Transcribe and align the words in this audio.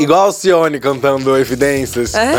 Igual 0.00 0.22
Alcione 0.22 0.80
cantando 0.80 1.38
Evidências. 1.38 2.14
É? 2.14 2.34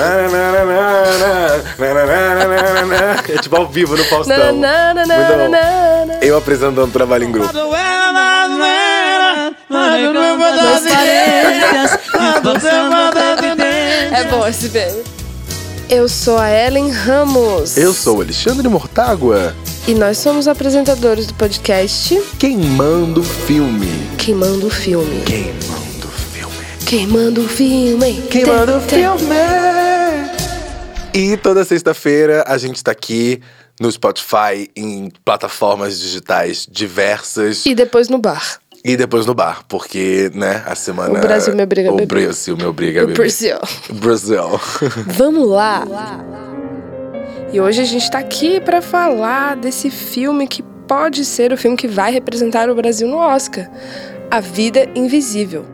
É 3.29 3.37
tipo 3.41 3.55
ao 3.55 3.69
vivo 3.69 3.95
no 3.95 4.03
Faustão. 4.03 4.53
Muito 4.53 4.67
bom. 4.67 6.17
Eu 6.21 6.37
apresentando 6.37 6.83
um 6.83 6.91
trabalho 6.91 7.23
em 7.23 7.31
grupo. 7.31 7.57
É 14.11 14.23
bom 14.29 14.45
esse 14.45 14.67
bem. 14.67 15.01
Eu 15.89 16.09
sou 16.09 16.37
a 16.37 16.49
Ellen 16.51 16.91
Ramos. 16.91 17.77
Eu 17.77 17.93
sou 17.93 18.17
o 18.17 18.21
Alexandre 18.21 18.67
Mortágua, 18.67 19.55
E 19.87 19.93
nós 19.93 20.17
somos 20.17 20.49
apresentadores 20.49 21.25
do 21.27 21.33
podcast 21.35 22.21
queimando 22.37 23.23
filme. 23.23 24.09
Queimando 24.17 24.67
o 24.67 24.69
Filme. 24.69 25.23
Queimando 25.23 25.55
filme. 25.71 25.84
Queimando 26.87 27.41
o 27.41 27.47
filme. 27.47 28.21
Queimando 28.29 28.79
tem- 28.87 28.99
filme. 28.99 29.35
E 31.13 31.37
toda 31.37 31.63
sexta-feira 31.63 32.43
a 32.47 32.57
gente 32.57 32.83
tá 32.83 32.91
aqui 32.91 33.41
no 33.79 33.91
Spotify, 33.91 34.69
em 34.75 35.09
plataformas 35.23 35.99
digitais 35.99 36.67
diversas. 36.69 37.65
E 37.65 37.73
depois 37.73 38.09
no 38.09 38.17
bar. 38.19 38.59
E 38.83 38.95
depois 38.95 39.25
no 39.25 39.33
bar, 39.33 39.63
porque, 39.67 40.29
né, 40.35 40.61
a 40.65 40.75
semana. 40.75 41.17
O 41.17 41.21
Brasil 41.21 41.55
me 41.55 41.63
obriga 41.63 41.89
a 41.89 41.93
O 41.93 41.95
beber. 41.95 42.23
Brasil 42.25 42.55
me 42.55 42.65
obriga 42.65 43.01
a 43.01 43.03
O 43.03 43.07
beber. 43.07 43.17
Brasil. 43.21 43.57
Brasil. 43.93 44.43
Vamos 45.07 45.47
lá. 45.49 45.83
E 47.51 47.59
hoje 47.59 47.81
a 47.81 47.85
gente 47.85 48.09
tá 48.11 48.19
aqui 48.19 48.59
pra 48.59 48.81
falar 48.81 49.55
desse 49.55 49.89
filme 49.89 50.47
que 50.47 50.61
pode 50.87 51.25
ser 51.25 51.51
o 51.51 51.57
filme 51.57 51.75
que 51.75 51.87
vai 51.87 52.11
representar 52.11 52.69
o 52.69 52.75
Brasil 52.75 53.07
no 53.07 53.17
Oscar. 53.17 53.69
A 54.29 54.39
Vida 54.39 54.87
Invisível. 54.93 55.65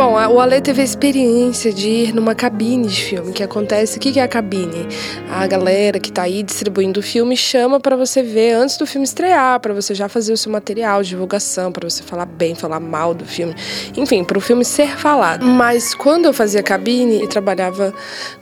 Bom, 0.00 0.14
o 0.14 0.40
Ale 0.40 0.62
teve 0.62 0.80
a 0.80 0.84
experiência 0.84 1.70
de 1.70 1.86
ir 1.86 2.14
numa 2.14 2.34
cabine 2.34 2.88
de 2.88 3.04
filme. 3.04 3.34
que 3.34 3.42
acontece? 3.42 3.98
O 3.98 4.00
que 4.00 4.18
é 4.18 4.22
a 4.22 4.26
cabine? 4.26 4.88
A 5.28 5.46
galera 5.46 6.00
que 6.00 6.10
tá 6.10 6.22
aí 6.22 6.42
distribuindo 6.42 7.00
o 7.00 7.02
filme 7.02 7.36
chama 7.36 7.78
pra 7.78 7.96
você 7.96 8.22
ver 8.22 8.52
antes 8.52 8.78
do 8.78 8.86
filme 8.86 9.04
estrear, 9.04 9.60
pra 9.60 9.74
você 9.74 9.94
já 9.94 10.08
fazer 10.08 10.32
o 10.32 10.38
seu 10.38 10.50
material, 10.50 11.02
divulgação, 11.02 11.70
pra 11.70 11.86
você 11.86 12.02
falar 12.02 12.24
bem, 12.24 12.54
falar 12.54 12.80
mal 12.80 13.12
do 13.12 13.26
filme. 13.26 13.54
Enfim, 13.94 14.24
para 14.24 14.38
o 14.38 14.40
filme 14.40 14.64
ser 14.64 14.96
falado. 14.96 15.44
Mas 15.44 15.94
quando 15.94 16.24
eu 16.24 16.32
fazia 16.32 16.62
cabine 16.62 17.22
e 17.22 17.28
trabalhava 17.28 17.92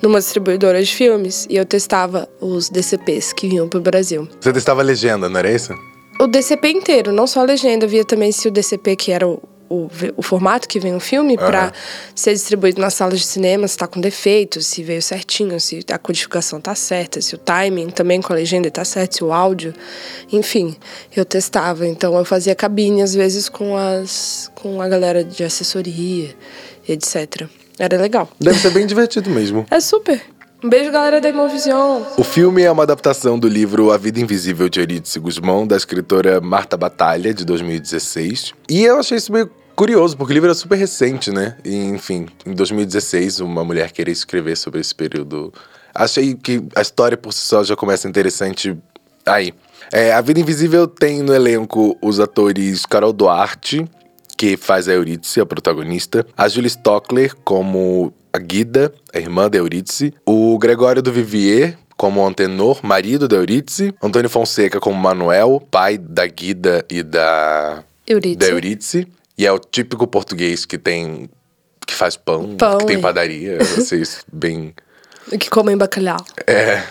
numa 0.00 0.20
distribuidora 0.20 0.80
de 0.80 0.94
filmes 0.94 1.44
e 1.50 1.56
eu 1.56 1.66
testava 1.66 2.28
os 2.40 2.70
DCPs 2.70 3.32
que 3.32 3.48
vinham 3.48 3.68
pro 3.68 3.80
Brasil. 3.80 4.28
Você 4.40 4.52
testava 4.52 4.80
a 4.80 4.84
legenda, 4.84 5.28
não 5.28 5.40
era 5.40 5.50
isso? 5.50 5.74
O 6.20 6.28
DCP 6.28 6.70
inteiro, 6.70 7.10
não 7.10 7.26
só 7.26 7.40
a 7.40 7.44
legenda, 7.44 7.84
via 7.84 8.04
também 8.04 8.30
se 8.30 8.46
o 8.46 8.50
DCP, 8.52 8.94
que 8.94 9.10
era 9.10 9.26
o, 9.26 9.42
o, 9.68 9.88
o 10.16 10.22
formato 10.22 10.66
que 10.66 10.80
vem 10.80 10.94
o 10.94 11.00
filme, 11.00 11.36
pra 11.36 11.64
Aham. 11.64 11.72
ser 12.14 12.32
distribuído 12.32 12.80
nas 12.80 12.94
salas 12.94 13.18
de 13.18 13.26
cinema, 13.26 13.68
se 13.68 13.76
tá 13.76 13.86
com 13.86 14.00
defeitos, 14.00 14.66
se 14.66 14.82
veio 14.82 15.02
certinho, 15.02 15.60
se 15.60 15.84
a 15.90 15.98
codificação 15.98 16.60
tá 16.60 16.74
certa, 16.74 17.20
se 17.20 17.34
o 17.34 17.38
timing 17.38 17.90
também 17.90 18.20
com 18.20 18.32
a 18.32 18.36
legenda 18.36 18.70
tá 18.70 18.84
certo, 18.84 19.16
se 19.16 19.24
o 19.24 19.32
áudio. 19.32 19.74
Enfim, 20.32 20.76
eu 21.14 21.24
testava. 21.24 21.86
Então 21.86 22.16
eu 22.16 22.24
fazia 22.24 22.54
cabine, 22.54 23.02
às 23.02 23.14
vezes, 23.14 23.48
com, 23.48 23.76
as, 23.76 24.50
com 24.54 24.80
a 24.80 24.88
galera 24.88 25.22
de 25.22 25.44
assessoria, 25.44 26.34
etc. 26.88 27.46
Era 27.78 27.96
legal. 27.96 28.28
Deve 28.40 28.58
ser 28.58 28.70
bem 28.70 28.86
divertido 28.86 29.30
mesmo. 29.30 29.66
É 29.70 29.80
super. 29.80 30.20
Um 30.60 30.68
beijo, 30.68 30.90
galera 30.90 31.20
da 31.20 31.28
Imovision. 31.28 32.02
O 32.16 32.24
filme 32.24 32.62
é 32.62 32.70
uma 32.70 32.82
adaptação 32.82 33.38
do 33.38 33.46
livro 33.46 33.92
A 33.92 33.96
Vida 33.96 34.18
Invisível 34.18 34.68
de 34.68 34.80
Eurídice 34.80 35.20
Guzmão, 35.20 35.64
da 35.64 35.76
escritora 35.76 36.40
Marta 36.40 36.76
Batalha, 36.76 37.32
de 37.32 37.44
2016. 37.44 38.54
E 38.68 38.82
eu 38.82 38.98
achei 38.98 39.18
isso 39.18 39.32
meio 39.32 39.48
curioso, 39.76 40.16
porque 40.16 40.32
o 40.32 40.34
livro 40.34 40.50
é 40.50 40.54
super 40.54 40.74
recente, 40.74 41.30
né? 41.30 41.56
E, 41.64 41.76
enfim, 41.76 42.26
em 42.44 42.54
2016, 42.54 43.38
uma 43.38 43.62
mulher 43.62 43.92
querer 43.92 44.10
escrever 44.10 44.56
sobre 44.56 44.80
esse 44.80 44.92
período. 44.92 45.54
Achei 45.94 46.34
que 46.34 46.60
a 46.74 46.82
história 46.82 47.16
por 47.16 47.32
si 47.32 47.42
só 47.42 47.62
já 47.62 47.76
começa 47.76 48.08
interessante 48.08 48.76
aí. 49.24 49.54
É, 49.92 50.12
a 50.12 50.20
Vida 50.20 50.40
Invisível 50.40 50.88
tem 50.88 51.22
no 51.22 51.32
elenco 51.32 51.96
os 52.02 52.18
atores 52.18 52.84
Carol 52.84 53.12
Duarte, 53.12 53.88
que 54.38 54.56
faz 54.56 54.88
a 54.88 54.92
Eurídice, 54.92 55.40
a 55.40 55.44
protagonista. 55.44 56.24
A 56.36 56.48
Julie 56.48 56.70
Stockler 56.70 57.34
como 57.44 58.14
a 58.32 58.38
Guida, 58.38 58.94
a 59.12 59.18
irmã 59.18 59.50
da 59.50 59.58
Eurídice. 59.58 60.14
O 60.24 60.56
Gregório 60.58 61.02
do 61.02 61.12
Vivier 61.12 61.76
como 61.96 62.24
Antenor, 62.24 62.78
marido 62.84 63.26
da 63.26 63.34
Eurídice. 63.34 63.92
Antônio 64.00 64.30
Fonseca 64.30 64.78
como 64.78 64.96
Manuel, 64.96 65.60
pai 65.68 65.98
da 65.98 66.24
Guida 66.24 66.84
e 66.88 67.02
da, 67.02 67.82
Eurídice. 68.06 68.36
da 68.36 68.46
Eurídice. 68.46 69.08
E 69.36 69.44
é 69.44 69.50
o 69.50 69.58
típico 69.58 70.06
português 70.06 70.64
que 70.64 70.78
tem... 70.78 71.28
que 71.84 71.92
faz 71.92 72.16
pão, 72.16 72.56
Pão, 72.56 72.78
que 72.78 72.86
tem 72.86 72.96
é. 72.96 73.00
padaria. 73.00 73.58
Vocês 73.58 74.24
bem... 74.32 74.72
Que 75.38 75.50
comem 75.50 75.76
bacalhau. 75.76 76.18
É. 76.46 76.82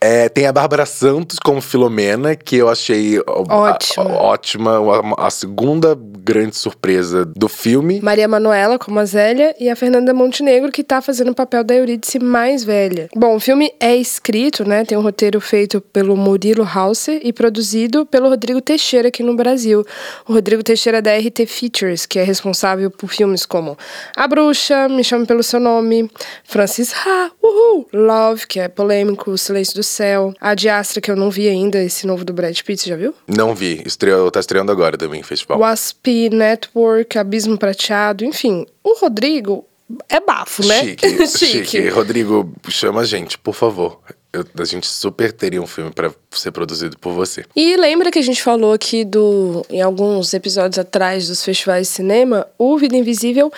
É, 0.00 0.28
tem 0.28 0.46
a 0.46 0.52
Bárbara 0.52 0.86
Santos 0.86 1.38
como 1.38 1.60
Filomena, 1.60 2.34
que 2.36 2.56
eu 2.56 2.68
achei 2.68 3.18
Ótima. 3.26 4.04
a- 4.10 4.22
ótima, 4.22 4.78
a, 5.18 5.26
a 5.26 5.30
segunda 5.30 5.96
grande 5.98 6.56
surpresa 6.56 7.24
do 7.24 7.48
filme. 7.48 8.00
Maria 8.00 8.26
Manuela 8.28 8.78
como 8.78 8.98
a 8.98 9.04
Zélia 9.04 9.54
e 9.60 9.68
a 9.68 9.76
Fernanda 9.76 10.14
Montenegro, 10.14 10.70
que 10.72 10.82
tá 10.84 11.02
fazendo 11.02 11.30
o 11.30 11.34
papel 11.34 11.62
da 11.64 11.74
Eurídice 11.74 12.18
mais 12.18 12.64
velha. 12.64 13.08
Bom, 13.14 13.36
o 13.36 13.40
filme 13.40 13.72
é 13.80 13.94
escrito, 13.96 14.64
né? 14.66 14.84
Tem 14.84 14.96
um 14.96 15.02
roteiro 15.02 15.40
feito 15.40 15.80
pelo 15.80 16.16
Murilo 16.16 16.64
Hauser 16.74 17.20
e 17.22 17.32
produzido 17.32 18.06
pelo 18.06 18.28
Rodrigo 18.28 18.60
Teixeira 18.60 19.08
aqui 19.08 19.22
no 19.22 19.34
Brasil. 19.36 19.84
O 20.26 20.32
Rodrigo 20.32 20.62
Teixeira 20.62 20.98
é 20.98 21.02
da 21.02 21.16
RT 21.16 21.46
Features, 21.46 22.06
que 22.06 22.18
é 22.18 22.22
responsável 22.22 22.90
por 22.90 23.08
filmes 23.10 23.44
como 23.44 23.76
A 24.16 24.26
Bruxa, 24.26 24.88
Me 24.88 25.02
Chame 25.04 25.26
Pelo 25.26 25.42
Seu 25.42 25.60
Nome, 25.60 26.10
Francis 26.44 26.92
Ha, 26.94 27.30
Uhul, 27.42 27.73
Love, 27.92 28.46
que 28.46 28.60
é 28.60 28.68
polêmico, 28.68 29.30
O 29.30 29.38
Silêncio 29.38 29.74
do 29.74 29.82
Céu, 29.82 30.32
A 30.40 30.54
Diastra, 30.54 31.00
que 31.00 31.10
eu 31.10 31.16
não 31.16 31.30
vi 31.30 31.48
ainda, 31.48 31.82
esse 31.82 32.06
novo 32.06 32.24
do 32.24 32.32
Brad 32.32 32.58
Pitt, 32.60 32.82
você 32.82 32.90
já 32.90 32.96
viu? 32.96 33.14
Não 33.26 33.54
vi, 33.54 33.82
estreou, 33.86 34.30
tá 34.30 34.40
estreando 34.40 34.70
agora 34.72 34.96
também 34.96 35.20
em 35.20 35.24
festival. 35.24 35.58
Wasp 35.58 36.06
Network, 36.32 37.18
Abismo 37.18 37.58
Prateado, 37.58 38.24
enfim. 38.24 38.66
O 38.82 38.98
Rodrigo 39.00 39.64
é 40.08 40.20
bafo, 40.20 40.66
né? 40.66 40.80
Chique, 40.96 41.26
chique. 41.26 41.88
Rodrigo, 41.88 42.52
chama 42.68 43.02
a 43.02 43.04
gente, 43.04 43.38
por 43.38 43.54
favor. 43.54 44.00
Eu- 44.32 44.44
a 44.58 44.64
gente 44.64 44.86
super 44.86 45.30
teria 45.32 45.62
um 45.62 45.66
filme 45.66 45.92
pra 45.92 46.10
ser 46.32 46.50
produzido 46.50 46.98
por 46.98 47.12
você. 47.12 47.44
E 47.54 47.76
lembra 47.76 48.10
que 48.10 48.18
a 48.18 48.22
gente 48.22 48.42
falou 48.42 48.72
aqui 48.72 49.04
do 49.04 49.64
em 49.70 49.80
alguns 49.80 50.34
episódios 50.34 50.78
atrás 50.78 51.28
dos 51.28 51.44
festivais 51.44 51.86
de 51.86 51.92
cinema, 51.92 52.46
o 52.58 52.76
Vida 52.76 52.96
Invisível 52.96 53.52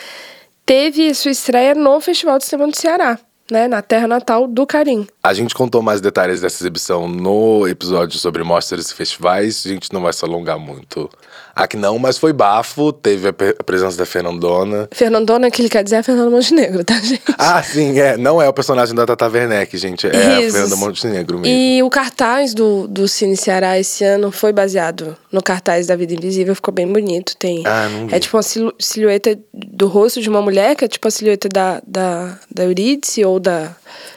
teve 0.66 1.15
sua 1.15 1.31
estreia 1.31 1.75
no 1.75 1.98
Festival 2.00 2.38
de 2.38 2.44
Cinema 2.44 2.71
do 2.71 2.77
Ceará, 2.77 3.19
né, 3.51 3.69
na 3.69 3.83
terra 3.83 4.07
natal 4.07 4.47
do 4.47 4.67
Carim. 4.67 5.07
A 5.23 5.33
gente 5.34 5.55
contou 5.55 5.83
mais 5.83 6.01
detalhes 6.01 6.41
dessa 6.41 6.62
exibição 6.62 7.09
no 7.09 7.67
episódio 7.69 8.19
sobre 8.19 8.43
mostras 8.43 8.91
e 8.91 8.95
festivais. 8.95 9.62
A 9.67 9.69
gente 9.69 9.93
não 9.93 10.01
vai 10.03 10.12
se 10.12 10.25
alongar 10.25 10.59
muito 10.59 11.11
aqui 11.57 11.77
não, 11.77 11.99
mas 11.99 12.19
foi 12.19 12.33
bafo. 12.34 12.93
Teve 12.93 13.29
a, 13.29 13.34
a 13.59 13.65
presença 13.65 13.97
da 13.97 14.05
Fernandona. 14.05 14.89
Fernandona, 14.93 15.51
que 15.51 15.62
ele 15.62 15.71
quer 15.71 15.83
dizer 15.83 15.97
é 15.97 16.03
Fernanda 16.03 16.31
Montenegro, 16.31 16.84
tá, 16.84 16.95
gente? 17.01 17.23
Ah, 17.39 17.62
sim, 17.62 17.99
é. 17.99 18.17
Não 18.19 18.41
é 18.41 18.49
o 18.49 18.53
personagem 18.53 18.95
da 18.95 19.07
Tata 19.07 19.27
Werneck, 19.29 19.77
gente. 19.78 20.07
É 20.07 20.11
a 20.37 20.41
Isso. 20.43 20.53
Fernanda 20.53 20.77
Montenegro 20.77 21.39
mesmo. 21.39 21.57
E 21.57 21.83
o 21.83 21.89
cartaz 21.89 22.53
do, 22.53 22.87
do 22.87 23.09
Cine 23.09 23.37
Ceará 23.37 23.78
esse 23.78 24.05
ano 24.05 24.31
foi 24.31 24.53
baseado 24.53 25.17
no 25.33 25.43
cartaz 25.43 25.87
da 25.87 25.97
Vida 25.97 26.15
Invisível, 26.15 26.55
ficou 26.55 26.73
bem 26.75 26.87
bonito. 26.87 27.37
Tem, 27.37 27.63
Ah, 27.67 27.89
não 27.89 28.07
vi. 28.07 28.15
é 28.15 28.19
tipo 28.21 28.37
uma 28.37 28.43
silhueta 28.78 29.39
do 29.53 29.87
rosto 29.89 30.21
de 30.21 30.28
uma 30.28 30.43
mulher, 30.43 30.77
que 30.77 30.84
é 30.84 30.89
tipo 30.89 31.09
a 31.09 31.11
silhueta 31.11 31.49
da, 31.49 31.81
da, 31.87 32.39
da 32.55 32.65
Eurídice 32.65 33.25
ou 33.25 33.35
da, 33.38 33.74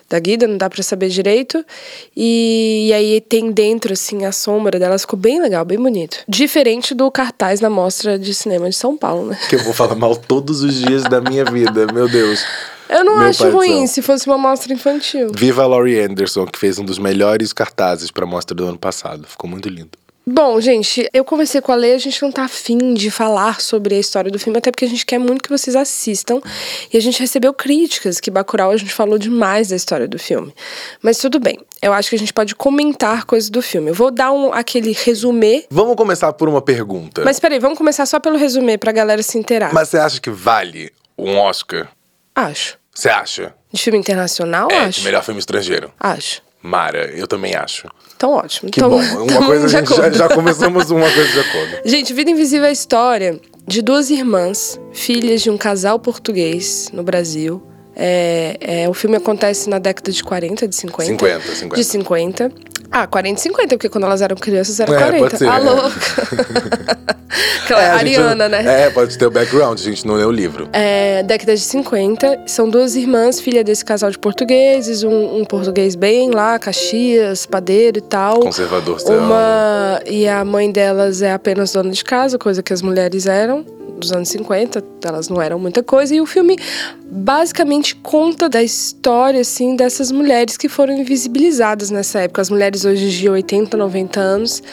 da 0.10 0.20
Guida, 0.20 0.48
não 0.48 0.58
dá 0.58 0.70
pra 0.70 0.82
saber 0.82 1.10
direito. 1.10 1.64
E, 2.16 2.88
e 2.90 2.94
aí 2.94 3.22
tem 3.22 3.52
dentro, 3.52 3.94
assim, 3.94 4.26
a 4.26 4.32
sombra 4.32 4.80
dela, 4.80 4.98
ficou 4.98 5.18
bem 5.18 5.42
legal, 5.42 5.64
bem 5.64 5.78
bonito. 5.78 6.20
Diferente 6.28 6.94
do 6.94 7.10
cartaz 7.12 7.60
na 7.60 7.70
Mostra 7.70 8.18
de 8.18 8.34
Cinema 8.34 8.70
de 8.70 8.76
São 8.76 8.98
Paulo, 8.98 9.28
né? 9.28 9.40
Que 9.50 9.56
eu 9.56 9.64
vou 9.64 9.74
falar 9.74 9.96
mal 9.96 10.16
todos 10.16 10.62
os 10.64 10.76
dias 10.76 11.04
da 11.04 11.22
minha 11.22 11.46
vida, 11.46 11.88
meu 11.94 12.08
Deus. 12.10 12.44
Eu 12.90 13.06
não 13.06 13.20
Meu 13.20 13.28
acho 13.28 13.48
ruim 13.52 13.86
se 13.86 14.02
fosse 14.02 14.26
uma 14.26 14.38
mostra 14.38 14.74
infantil. 14.74 15.30
Viva 15.32 15.62
a 15.62 15.68
Laurie 15.68 16.00
Anderson, 16.00 16.48
que 16.48 16.58
fez 16.58 16.80
um 16.80 16.84
dos 16.84 16.98
melhores 16.98 17.54
cartazes 17.54 18.10
pra 18.10 18.26
mostra 18.26 18.56
do 18.56 18.66
ano 18.66 18.80
passado. 18.80 19.28
Ficou 19.28 19.48
muito 19.48 19.70
lindo. 19.70 19.92
Bom, 20.32 20.62
gente, 20.62 21.10
eu 21.12 21.26
conversei 21.26 21.60
com 21.60 21.72
a 21.72 21.76
Lei, 21.76 21.96
a 21.96 21.98
gente 21.98 22.22
não 22.22 22.32
tá 22.32 22.44
afim 22.44 22.94
de 22.94 23.10
falar 23.10 23.60
sobre 23.60 23.96
a 23.96 24.00
história 24.00 24.30
do 24.30 24.38
filme, 24.38 24.60
até 24.60 24.70
porque 24.70 24.86
a 24.86 24.88
gente 24.88 25.04
quer 25.04 25.18
muito 25.18 25.42
que 25.42 25.50
vocês 25.50 25.76
assistam. 25.76 26.40
E 26.94 26.98
a 26.98 27.02
gente 27.02 27.20
recebeu 27.20 27.52
críticas 27.52 28.20
que 28.20 28.30
Bacurau 28.30 28.70
a 28.70 28.78
gente 28.78 28.94
falou 28.94 29.18
demais 29.18 29.70
da 29.70 29.76
história 29.76 30.08
do 30.08 30.20
filme. 30.20 30.54
Mas 31.02 31.18
tudo 31.18 31.40
bem, 31.40 31.58
eu 31.82 31.92
acho 31.94 32.12
que 32.12 32.16
a 32.16 32.20
gente 32.20 32.32
pode 32.32 32.54
comentar 32.54 33.26
coisas 33.26 33.50
do 33.50 33.60
filme. 33.60 33.90
Eu 33.90 33.96
vou 33.96 34.12
dar 34.12 34.32
um, 34.32 34.54
aquele 34.54 34.92
resumê. 34.92 35.66
Vamos 35.72 35.96
começar 35.96 36.32
por 36.34 36.48
uma 36.48 36.62
pergunta. 36.62 37.24
Mas 37.26 37.40
peraí, 37.40 37.58
vamos 37.58 37.80
começar 37.80 38.06
só 38.06 38.20
pelo 38.20 38.38
resumê 38.38 38.78
pra 38.78 38.92
galera 38.92 39.24
se 39.24 39.36
inteirar. 39.36 39.74
Mas 39.74 39.90
você 39.90 39.98
acha 39.98 40.22
que 40.22 40.30
vale 40.30 40.92
um 41.18 41.38
Oscar? 41.38 41.90
Acho. 42.36 42.78
Você 42.94 43.10
acha? 43.10 43.56
De 43.74 43.82
filme 43.82 43.98
internacional, 43.98 44.68
é, 44.70 44.78
acho. 44.78 45.00
de 45.00 45.06
melhor 45.06 45.24
filme 45.24 45.40
estrangeiro. 45.40 45.92
Acho. 46.00 46.48
Mara, 46.62 47.10
eu 47.16 47.28
também 47.28 47.56
acho. 47.56 47.88
Então, 48.16 48.32
ótimo. 48.32 48.70
Que 48.70 48.80
então, 48.80 48.90
bom. 48.90 49.00
Uma 49.24 49.46
coisa, 49.46 49.66
a 49.66 49.70
gente 49.70 49.96
já, 49.96 50.12
já 50.12 50.30
começamos 50.30 50.92
uma 50.92 51.10
coisa 51.10 51.32
de 51.32 51.40
acordo. 51.40 51.78
Gente, 51.90 52.14
Vida 52.14 52.30
Invisível 52.32 52.66
é 52.66 52.70
a 52.70 52.72
história 52.72 53.40
de 53.66 53.82
duas 53.82 54.10
irmãs, 54.10 54.80
filhas 54.92 55.42
de 55.42 55.50
um 55.50 55.58
casal 55.58 56.00
português 56.00 56.90
no 56.92 57.02
Brasil. 57.02 57.64
É, 57.96 58.58
é, 58.62 58.90
o 58.90 58.94
filme 58.94 59.18
acontece 59.18 59.70
na 59.70 59.80
década 59.80 60.12
de 60.12 60.24
40, 60.24 60.68
de 60.68 60.76
50. 60.76 61.12
50, 61.12 61.56
50. 61.56 61.76
De 61.76 61.84
50. 61.84 62.52
Ah, 62.92 63.06
40 63.08 63.40
e 63.40 63.44
50, 63.44 63.68
porque 63.78 63.90
quando 63.90 64.06
elas 64.06 64.22
eram 64.22 64.36
crianças 64.36 64.80
era 64.80 64.92
É, 64.92 64.98
40. 64.98 65.20
pode 65.20 65.38
ser, 65.38 65.48
ah, 65.50 65.58
é. 65.58 65.60
louca. 65.60 65.90
Aquela 67.64 67.82
É, 67.84 67.90
Ariana, 67.92 68.50
não- 68.50 68.50
né? 68.50 68.86
É, 68.86 68.90
pode 68.90 69.16
ter 69.18 69.26
o 69.28 69.32
background, 69.32 69.80
a 69.80 69.84
gente 69.84 70.06
não 70.08 70.16
lê 70.16 70.26
o 70.26 70.32
livro. 70.32 70.68
É, 70.74 71.22
década 71.24 71.54
de 71.56 71.62
50, 71.62 72.42
são 72.48 72.68
duas 72.68 72.96
irmãs, 72.96 73.40
filha 73.40 73.64
desse 73.64 73.86
casal 73.86 74.10
de 74.10 74.18
portugueses, 74.18 75.04
um, 75.04 75.38
um 75.40 75.46
português 75.46 75.94
bem 75.96 76.32
lá, 76.32 76.58
Caxias, 76.58 77.46
padeiro 77.46 78.00
e 78.00 78.02
tal. 78.02 78.40
Conservador, 78.40 78.98
Uma 79.08 80.02
e 80.08 80.28
a 80.28 80.44
mãe 80.44 80.72
delas 80.72 81.22
é 81.22 81.32
apenas 81.32 81.72
dona 81.72 81.92
de 81.92 82.04
casa, 82.04 82.40
coisa 82.40 82.64
que 82.64 82.74
as 82.74 82.82
mulheres 82.82 83.28
eram 83.28 83.64
dos 84.00 84.14
anos 84.14 84.30
50, 84.30 84.82
elas 85.04 85.28
não 85.28 85.42
eram 85.42 85.60
muita 85.60 85.84
coisa 85.84 86.16
e 86.16 86.22
o 86.22 86.26
filme 86.26 86.58
basicamente 87.06 87.96
conta 87.98 88.48
da 88.48 88.64
história 88.64 89.42
assim 89.42 89.76
dessas 89.76 90.10
mulheres 90.10 90.56
que 90.56 90.70
foram 90.70 90.94
invisibilizadas 90.94 91.90
nessa 91.92 92.20
época, 92.22 92.42
as 92.42 92.50
mulheres 92.50 92.79
hoje 92.86 93.10
de 93.10 93.30
80, 93.30 93.76
90 93.76 94.20
anos, 94.20 94.64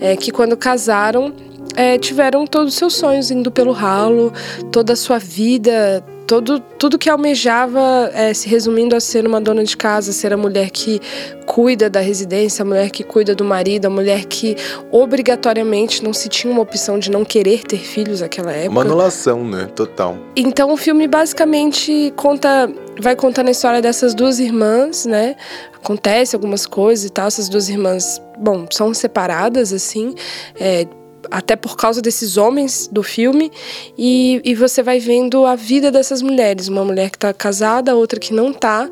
é, 0.00 0.16
que 0.16 0.30
quando 0.30 0.56
casaram 0.56 1.32
é, 1.76 1.98
tiveram 1.98 2.46
todos 2.46 2.72
os 2.72 2.78
seus 2.78 2.94
sonhos 2.94 3.30
indo 3.30 3.50
pelo 3.50 3.72
ralo, 3.72 4.32
toda 4.72 4.92
a 4.92 4.96
sua 4.96 5.18
vida, 5.18 6.04
todo, 6.30 6.60
tudo 6.60 6.96
que 6.96 7.10
almejava 7.10 8.08
é, 8.14 8.32
se 8.32 8.48
resumindo 8.48 8.94
a 8.94 9.00
ser 9.00 9.26
uma 9.26 9.40
dona 9.40 9.64
de 9.64 9.76
casa, 9.76 10.12
ser 10.12 10.32
a 10.32 10.36
mulher 10.36 10.70
que 10.70 11.00
cuida 11.44 11.90
da 11.90 11.98
residência, 11.98 12.62
a 12.62 12.64
mulher 12.64 12.88
que 12.90 13.02
cuida 13.02 13.34
do 13.34 13.44
marido, 13.44 13.86
a 13.86 13.90
mulher 13.90 14.26
que 14.26 14.56
obrigatoriamente 14.92 16.04
não 16.04 16.12
se 16.12 16.28
tinha 16.28 16.52
uma 16.52 16.62
opção 16.62 17.00
de 17.00 17.10
não 17.10 17.24
querer 17.24 17.64
ter 17.64 17.78
filhos 17.78 18.20
naquela 18.20 18.52
época. 18.52 18.70
Uma 18.70 18.82
anulação, 18.82 19.44
né? 19.44 19.66
Total. 19.74 20.16
Então 20.36 20.72
o 20.72 20.76
filme 20.76 21.08
basicamente 21.08 22.12
conta, 22.14 22.72
vai 23.00 23.16
contando 23.16 23.48
a 23.48 23.50
história 23.50 23.82
dessas 23.82 24.14
duas 24.14 24.38
irmãs, 24.38 25.06
né? 25.06 25.34
Acontece 25.74 26.36
algumas 26.36 26.64
coisas 26.64 27.06
e 27.06 27.10
tal. 27.10 27.26
Essas 27.26 27.48
duas 27.48 27.68
irmãs, 27.68 28.22
bom, 28.38 28.68
são 28.70 28.94
separadas 28.94 29.72
assim, 29.72 30.14
é, 30.60 30.86
até 31.30 31.56
por 31.56 31.76
causa 31.76 32.00
desses 32.00 32.36
homens 32.36 32.88
do 32.90 33.02
filme. 33.02 33.50
E, 33.96 34.40
e 34.44 34.54
você 34.54 34.82
vai 34.82 34.98
vendo 34.98 35.44
a 35.44 35.54
vida 35.54 35.90
dessas 35.90 36.22
mulheres, 36.22 36.68
uma 36.68 36.84
mulher 36.84 37.10
que 37.10 37.18
tá 37.18 37.32
casada, 37.32 37.94
outra 37.94 38.20
que 38.20 38.32
não 38.32 38.52
tá, 38.52 38.88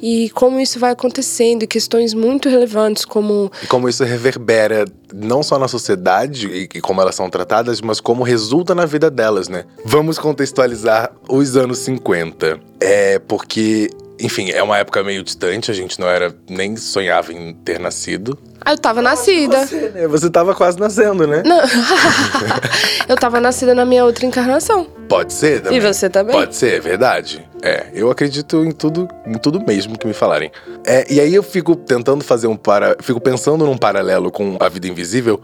e 0.00 0.30
como 0.30 0.60
isso 0.60 0.78
vai 0.78 0.92
acontecendo, 0.92 1.62
e 1.62 1.66
questões 1.66 2.14
muito 2.14 2.48
relevantes 2.48 3.04
como 3.04 3.50
E 3.62 3.66
como 3.66 3.88
isso 3.88 4.04
reverbera 4.04 4.84
não 5.12 5.42
só 5.42 5.58
na 5.58 5.68
sociedade 5.68 6.48
e, 6.48 6.62
e 6.62 6.80
como 6.80 7.00
elas 7.00 7.14
são 7.14 7.30
tratadas, 7.30 7.80
mas 7.80 8.00
como 8.00 8.22
resulta 8.22 8.74
na 8.74 8.86
vida 8.86 9.10
delas, 9.10 9.48
né? 9.48 9.64
Vamos 9.84 10.18
contextualizar 10.18 11.12
os 11.28 11.56
anos 11.56 11.78
50. 11.78 12.60
É 12.80 13.18
porque, 13.18 13.90
enfim, 14.20 14.50
é 14.50 14.62
uma 14.62 14.78
época 14.78 15.02
meio 15.02 15.22
distante, 15.22 15.70
a 15.70 15.74
gente 15.74 15.98
não 15.98 16.08
era 16.08 16.34
nem 16.48 16.76
sonhava 16.76 17.32
em 17.32 17.54
ter 17.54 17.78
nascido. 17.78 18.38
Ah, 18.64 18.72
eu 18.72 18.78
tava 18.78 19.00
nascida. 19.00 19.66
Você, 19.66 19.88
né? 19.90 20.08
Você 20.08 20.30
tava 20.30 20.54
quase 20.54 20.78
nascendo, 20.78 21.26
né? 21.26 21.42
Não. 21.44 21.60
eu 23.08 23.16
tava 23.16 23.40
nascida 23.40 23.74
na 23.74 23.84
minha 23.84 24.04
outra 24.04 24.26
encarnação. 24.26 24.84
Pode 25.08 25.32
ser 25.32 25.62
também. 25.62 25.78
E 25.78 25.80
você 25.80 26.10
também? 26.10 26.34
Pode 26.34 26.54
ser, 26.54 26.74
é 26.74 26.80
verdade. 26.80 27.48
É, 27.62 27.86
eu 27.92 28.10
acredito 28.10 28.64
em 28.64 28.70
tudo, 28.70 29.08
em 29.26 29.38
tudo 29.38 29.60
mesmo 29.60 29.98
que 29.98 30.06
me 30.06 30.12
falarem. 30.12 30.50
É, 30.84 31.06
e 31.10 31.20
aí 31.20 31.34
eu 31.34 31.42
fico 31.42 31.74
tentando 31.74 32.22
fazer 32.22 32.46
um 32.46 32.56
para, 32.56 32.96
fico 33.00 33.20
pensando 33.20 33.64
num 33.64 33.76
paralelo 33.76 34.30
com 34.30 34.56
A 34.60 34.68
Vida 34.68 34.86
Invisível 34.86 35.40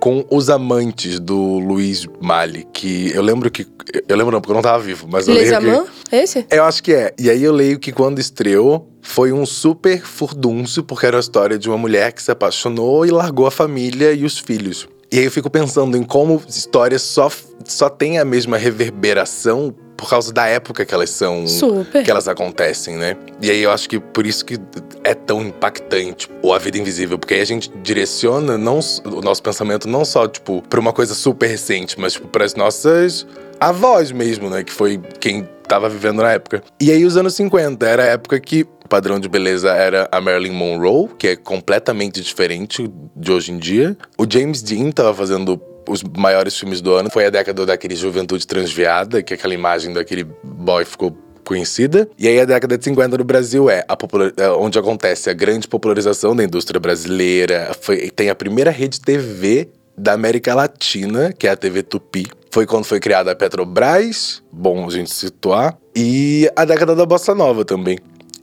com 0.00 0.24
Os 0.30 0.50
Amantes 0.50 1.18
do 1.18 1.58
Luiz 1.58 2.06
Mali, 2.20 2.66
que 2.72 3.10
eu 3.14 3.22
lembro 3.22 3.50
que 3.50 3.66
eu 4.08 4.16
lembro 4.16 4.32
não, 4.32 4.40
porque 4.40 4.52
eu 4.52 4.56
não 4.56 4.62
tava 4.62 4.82
vivo, 4.82 5.06
mas 5.08 5.28
eu 5.28 5.34
Les 5.34 5.50
leio 5.50 5.60
que 5.60 5.68
Amants? 5.68 5.90
Esse? 6.10 6.46
eu 6.50 6.64
acho 6.64 6.82
que 6.82 6.92
é. 6.92 7.14
E 7.18 7.30
aí 7.30 7.42
eu 7.42 7.52
leio 7.52 7.78
que 7.78 7.92
quando 7.92 8.18
estreou, 8.18 8.90
foi 9.00 9.32
um 9.32 9.46
super 9.46 10.02
furdúncio, 10.02 10.82
porque 10.82 11.06
era 11.06 11.16
a 11.16 11.20
história 11.20 11.58
de 11.58 11.68
uma 11.68 11.78
mulher 11.78 12.12
que 12.12 12.22
se 12.22 12.30
apaixonou 12.30 13.06
e 13.06 13.10
largou 13.10 13.46
a 13.46 13.50
família 13.50 14.12
e 14.12 14.24
os 14.24 14.38
filhos. 14.38 14.88
E 15.10 15.18
aí 15.18 15.24
eu 15.24 15.30
fico 15.30 15.48
pensando 15.48 15.96
em 15.96 16.02
como 16.02 16.42
histórias 16.48 17.02
só, 17.02 17.30
só 17.64 17.88
têm 17.88 18.18
a 18.18 18.24
mesma 18.24 18.56
reverberação 18.56 19.74
por 19.96 20.10
causa 20.10 20.32
da 20.32 20.46
época 20.46 20.84
que 20.84 20.92
elas 20.92 21.10
são. 21.10 21.46
Super. 21.46 22.04
Que 22.04 22.10
elas 22.10 22.28
acontecem, 22.28 22.96
né? 22.96 23.16
E 23.40 23.50
aí 23.50 23.62
eu 23.62 23.70
acho 23.70 23.88
que 23.88 23.98
por 23.98 24.26
isso 24.26 24.44
que 24.44 24.58
é 25.02 25.14
tão 25.14 25.40
impactante 25.42 26.28
o 26.42 26.52
A 26.52 26.58
Vida 26.58 26.76
Invisível, 26.78 27.18
porque 27.18 27.34
aí 27.34 27.40
a 27.40 27.46
gente 27.46 27.72
direciona 27.82 28.58
não, 28.58 28.80
o 29.04 29.22
nosso 29.22 29.42
pensamento 29.42 29.88
não 29.88 30.04
só, 30.04 30.28
tipo, 30.28 30.62
pra 30.68 30.78
uma 30.78 30.92
coisa 30.92 31.14
super 31.14 31.46
recente, 31.46 31.98
mas, 31.98 32.14
tipo, 32.14 32.28
pras 32.28 32.54
nossas 32.54 33.26
avós 33.60 34.12
mesmo, 34.12 34.48
né? 34.50 34.62
Que 34.62 34.72
foi 34.72 35.00
quem 35.20 35.48
tava 35.68 35.88
vivendo 35.88 36.22
na 36.22 36.32
época. 36.32 36.62
E 36.80 36.90
aí 36.90 37.04
os 37.04 37.16
anos 37.16 37.34
50 37.34 37.86
era 37.86 38.02
a 38.04 38.06
época 38.06 38.38
que 38.40 38.62
o 38.62 38.88
padrão 38.88 39.18
de 39.18 39.28
beleza 39.28 39.70
era 39.70 40.08
a 40.12 40.20
Marilyn 40.20 40.52
Monroe, 40.52 41.08
que 41.18 41.28
é 41.28 41.36
completamente 41.36 42.20
diferente 42.20 42.88
de 43.16 43.32
hoje 43.32 43.50
em 43.52 43.58
dia. 43.58 43.96
O 44.16 44.24
James 44.30 44.62
Dean 44.62 44.90
tava 44.92 45.12
fazendo 45.12 45.60
os 45.88 46.02
maiores 46.02 46.56
filmes 46.58 46.80
do 46.80 46.94
ano. 46.94 47.10
Foi 47.10 47.26
a 47.26 47.30
década 47.30 47.66
daquele 47.66 47.96
Juventude 47.96 48.46
Transviada, 48.46 49.22
que 49.22 49.34
aquela 49.34 49.54
imagem 49.54 49.92
daquele 49.92 50.24
boy 50.42 50.84
ficou 50.84 51.16
conhecida. 51.44 52.08
E 52.18 52.26
aí 52.26 52.40
a 52.40 52.44
década 52.44 52.76
de 52.76 52.84
50 52.84 53.18
no 53.18 53.24
Brasil 53.24 53.70
é, 53.70 53.84
a 53.88 53.96
popular- 53.96 54.32
é 54.36 54.48
onde 54.50 54.78
acontece 54.78 55.30
a 55.30 55.32
grande 55.32 55.68
popularização 55.68 56.34
da 56.34 56.42
indústria 56.42 56.80
brasileira. 56.80 57.70
Foi, 57.80 58.10
tem 58.10 58.30
a 58.30 58.34
primeira 58.34 58.70
rede 58.70 59.00
TV 59.00 59.68
da 59.96 60.12
América 60.12 60.54
Latina, 60.54 61.32
que 61.32 61.46
é 61.46 61.50
a 61.50 61.56
TV 61.56 61.82
Tupi. 61.82 62.26
Foi 62.56 62.64
quando 62.64 62.86
foi 62.86 62.98
criada 62.98 63.32
a 63.32 63.36
Petrobras, 63.36 64.42
bom 64.50 64.86
a 64.86 64.90
gente 64.90 65.12
situar. 65.12 65.76
E 65.94 66.50
a 66.56 66.64
década 66.64 66.96
da 66.96 67.04
Bossa 67.04 67.34
Nova 67.34 67.66
também. 67.66 67.98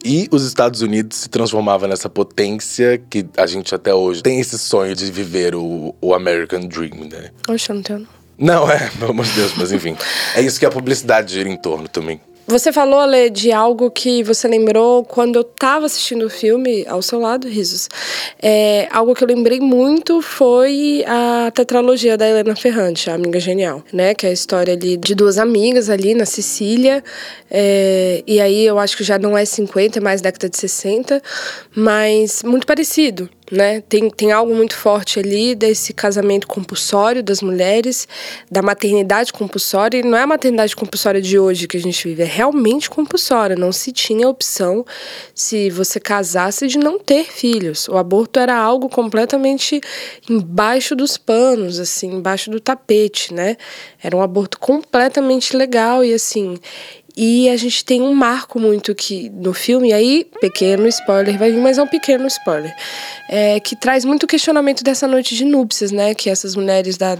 E 0.06 0.27
os 0.30 0.45
Estados 0.45 0.83
Unidos 0.83 1.18
se 1.18 1.30
transformava 1.30 1.88
nessa 1.88 2.07
potência 2.07 3.00
que 3.10 3.25
a 3.36 3.48
gente 3.48 3.74
até 3.74 3.92
hoje 3.92 4.21
tem 4.21 4.39
esse 4.39 4.60
sonho 4.60 4.95
de 4.95 5.12
viver 5.12 5.56
o, 5.56 5.95
o 6.00 6.13
American 6.13 6.60
Dream, 6.68 7.10
né? 7.10 7.31
Oxe, 7.50 7.71
eu 7.71 7.75
não 7.75 7.81
tenho. 7.81 8.00
não. 8.01 8.07
Não, 8.38 8.69
é, 8.69 8.88
pelo 9.00 9.13
amor 9.13 9.25
de 9.25 9.31
Deus, 9.31 9.56
mas 9.57 9.71
enfim. 9.71 9.98
É 10.36 10.42
isso 10.42 10.60
que 10.60 10.65
a 10.68 10.69
publicidade 10.69 11.33
gira 11.33 11.50
em 11.50 11.57
torno 11.57 11.88
também. 11.88 12.21
Você 12.45 12.73
falou, 12.73 12.99
Ale, 12.99 13.29
de 13.29 13.53
algo 13.53 13.89
que 13.89 14.21
você 14.21 14.49
lembrou 14.49 15.05
quando 15.05 15.37
eu 15.37 15.45
tava 15.45 15.85
assistindo 15.85 16.25
o 16.25 16.29
filme 16.29 16.85
ao 16.89 17.01
seu 17.01 17.17
lado, 17.17 17.47
Risos. 17.47 17.87
É, 18.41 18.85
algo 18.91 19.15
que 19.15 19.23
eu 19.23 19.27
lembrei 19.29 19.61
muito 19.61 20.21
foi 20.21 21.05
a 21.07 21.49
tetralogia 21.51 22.17
da 22.17 22.27
Helena 22.27 22.53
Ferrante, 22.53 23.09
a 23.09 23.13
Amiga 23.13 23.39
Genial, 23.39 23.81
né? 23.93 24.13
Que 24.13 24.25
é 24.25 24.29
a 24.29 24.33
história 24.33 24.73
ali 24.73 24.97
de 24.97 25.15
duas 25.15 25.37
amigas 25.37 25.89
ali 25.89 26.13
na 26.13 26.25
Sicília. 26.25 27.01
É, 27.50 28.21
e 28.27 28.41
aí 28.41 28.65
eu 28.65 28.77
acho 28.77 28.97
que 28.97 29.05
já 29.05 29.17
não 29.17 29.38
é 29.38 29.45
50, 29.45 30.00
é 30.00 30.01
mais 30.01 30.19
década 30.19 30.50
de 30.50 30.57
60, 30.57 31.21
mas 31.73 32.43
muito 32.43 32.67
parecido. 32.67 33.29
Né? 33.51 33.81
Tem, 33.81 34.09
tem 34.09 34.31
algo 34.31 34.55
muito 34.55 34.75
forte 34.75 35.19
ali 35.19 35.53
desse 35.53 35.93
casamento 35.93 36.47
compulsório 36.47 37.21
das 37.21 37.41
mulheres, 37.41 38.07
da 38.50 38.62
maternidade 38.62 39.33
compulsória. 39.33 39.97
E 39.97 40.03
não 40.03 40.17
é 40.17 40.23
a 40.23 40.27
maternidade 40.27 40.75
compulsória 40.75 41.21
de 41.21 41.38
hoje 41.38 41.67
que 41.67 41.77
a 41.77 41.79
gente 41.79 42.07
vive, 42.07 42.23
é 42.23 42.25
realmente 42.25 42.89
compulsória. 42.89 43.55
Não 43.55 43.71
se 43.71 43.91
tinha 43.91 44.27
opção, 44.27 44.85
se 45.35 45.69
você 45.69 46.00
casasse, 46.00 46.67
de 46.67 46.77
não 46.77 46.97
ter 46.97 47.25
filhos. 47.25 47.88
O 47.88 47.97
aborto 47.97 48.39
era 48.39 48.55
algo 48.55 48.89
completamente 48.89 49.81
embaixo 50.29 50.95
dos 50.95 51.17
panos, 51.17 51.79
assim, 51.79 52.13
embaixo 52.13 52.50
do 52.50 52.59
tapete, 52.59 53.33
né? 53.33 53.57
Era 54.01 54.15
um 54.15 54.21
aborto 54.21 54.59
completamente 54.59 55.55
legal 55.55 56.03
e 56.03 56.13
assim. 56.13 56.57
E 57.15 57.48
a 57.50 57.58
gente 57.58 57.86
tem 57.86 58.01
um 58.01 58.13
marco 58.13 58.60
muito 58.60 58.96
que 58.96 59.29
no 59.29 59.53
filme, 59.53 59.89
e 59.89 59.93
aí, 59.93 60.27
pequeno 60.41 60.88
spoiler 60.88 61.38
vai 61.38 61.51
vir, 61.51 61.60
mas 61.60 61.77
é 61.77 61.84
um 61.84 61.88
pequeno 61.88 62.25
spoiler, 62.27 62.75
é, 63.29 63.60
que 63.60 63.75
traz 63.75 64.03
muito 64.03 64.25
questionamento 64.25 64.84
dessa 64.84 65.08
noite 65.08 65.36
de 65.36 65.46
núpcias, 65.46 65.91
né? 65.91 66.15
Que 66.15 66.29
essas 66.29 66.55
mulheres 66.55 66.98
da. 66.98 67.17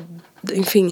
Enfim, 0.54 0.92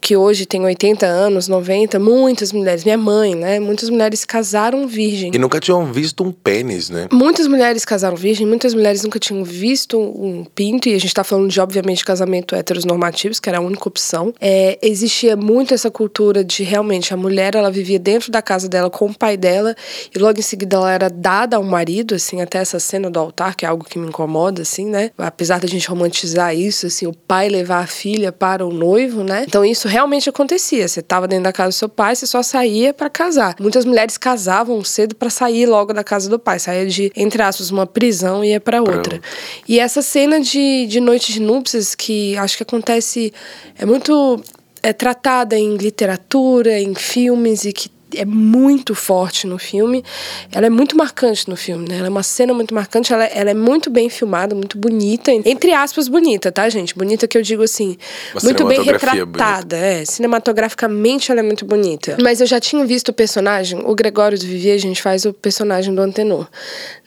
que 0.00 0.16
hoje 0.16 0.46
tem 0.46 0.64
80 0.64 1.06
anos, 1.06 1.46
90, 1.46 1.98
muitas 1.98 2.52
mulheres, 2.52 2.84
minha 2.84 2.96
mãe, 2.96 3.34
né? 3.34 3.60
Muitas 3.60 3.90
mulheres 3.90 4.24
casaram 4.24 4.86
virgem. 4.88 5.30
E 5.34 5.38
nunca 5.38 5.60
tinham 5.60 5.92
visto 5.92 6.24
um 6.24 6.32
pênis, 6.32 6.88
né? 6.88 7.06
Muitas 7.12 7.46
mulheres 7.46 7.84
casaram 7.84 8.16
virgem, 8.16 8.46
muitas 8.46 8.72
mulheres 8.72 9.04
nunca 9.04 9.18
tinham 9.18 9.44
visto 9.44 9.98
um 10.00 10.44
pinto, 10.54 10.88
e 10.88 10.94
a 10.94 10.98
gente 10.98 11.12
tá 11.12 11.22
falando 11.22 11.48
de, 11.48 11.60
obviamente, 11.60 12.04
casamento 12.04 12.54
heteronormativos, 12.54 13.38
que 13.38 13.48
era 13.48 13.58
a 13.58 13.60
única 13.60 13.86
opção. 13.88 14.32
É, 14.40 14.78
existia 14.82 15.36
muito 15.36 15.74
essa 15.74 15.90
cultura 15.90 16.42
de 16.42 16.62
realmente 16.62 17.12
a 17.12 17.16
mulher 17.16 17.54
ela 17.54 17.70
vivia 17.70 17.98
dentro 17.98 18.32
da 18.32 18.40
casa 18.40 18.68
dela 18.68 18.88
com 18.88 19.06
o 19.06 19.14
pai 19.16 19.36
dela, 19.36 19.76
e 20.14 20.18
logo 20.18 20.38
em 20.38 20.42
seguida 20.42 20.76
ela 20.76 20.92
era 20.92 21.10
dada 21.10 21.56
ao 21.56 21.62
marido, 21.62 22.14
assim, 22.14 22.40
até 22.40 22.58
essa 22.58 22.80
cena 22.80 23.10
do 23.10 23.18
altar, 23.18 23.54
que 23.54 23.66
é 23.66 23.68
algo 23.68 23.84
que 23.84 23.98
me 23.98 24.08
incomoda, 24.08 24.62
assim, 24.62 24.86
né? 24.86 25.10
Apesar 25.18 25.60
da 25.60 25.68
gente 25.68 25.88
romantizar 25.88 26.56
isso, 26.56 26.86
assim, 26.86 27.06
o 27.06 27.12
pai 27.12 27.48
levar 27.48 27.80
a 27.80 27.86
filha 27.86 28.32
para 28.32 28.64
o 28.66 28.72
noivo, 28.80 29.22
né? 29.22 29.44
Então 29.46 29.64
isso 29.64 29.86
realmente 29.86 30.28
acontecia. 30.28 30.88
Você 30.88 31.00
estava 31.00 31.28
dentro 31.28 31.44
da 31.44 31.52
casa 31.52 31.68
do 31.68 31.74
seu 31.74 31.88
pai, 31.88 32.16
você 32.16 32.26
só 32.26 32.42
saía 32.42 32.92
para 32.92 33.10
casar. 33.10 33.54
Muitas 33.60 33.84
mulheres 33.84 34.16
casavam 34.16 34.82
cedo 34.82 35.14
para 35.14 35.30
sair 35.30 35.66
logo 35.66 35.92
da 35.92 36.02
casa 36.02 36.28
do 36.28 36.38
pai, 36.38 36.58
saía 36.58 36.86
de, 36.86 37.12
entre 37.14 37.42
aspas, 37.42 37.70
uma 37.70 37.86
prisão 37.86 38.42
e 38.42 38.50
ia 38.50 38.60
para 38.60 38.80
outra. 38.80 39.20
E 39.68 39.78
essa 39.78 40.02
cena 40.02 40.40
de, 40.40 40.86
de 40.86 41.00
noite 41.00 41.32
de 41.32 41.40
núpcias, 41.40 41.94
que 41.94 42.36
acho 42.36 42.56
que 42.56 42.62
acontece, 42.62 43.32
é 43.78 43.84
muito 43.84 44.42
é 44.82 44.92
tratada 44.92 45.58
em 45.58 45.76
literatura, 45.76 46.80
em 46.80 46.94
filmes 46.94 47.64
e 47.64 47.72
que 47.72 47.90
é 48.16 48.24
muito 48.24 48.94
forte 48.94 49.46
no 49.46 49.58
filme. 49.58 50.04
Ela 50.52 50.66
é 50.66 50.70
muito 50.70 50.96
marcante 50.96 51.48
no 51.48 51.56
filme, 51.56 51.88
né? 51.88 51.98
Ela 51.98 52.06
é 52.06 52.10
uma 52.10 52.22
cena 52.22 52.52
muito 52.52 52.74
marcante, 52.74 53.12
ela, 53.12 53.24
ela 53.24 53.50
é 53.50 53.54
muito 53.54 53.90
bem 53.90 54.08
filmada, 54.08 54.54
muito 54.54 54.78
bonita. 54.78 55.30
Entre 55.32 55.72
aspas, 55.72 56.08
bonita, 56.08 56.50
tá, 56.50 56.68
gente? 56.68 56.94
Bonita 56.94 57.26
que 57.26 57.36
eu 57.36 57.42
digo 57.42 57.62
assim, 57.62 57.96
uma 58.32 58.42
muito 58.42 58.64
bem 58.66 58.82
retratada. 58.82 59.76
É, 59.76 60.04
cinematograficamente 60.04 61.30
ela 61.30 61.40
é 61.40 61.42
muito 61.42 61.64
bonita. 61.64 62.16
Mas 62.22 62.40
eu 62.40 62.46
já 62.46 62.60
tinha 62.60 62.84
visto 62.84 63.10
o 63.10 63.12
personagem, 63.12 63.80
o 63.84 63.94
Gregório 63.94 64.38
do 64.38 64.46
Vivier, 64.46 64.74
a 64.74 64.78
gente 64.78 65.00
faz 65.02 65.24
o 65.24 65.32
personagem 65.32 65.94
do 65.94 66.00
Antenor. 66.00 66.46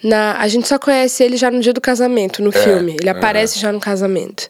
Na, 0.04 0.38
a 0.40 0.48
gente 0.48 0.68
só 0.68 0.78
conhece 0.78 1.24
ele 1.24 1.38
já 1.38 1.50
no 1.50 1.60
dia 1.60 1.74
do 1.74 1.82
casamento, 1.82 2.42
no 2.42 2.50
é, 2.50 2.54
filme. 2.54 2.98
Ele 3.00 3.10
aparece 3.10 3.60
já 3.60 3.72
no 3.72 3.80
casamento. 3.80 4.50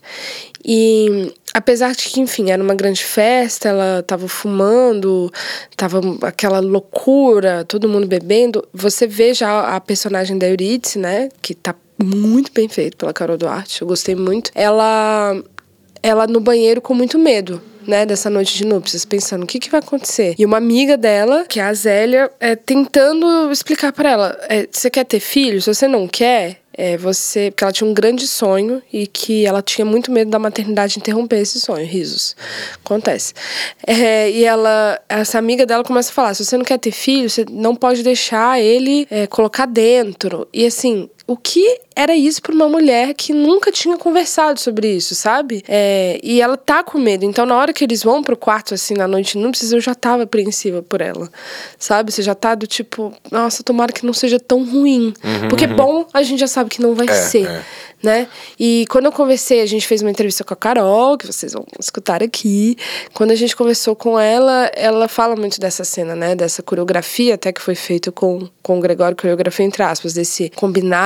E 0.65 1.33
apesar 1.53 1.93
de 1.93 2.03
que, 2.09 2.19
enfim, 2.19 2.51
era 2.51 2.61
uma 2.61 2.73
grande 2.73 3.03
festa, 3.03 3.69
ela 3.69 4.03
tava 4.03 4.27
fumando, 4.27 5.31
tava 5.77 6.01
aquela 6.23 6.59
loucura, 6.59 7.63
todo 7.65 7.87
mundo 7.87 8.07
bebendo, 8.07 8.67
você 8.73 9.05
vê 9.05 9.33
já 9.33 9.75
a 9.75 9.79
personagem 9.79 10.37
da 10.37 10.47
Eurídice, 10.47 10.97
né, 10.97 11.29
que 11.41 11.53
tá 11.53 11.75
muito 12.01 12.51
bem 12.51 12.67
feito 12.67 12.97
pela 12.97 13.13
Carol 13.13 13.37
Duarte, 13.37 13.81
eu 13.81 13.87
gostei 13.87 14.15
muito. 14.15 14.51
Ela 14.55 15.35
ela 16.01 16.27
no 16.27 16.41
banheiro 16.41 16.81
com 16.81 16.93
muito 16.93 17.17
medo, 17.17 17.61
né, 17.87 18.05
dessa 18.05 18.29
noite 18.29 18.57
de 18.57 18.65
núpcias, 18.65 19.05
pensando 19.05 19.43
o 19.43 19.47
que, 19.47 19.57
que 19.57 19.69
vai 19.69 19.79
acontecer. 19.79 20.35
E 20.37 20.45
uma 20.45 20.57
amiga 20.57 20.97
dela, 20.97 21.45
que 21.47 21.61
é 21.61 21.63
a 21.63 21.73
Zélia, 21.73 22.29
é, 22.39 22.55
tentando 22.55 23.49
explicar 23.51 23.93
para 23.93 24.11
ela: 24.11 24.37
é, 24.49 24.67
você 24.69 24.89
quer 24.89 25.05
ter 25.05 25.21
filho? 25.21 25.61
Se 25.61 25.73
você 25.73 25.87
não 25.87 26.07
quer, 26.07 26.62
é, 26.75 26.97
você. 26.97 27.51
Porque 27.51 27.63
ela 27.63 27.73
tinha 27.73 27.89
um 27.89 27.93
grande 27.93 28.27
sonho 28.27 28.81
e 28.91 29.07
que 29.07 29.45
ela 29.45 29.61
tinha 29.61 29.85
muito 29.85 30.11
medo 30.11 30.31
da 30.31 30.39
maternidade 30.39 30.97
interromper 30.97 31.39
esse 31.39 31.59
sonho, 31.59 31.85
risos. 31.85 32.35
Acontece. 32.83 33.33
É, 33.85 34.29
e 34.29 34.43
ela, 34.43 34.99
essa 35.07 35.37
amiga 35.37 35.65
dela 35.65 35.83
começa 35.83 36.11
a 36.11 36.13
falar: 36.13 36.33
se 36.33 36.43
você 36.43 36.57
não 36.57 36.65
quer 36.65 36.79
ter 36.79 36.91
filho, 36.91 37.29
você 37.29 37.45
não 37.49 37.75
pode 37.75 38.03
deixar 38.03 38.59
ele 38.59 39.07
é, 39.09 39.27
colocar 39.27 39.65
dentro. 39.65 40.47
E 40.53 40.65
assim, 40.65 41.09
o 41.25 41.37
que 41.37 41.79
era 41.95 42.15
isso 42.15 42.41
para 42.41 42.53
uma 42.53 42.67
mulher 42.67 43.13
que 43.13 43.33
nunca 43.33 43.71
tinha 43.71 43.97
conversado 43.97 44.59
sobre 44.59 44.89
isso, 44.93 45.15
sabe? 45.15 45.63
É, 45.67 46.19
e 46.21 46.41
ela 46.41 46.57
tá 46.57 46.83
com 46.83 46.97
medo. 46.97 47.23
Então, 47.23 47.45
na 47.45 47.55
hora 47.55 47.71
que 47.71 47.83
eles 47.83 48.03
vão 48.03 48.21
pro 48.21 48.35
quarto, 48.35 48.73
assim, 48.73 48.93
na 48.93 49.07
noite 49.07 49.37
núpcias, 49.37 49.71
eu 49.71 49.79
já 49.79 49.95
tava 49.95 50.23
apreensiva 50.23 50.81
por 50.81 50.99
ela, 51.01 51.29
sabe? 51.79 52.11
Você 52.11 52.21
já 52.21 52.35
tá 52.35 52.55
do 52.55 52.67
tipo, 52.67 53.13
nossa, 53.31 53.63
tomara 53.63 53.93
que 53.93 54.05
não 54.05 54.13
seja 54.13 54.39
tão 54.39 54.65
ruim. 54.65 55.13
Uhum, 55.23 55.47
Porque 55.49 55.65
uhum. 55.65 55.75
bom, 55.75 56.07
a 56.13 56.23
gente 56.23 56.39
já 56.39 56.47
sabe 56.47 56.69
que 56.69 56.81
não 56.81 56.93
vai 56.93 57.07
é, 57.07 57.13
ser. 57.13 57.45
É 57.45 57.63
né? 58.03 58.27
E 58.59 58.85
quando 58.89 59.05
eu 59.05 59.11
conversei, 59.13 59.61
a 59.61 59.65
gente 59.65 59.87
fez 59.87 60.01
uma 60.01 60.11
entrevista 60.11 60.43
com 60.43 60.53
a 60.53 60.57
Carol, 60.57 61.17
que 61.17 61.25
vocês 61.25 61.53
vão 61.53 61.65
escutar 61.79 62.21
aqui. 62.21 62.75
Quando 63.13 63.31
a 63.31 63.35
gente 63.35 63.55
conversou 63.55 63.95
com 63.95 64.19
ela, 64.19 64.69
ela 64.75 65.07
fala 65.07 65.37
muito 65.37 65.57
dessa 65.57 65.85
cena, 65.85 66.13
né? 66.13 66.35
Dessa 66.35 66.61
coreografia 66.61 67.35
até 67.35 67.53
que 67.53 67.61
foi 67.61 67.75
feito 67.75 68.11
com, 68.11 68.49
com 68.61 68.77
o 68.77 68.81
Gregório, 68.81 69.15
coreografia 69.15 69.65
entre 69.65 69.81
aspas, 69.81 70.13
desse 70.13 70.49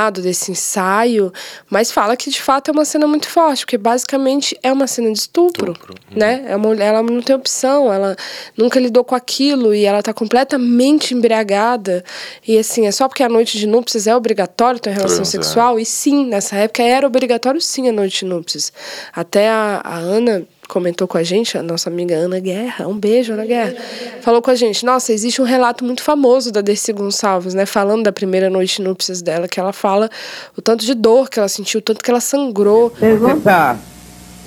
desse 0.09 0.51
ensaio, 0.51 1.31
mas 1.69 1.91
fala 1.91 2.15
que 2.15 2.29
de 2.29 2.41
fato 2.41 2.69
é 2.69 2.71
uma 2.71 2.85
cena 2.85 3.07
muito 3.07 3.29
forte, 3.29 3.65
porque 3.65 3.77
basicamente 3.77 4.57
é 4.63 4.71
uma 4.71 4.87
cena 4.87 5.11
de 5.11 5.19
estupro, 5.19 5.71
estupro. 5.73 5.95
né? 6.11 6.45
É 6.47 6.55
uma, 6.55 6.75
ela 6.75 7.03
não 7.03 7.21
tem 7.21 7.35
opção, 7.35 7.91
ela 7.91 8.15
nunca 8.57 8.79
lidou 8.79 9.03
com 9.03 9.15
aquilo 9.15 9.73
e 9.73 9.85
ela 9.85 10.01
tá 10.01 10.13
completamente 10.13 11.13
embriagada. 11.13 12.03
E 12.47 12.57
assim, 12.57 12.87
é 12.87 12.91
só 12.91 13.07
porque 13.07 13.23
a 13.23 13.29
noite 13.29 13.57
de 13.57 13.67
núpcias 13.67 14.07
é 14.07 14.15
obrigatório 14.15 14.79
ter 14.79 14.91
relação 14.91 15.17
Trans, 15.17 15.29
sexual, 15.29 15.77
é. 15.77 15.81
e 15.81 15.85
sim, 15.85 16.25
nessa 16.25 16.55
época 16.55 16.83
era 16.83 17.05
obrigatório 17.05 17.61
sim 17.61 17.87
a 17.87 17.91
noite 17.91 18.19
de 18.19 18.25
núpcias. 18.25 18.71
Até 19.13 19.49
a, 19.49 19.81
a 19.83 19.97
Ana 19.97 20.47
comentou 20.67 21.07
com 21.07 21.17
a 21.17 21.24
gente, 21.24 21.57
a 21.57 21.63
nossa 21.63 21.89
amiga 21.89 22.15
Ana 22.15 22.39
Guerra, 22.39 22.88
um 22.88 22.97
beijo, 22.97 23.33
Ana 23.33 23.45
Guerra, 23.45 23.75
falou 24.21 24.41
com 24.41 24.51
a 24.51 24.55
gente, 24.55 24.86
nossa, 24.86 25.13
existe 25.13 25.41
um 25.41 25.45
relato 25.45 25.83
muito 25.83 26.03
famoso 26.03 26.51
da 26.51 26.62
Dercy 26.62 26.93
Gonçalves, 26.93 27.53
né, 27.53 27.65
falando 27.65 28.03
da 28.03 28.12
primeira 28.12 28.50
noite 28.50 28.77
de 28.77 28.83
núpcias 28.83 29.21
dela, 29.21 29.47
que 29.47 29.59
ela 29.59 29.74
fala 29.74 30.09
o 30.55 30.62
tanto 30.62 30.86
de 30.86 30.93
dor 30.93 31.29
que 31.29 31.39
ela 31.39 31.47
sentiu, 31.47 31.79
o 31.79 31.81
tanto 31.81 32.03
que 32.03 32.12
ela 32.12 32.19
sangrou. 32.19 32.89
Pergunta 32.91 33.77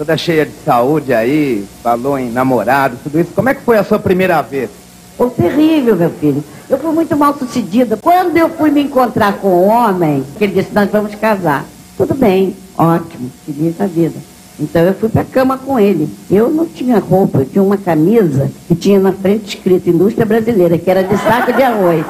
toda 0.00 0.16
cheia 0.16 0.46
de 0.46 0.52
saúde 0.64 1.12
aí, 1.12 1.66
falou 1.82 2.18
em 2.18 2.30
namorado, 2.30 2.96
tudo 3.02 3.20
isso, 3.20 3.32
como 3.34 3.50
é 3.50 3.54
que 3.54 3.60
foi 3.60 3.76
a 3.76 3.84
sua 3.84 3.98
primeira 3.98 4.40
vez? 4.40 4.70
Foi 5.16 5.28
terrível, 5.28 5.94
meu 5.94 6.10
filho. 6.10 6.42
Eu 6.70 6.78
fui 6.78 6.90
muito 6.92 7.14
mal 7.14 7.36
sucedida. 7.36 7.98
Quando 7.98 8.34
eu 8.38 8.48
fui 8.48 8.70
me 8.70 8.82
encontrar 8.82 9.34
com 9.34 9.48
o 9.48 9.66
um 9.66 9.68
homem, 9.68 10.24
ele 10.40 10.54
disse, 10.54 10.72
nós 10.72 10.90
vamos 10.90 11.14
casar. 11.16 11.66
Tudo 11.98 12.14
bem, 12.14 12.56
ótimo, 12.78 13.30
feliz 13.44 13.78
a 13.78 13.86
vida. 13.86 14.14
Então 14.60 14.82
eu 14.82 14.92
fui 14.92 15.08
para 15.08 15.22
a 15.22 15.24
cama 15.24 15.56
com 15.56 15.80
ele. 15.80 16.08
Eu 16.30 16.50
não 16.50 16.66
tinha 16.66 16.98
roupa, 16.98 17.38
eu 17.38 17.46
tinha 17.46 17.62
uma 17.62 17.78
camisa 17.78 18.50
que 18.68 18.74
tinha 18.74 19.00
na 19.00 19.12
frente 19.12 19.56
escrito 19.56 19.88
Indústria 19.88 20.26
Brasileira, 20.26 20.76
que 20.76 20.90
era 20.90 21.02
de 21.02 21.16
saco 21.16 21.52
de 21.52 21.62
arroz. 21.62 22.04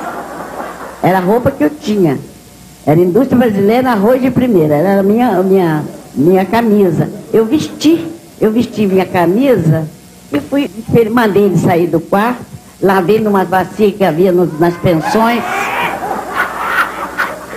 Era 1.01 1.19
a 1.19 1.21
roupa 1.21 1.51
que 1.51 1.63
eu 1.63 1.71
tinha. 1.71 2.19
Era 2.85 2.99
Indústria 2.99 3.39
Brasileira 3.39 3.93
Arroz 3.93 4.21
de 4.21 4.31
Primeira. 4.31 4.75
Era 4.75 5.01
a 5.01 5.03
minha, 5.03 5.41
minha, 5.43 5.85
minha 6.15 6.45
camisa. 6.45 7.09
Eu 7.33 7.47
vesti, 7.47 8.05
eu 8.41 8.51
vesti 8.51 8.87
minha 8.87 9.07
camisa 9.07 9.87
e 10.33 10.41
fui, 10.41 10.69
mandei 11.09 11.45
ele 11.45 11.59
sair 11.59 11.87
do 11.87 12.01
quarto, 12.01 12.45
lavei 12.83 13.21
numa 13.21 13.45
bacia 13.45 13.93
que 13.93 14.03
havia 14.03 14.33
nos, 14.33 14.59
nas 14.59 14.75
pensões. 14.77 15.43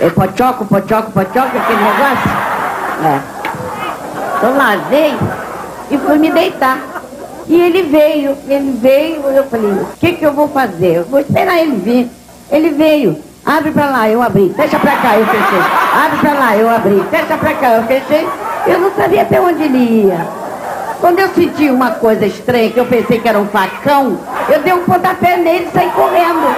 É 0.00 0.08
pochoco, 0.10 0.66
pochoco, 0.66 1.10
pochoco, 1.10 1.56
aquele 1.56 1.82
negócio? 1.82 2.30
É. 3.04 3.33
Então 4.44 4.58
lavei 4.58 5.14
e 5.90 5.96
fui 5.96 6.18
me 6.18 6.30
deitar. 6.30 6.78
E 7.46 7.58
ele 7.58 7.84
veio, 7.84 8.36
ele 8.46 8.78
veio, 8.78 9.22
eu 9.22 9.44
falei, 9.44 9.70
o 9.70 9.86
que, 9.98 10.12
que 10.12 10.22
eu 10.22 10.34
vou 10.34 10.48
fazer? 10.48 10.96
Eu 10.96 11.04
vou 11.04 11.18
esperar 11.18 11.58
ele 11.62 11.76
vir. 11.76 12.10
Ele 12.50 12.68
veio, 12.72 13.18
abre 13.42 13.70
pra 13.70 13.86
lá, 13.86 14.06
eu 14.06 14.20
abri, 14.20 14.52
fecha 14.54 14.78
pra 14.78 14.96
cá, 14.98 15.16
eu 15.16 15.24
fechei. 15.24 15.58
Abre 15.94 16.18
pra 16.18 16.34
lá, 16.34 16.56
eu 16.58 16.68
abri, 16.68 17.02
fecha 17.10 17.38
pra 17.38 17.54
cá, 17.54 17.72
eu 17.76 17.84
fechei. 17.84 18.28
Eu 18.66 18.80
não 18.80 18.92
sabia 18.94 19.22
até 19.22 19.40
onde 19.40 19.62
ele 19.62 19.78
ia. 19.78 20.26
Quando 21.00 21.20
eu 21.20 21.28
senti 21.30 21.70
uma 21.70 21.92
coisa 21.92 22.26
estranha, 22.26 22.70
que 22.70 22.78
eu 22.78 22.84
pensei 22.84 23.20
que 23.20 23.28
era 23.28 23.38
um 23.38 23.46
facão, 23.46 24.18
eu 24.50 24.60
dei 24.60 24.74
um 24.74 24.84
pontapé 24.84 25.38
nele 25.38 25.68
e 25.70 25.72
saí 25.72 25.90
correndo. 25.92 26.54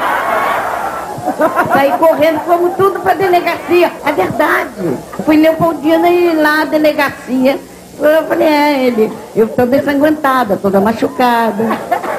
Saí 1.73 1.93
correndo, 1.99 2.41
fomos 2.41 2.75
tudo 2.77 2.99
pra 2.99 3.15
delegacia. 3.15 3.93
É 4.05 4.11
verdade. 4.11 4.99
Fui 5.25 5.37
Leopoldina 5.37 6.09
e 6.09 6.35
lá 6.35 6.63
a 6.63 6.65
delegacia. 6.65 7.61
Eu 7.99 8.27
falei, 8.27 8.47
é, 8.47 8.87
ele, 8.87 9.13
eu 9.35 9.49
toda 9.49 9.77
ensanguentada, 9.77 10.57
toda 10.57 10.81
machucada. 10.81 11.65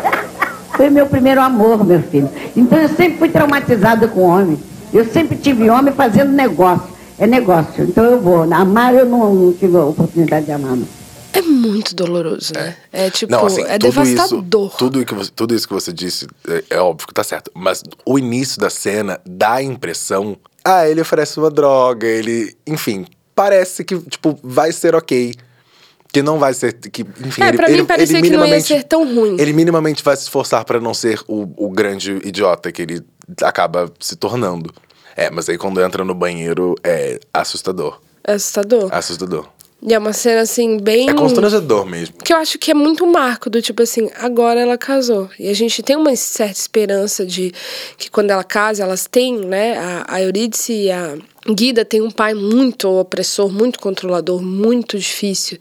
Foi 0.75 0.89
meu 0.89 1.07
primeiro 1.07 1.41
amor, 1.41 1.83
meu 1.83 2.01
filho. 2.03 2.29
Então 2.55 2.77
eu 2.77 2.89
sempre 2.89 3.17
fui 3.17 3.29
traumatizada 3.29 4.07
com 4.07 4.21
homem. 4.21 4.59
Eu 4.93 5.05
sempre 5.05 5.35
tive 5.35 5.69
homem 5.69 5.93
fazendo 5.93 6.31
negócio. 6.31 6.87
É 7.17 7.25
negócio. 7.25 7.83
Então 7.83 8.03
eu 8.03 8.21
vou. 8.21 8.43
Amar 8.53 8.93
eu 8.93 9.05
não, 9.05 9.33
não 9.33 9.53
tive 9.53 9.75
a 9.75 9.85
oportunidade 9.85 10.45
de 10.45 10.51
amar. 10.51 10.75
Não. 10.75 10.87
É 11.33 11.41
muito 11.41 11.95
doloroso, 11.95 12.53
né? 12.53 12.75
É, 12.91 13.07
é 13.07 13.09
tipo, 13.09 13.31
não, 13.31 13.45
assim, 13.45 13.61
é 13.63 13.77
devastador. 13.77 14.67
Isso, 14.67 14.77
tudo, 14.77 15.05
que 15.05 15.13
você, 15.13 15.31
tudo 15.35 15.53
isso 15.53 15.67
que 15.67 15.73
você 15.73 15.91
disse 15.91 16.27
é, 16.47 16.63
é, 16.71 16.79
óbvio 16.79 17.07
que 17.07 17.13
tá 17.13 17.23
certo. 17.23 17.51
Mas 17.53 17.83
o 18.05 18.17
início 18.17 18.59
da 18.59 18.69
cena 18.69 19.19
dá 19.25 19.53
a 19.53 19.63
impressão. 19.63 20.37
Ah, 20.63 20.87
ele 20.87 21.01
oferece 21.01 21.39
uma 21.39 21.49
droga, 21.49 22.07
ele. 22.07 22.55
Enfim, 22.65 23.05
parece 23.35 23.83
que, 23.83 23.97
tipo, 23.99 24.37
vai 24.43 24.71
ser 24.71 24.95
ok. 24.95 25.33
Que 26.11 26.21
não 26.21 26.39
vai 26.39 26.53
ser. 26.53 26.73
Que, 26.73 27.01
enfim, 27.01 27.41
é, 27.41 27.49
ele, 27.49 27.57
pra 27.57 27.67
mim 27.67 27.73
ele, 27.73 27.83
parecia 27.83 28.17
ele 28.17 28.29
que 28.29 28.35
não 28.35 28.45
ia 28.45 28.59
ser 28.61 28.83
tão 28.83 29.13
ruim. 29.13 29.37
Ele 29.39 29.53
minimamente 29.53 30.03
vai 30.03 30.15
se 30.15 30.23
esforçar 30.23 30.63
para 30.65 30.79
não 30.79 30.93
ser 30.93 31.21
o, 31.27 31.47
o 31.57 31.69
grande 31.69 32.13
idiota 32.23 32.71
que 32.71 32.81
ele 32.81 33.05
acaba 33.41 33.91
se 33.99 34.15
tornando. 34.15 34.73
É, 35.15 35.29
mas 35.29 35.49
aí 35.49 35.57
quando 35.57 35.81
entra 35.81 36.03
no 36.03 36.13
banheiro 36.13 36.75
é 36.83 37.19
assustador. 37.33 37.99
É 38.23 38.33
assustador. 38.33 38.89
Assustador. 38.93 39.49
E 39.81 39.93
é 39.93 39.99
uma 39.99 40.11
cena, 40.11 40.41
assim, 40.41 40.77
bem. 40.77 41.09
É 41.09 41.13
constrangedor 41.13 41.85
mesmo. 41.85 42.15
Que 42.23 42.33
eu 42.33 42.37
acho 42.37 42.57
que 42.57 42.71
é 42.71 42.73
muito 42.73 43.05
marco 43.05 43.49
do 43.49 43.61
tipo 43.61 43.83
assim, 43.83 44.09
agora 44.15 44.59
ela 44.59 44.77
casou. 44.77 45.29
E 45.39 45.49
a 45.49 45.53
gente 45.53 45.83
tem 45.83 45.95
uma 45.95 46.15
certa 46.15 46.59
esperança 46.59 47.25
de 47.25 47.53
que 47.97 48.09
quando 48.09 48.31
ela 48.31 48.43
casa, 48.43 48.83
elas 48.83 49.05
têm, 49.05 49.37
né? 49.37 49.77
A, 49.77 50.15
a 50.15 50.21
Eurídice 50.21 50.73
e 50.73 50.91
a 50.91 51.15
Guida 51.47 51.85
tem 51.85 52.01
um 52.01 52.11
pai 52.11 52.33
muito 52.33 52.89
opressor, 52.89 53.51
muito 53.51 53.79
controlador, 53.79 54.41
muito 54.41 54.97
difícil. 54.97 55.59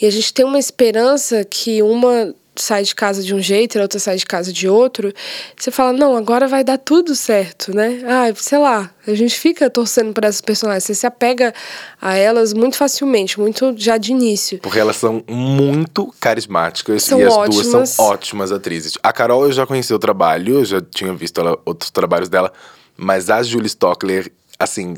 E 0.00 0.06
a 0.06 0.10
gente 0.10 0.32
tem 0.32 0.44
uma 0.44 0.58
esperança 0.58 1.42
que 1.44 1.82
uma 1.82 2.34
sai 2.56 2.82
de 2.84 2.94
casa 2.94 3.22
de 3.22 3.34
um 3.34 3.40
jeito 3.40 3.76
e 3.76 3.78
a 3.78 3.82
outra 3.82 3.98
sai 3.98 4.16
de 4.16 4.24
casa 4.26 4.52
de 4.52 4.68
outro, 4.68 5.12
você 5.56 5.70
fala, 5.70 5.92
não, 5.92 6.16
agora 6.16 6.46
vai 6.46 6.62
dar 6.62 6.78
tudo 6.78 7.14
certo, 7.14 7.74
né? 7.74 8.00
Ah, 8.06 8.32
sei 8.36 8.58
lá, 8.58 8.90
a 9.06 9.14
gente 9.14 9.38
fica 9.38 9.68
torcendo 9.68 10.12
para 10.12 10.28
essas 10.28 10.40
personagens, 10.40 10.84
você 10.84 10.94
se 10.94 11.06
apega 11.06 11.52
a 12.00 12.14
elas 12.16 12.52
muito 12.52 12.76
facilmente, 12.76 13.38
muito 13.40 13.74
já 13.76 13.96
de 13.96 14.12
início. 14.12 14.58
Porque 14.60 14.78
elas 14.78 14.96
são 14.96 15.22
muito 15.28 16.12
carismáticas 16.20 17.02
São 17.02 17.20
e 17.20 17.24
as 17.24 17.32
ótimas. 17.34 17.66
duas 17.66 17.88
são 17.90 18.06
ótimas 18.06 18.52
atrizes. 18.52 18.96
A 19.02 19.12
Carol 19.12 19.44
eu 19.44 19.52
já 19.52 19.66
conheci 19.66 19.92
o 19.92 19.98
trabalho, 19.98 20.60
eu 20.60 20.64
já 20.64 20.80
tinha 20.80 21.12
visto 21.14 21.40
ela- 21.40 21.58
outros 21.64 21.90
trabalhos 21.90 22.28
dela, 22.28 22.52
mas 22.96 23.30
a 23.30 23.42
Julie 23.42 23.66
Stockler, 23.66 24.30
assim, 24.58 24.94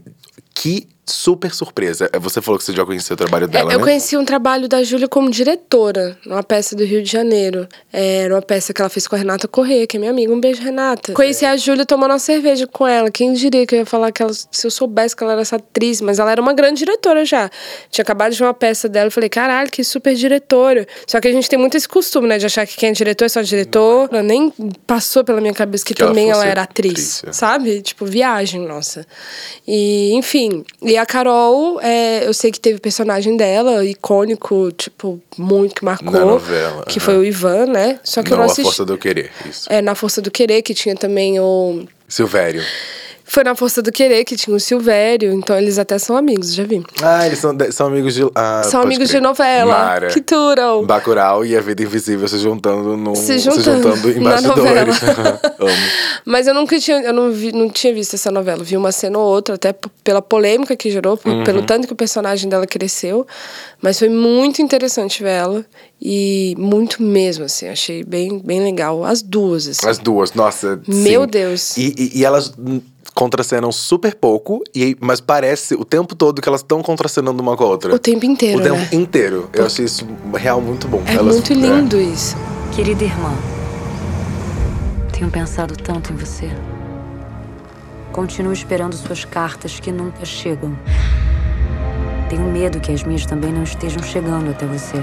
que 0.55 0.89
super 1.07 1.55
surpresa. 1.55 2.11
Você 2.21 2.43
falou 2.43 2.59
que 2.59 2.65
você 2.65 2.73
já 2.73 2.85
conhecia 2.85 3.15
o 3.15 3.17
trabalho 3.17 3.47
dela, 3.47 3.71
É, 3.71 3.75
eu 3.75 3.79
né? 3.79 3.85
conheci 3.85 4.17
um 4.17 4.25
trabalho 4.25 4.69
da 4.69 4.83
Júlia 4.83 5.07
como 5.07 5.31
diretora, 5.31 6.19
numa 6.27 6.43
peça 6.43 6.75
do 6.75 6.85
Rio 6.85 7.03
de 7.03 7.11
Janeiro. 7.11 7.69
É, 7.93 8.25
Era 8.25 8.35
uma 8.35 8.43
peça 8.43 8.73
que 8.75 8.81
ela 8.81 8.89
fez 8.89 9.07
com 9.07 9.15
a 9.15 9.19
Renata 9.19 9.47
Corrêa, 9.47 9.87
que 9.87 9.97
é 9.97 10.01
minha 10.01 10.11
amiga. 10.11 10.33
Um 10.33 10.41
beijo, 10.41 10.63
Renata. 10.63 11.13
Conheci 11.13 11.45
a 11.45 11.57
Júlia 11.57 11.87
tomando 11.87 12.11
uma 12.11 12.19
cerveja 12.19 12.67
com 12.67 12.87
ela. 12.87 13.11
Quem 13.11 13.33
diria 13.35 13.65
que 13.67 13.75
eu 13.75 13.81
ia 13.81 13.87
falar 13.87 14.11
que 14.11 14.23
ela, 14.23 14.33
se 14.33 14.67
eu 14.67 14.71
soubesse 14.71 15.15
que 15.15 15.23
ela 15.23 15.33
era 15.33 15.43
essa 15.43 15.57
atriz, 15.57 16.01
mas 16.01 16.19
ela 16.19 16.33
era 16.33 16.41
uma 16.41 16.53
grande 16.53 16.79
diretora 16.81 17.25
já. 17.25 17.49
Tinha 17.91 18.03
acabado 18.03 18.33
de 18.33 18.39
ver 18.39 18.45
uma 18.45 18.55
peça 18.55 18.89
dela, 18.89 19.07
eu 19.07 19.11
falei, 19.13 19.29
caralho, 19.29 19.71
que 19.71 19.85
super 19.85 20.15
diretora. 20.15 20.87
Só 21.07 21.21
que 21.21 21.29
a 21.29 21.33
gente 21.33 21.49
tem 21.49 21.59
muito 21.59 21.77
esse 21.77 21.89
costume, 21.89 22.27
né, 22.27 22.39
de 22.39 22.47
achar 22.47 22.67
que 22.67 22.77
quem 22.77 22.89
é 22.89 22.93
diretor 22.93 23.27
é 23.27 23.29
só 23.29 23.43
diretor. 23.43 24.11
Nem 24.25 24.53
passou 24.87 25.23
pela 25.23 25.41
minha 25.41 25.55
cabeça 25.55 25.85
que, 25.85 25.95
Que 25.95 26.03
ela 26.03 26.11
também 26.11 26.31
ela, 26.31 26.41
fosse 26.41 26.49
era 26.51 26.63
atriz, 26.63 27.19
atriz, 27.19 27.25
é. 27.29 27.33
sabe? 27.33 27.81
Tipo, 27.81 28.05
viagem, 28.07 28.61
nossa. 28.67 29.07
E, 29.67 30.13
enfim. 30.15 30.65
E 30.83 30.96
a 30.99 31.07
Carol, 31.07 31.81
é, 31.81 32.27
eu 32.27 32.33
sei 32.35 32.51
que 32.51 32.61
teve 32.61 32.79
personagem 32.79 33.37
dela, 33.37 33.85
icônico, 33.85 34.71
tipo, 34.73 35.21
muito 35.37 35.75
que 35.75 35.85
marcou. 35.85 36.11
Na 36.11 36.21
novela, 36.25 36.85
Que 36.87 36.99
aham. 36.99 37.05
foi 37.05 37.19
o 37.19 37.25
Ivan, 37.25 37.67
né? 37.67 37.99
Só 38.05 38.23
que 38.23 38.31
Não, 38.31 38.37
eu 38.37 38.41
não 38.41 38.47
assisti. 38.47 38.63
força 38.63 38.85
do 38.85 38.97
querer, 38.99 39.31
isso. 39.49 39.67
É, 39.73 39.81
na 39.83 39.95
Força 39.95 40.21
do 40.23 40.31
Querer, 40.31 40.63
que 40.63 40.75
tinha 40.75 40.95
também 40.95 41.39
o. 41.41 41.85
Silvério. 42.09 42.63
Foi 43.29 43.43
na 43.43 43.55
Força 43.57 43.83
do 43.83 43.91
Querer 43.91 44.25
que 44.25 44.37
tinha 44.37 44.55
o 44.57 44.61
Silvério, 44.61 45.33
então 45.33 45.59
eles 45.59 45.79
até 45.79 45.99
são 45.99 46.17
amigos, 46.17 46.55
já 46.55 46.63
vi. 46.63 46.81
Ah, 47.03 47.27
eles 47.27 47.41
são, 47.41 47.53
de- 47.55 47.73
são 47.73 47.89
amigos 47.89 48.15
de. 48.15 48.23
Ah, 48.35 48.63
são 48.65 48.81
amigos 48.81 49.09
crer. 49.09 49.21
de 49.21 49.27
novela. 49.27 49.73
Mara. 49.73 50.07
Que 50.09 50.21
turam! 50.21 50.85
Bacurau 50.87 51.45
e 51.45 51.57
a 51.57 51.61
Vida 51.61 51.83
Invisível 51.83 52.29
se 52.29 52.39
juntando 52.39 52.97
no, 52.97 53.17
Se 53.17 53.39
juntando 53.39 53.89
em 54.13 54.21
na 54.21 54.31
bastidores. 54.31 54.57
novela. 55.03 55.41
Amo. 55.59 55.71
Mas 56.25 56.47
eu 56.47 56.55
nunca 56.55 56.79
tinha, 56.79 57.01
eu 57.03 57.13
não, 57.13 57.33
vi, 57.33 57.51
não 57.53 57.69
tinha 57.69 57.93
visto 57.93 58.15
essa 58.15 58.31
novela. 58.31 58.63
Vi 58.63 58.77
uma 58.77 58.93
cena 58.93 59.19
ou 59.19 59.25
outra, 59.27 59.57
até 59.57 59.75
pela 60.05 60.23
polêmica 60.23 60.77
que 60.77 60.89
gerou, 60.91 61.19
Uhum. 61.25 61.43
pelo 61.45 61.63
tanto 61.63 61.87
que 61.89 61.93
o 61.93 61.97
personagem 61.97 62.49
dela 62.49 62.67
cresceu. 62.67 63.27
Mas 63.83 63.99
foi 63.99 64.09
muito 64.09 64.63
interessante 64.63 65.23
ver 65.23 65.31
ela. 65.31 65.67
E 66.01 66.55
muito 66.59 67.03
mesmo, 67.03 67.45
assim. 67.45 67.69
Achei 67.69 68.05
bem, 68.05 68.39
bem 68.39 68.63
legal. 68.63 69.05
As 69.05 69.21
duas, 69.21 69.67
assim. 69.67 69.89
As 69.89 69.99
duas, 69.99 70.33
nossa. 70.33 70.81
Meu 70.87 71.23
sim. 71.23 71.29
Deus. 71.29 71.77
E, 71.77 71.95
e- 71.99 72.19
e 72.21 72.25
elas 72.25 72.53
contracenam 73.15 73.71
super 73.73 74.15
pouco, 74.15 74.63
e, 74.75 74.97
mas 75.01 75.21
parece 75.21 75.75
o 75.75 75.85
tempo 75.85 76.15
todo 76.15 76.41
que 76.43 76.49
elas 76.49 76.61
estão 76.61 76.83
contracenando 76.83 77.43
uma 77.43 77.57
com 77.57 77.65
a 77.65 77.67
outra. 77.67 77.95
O 77.95 77.99
tempo 77.99 78.25
inteiro, 78.27 78.59
O 78.61 78.63
tempo 78.63 78.77
né? 78.77 78.89
inteiro. 78.93 79.49
Eu 79.53 79.67
achei 79.67 79.85
isso 79.85 80.07
real 80.35 80.61
muito 80.61 80.87
bom. 80.89 81.03
É 81.07 81.15
Elas- 81.15 81.35
muito 81.37 81.53
lindo 81.53 82.01
isso. 82.01 82.37
Querida 82.75 83.05
irmã, 83.05 83.33
tenho 85.13 85.31
pensado 85.31 85.75
tanto 85.77 86.13
em 86.13 86.17
você. 86.17 86.51
Continuo 88.13 88.53
esperando 88.53 88.95
suas 88.97 89.25
cartas 89.25 89.79
que 89.81 89.91
nunca 89.93 90.25
chegam. 90.25 90.77
Tenho 92.29 92.43
medo 92.43 92.81
que 92.81 92.93
as 92.93 93.03
minhas 93.03 93.25
também 93.25 93.53
não 93.53 93.63
estejam 93.63 94.03
chegando 94.03 94.51
até 94.51 94.67
você. 94.67 94.97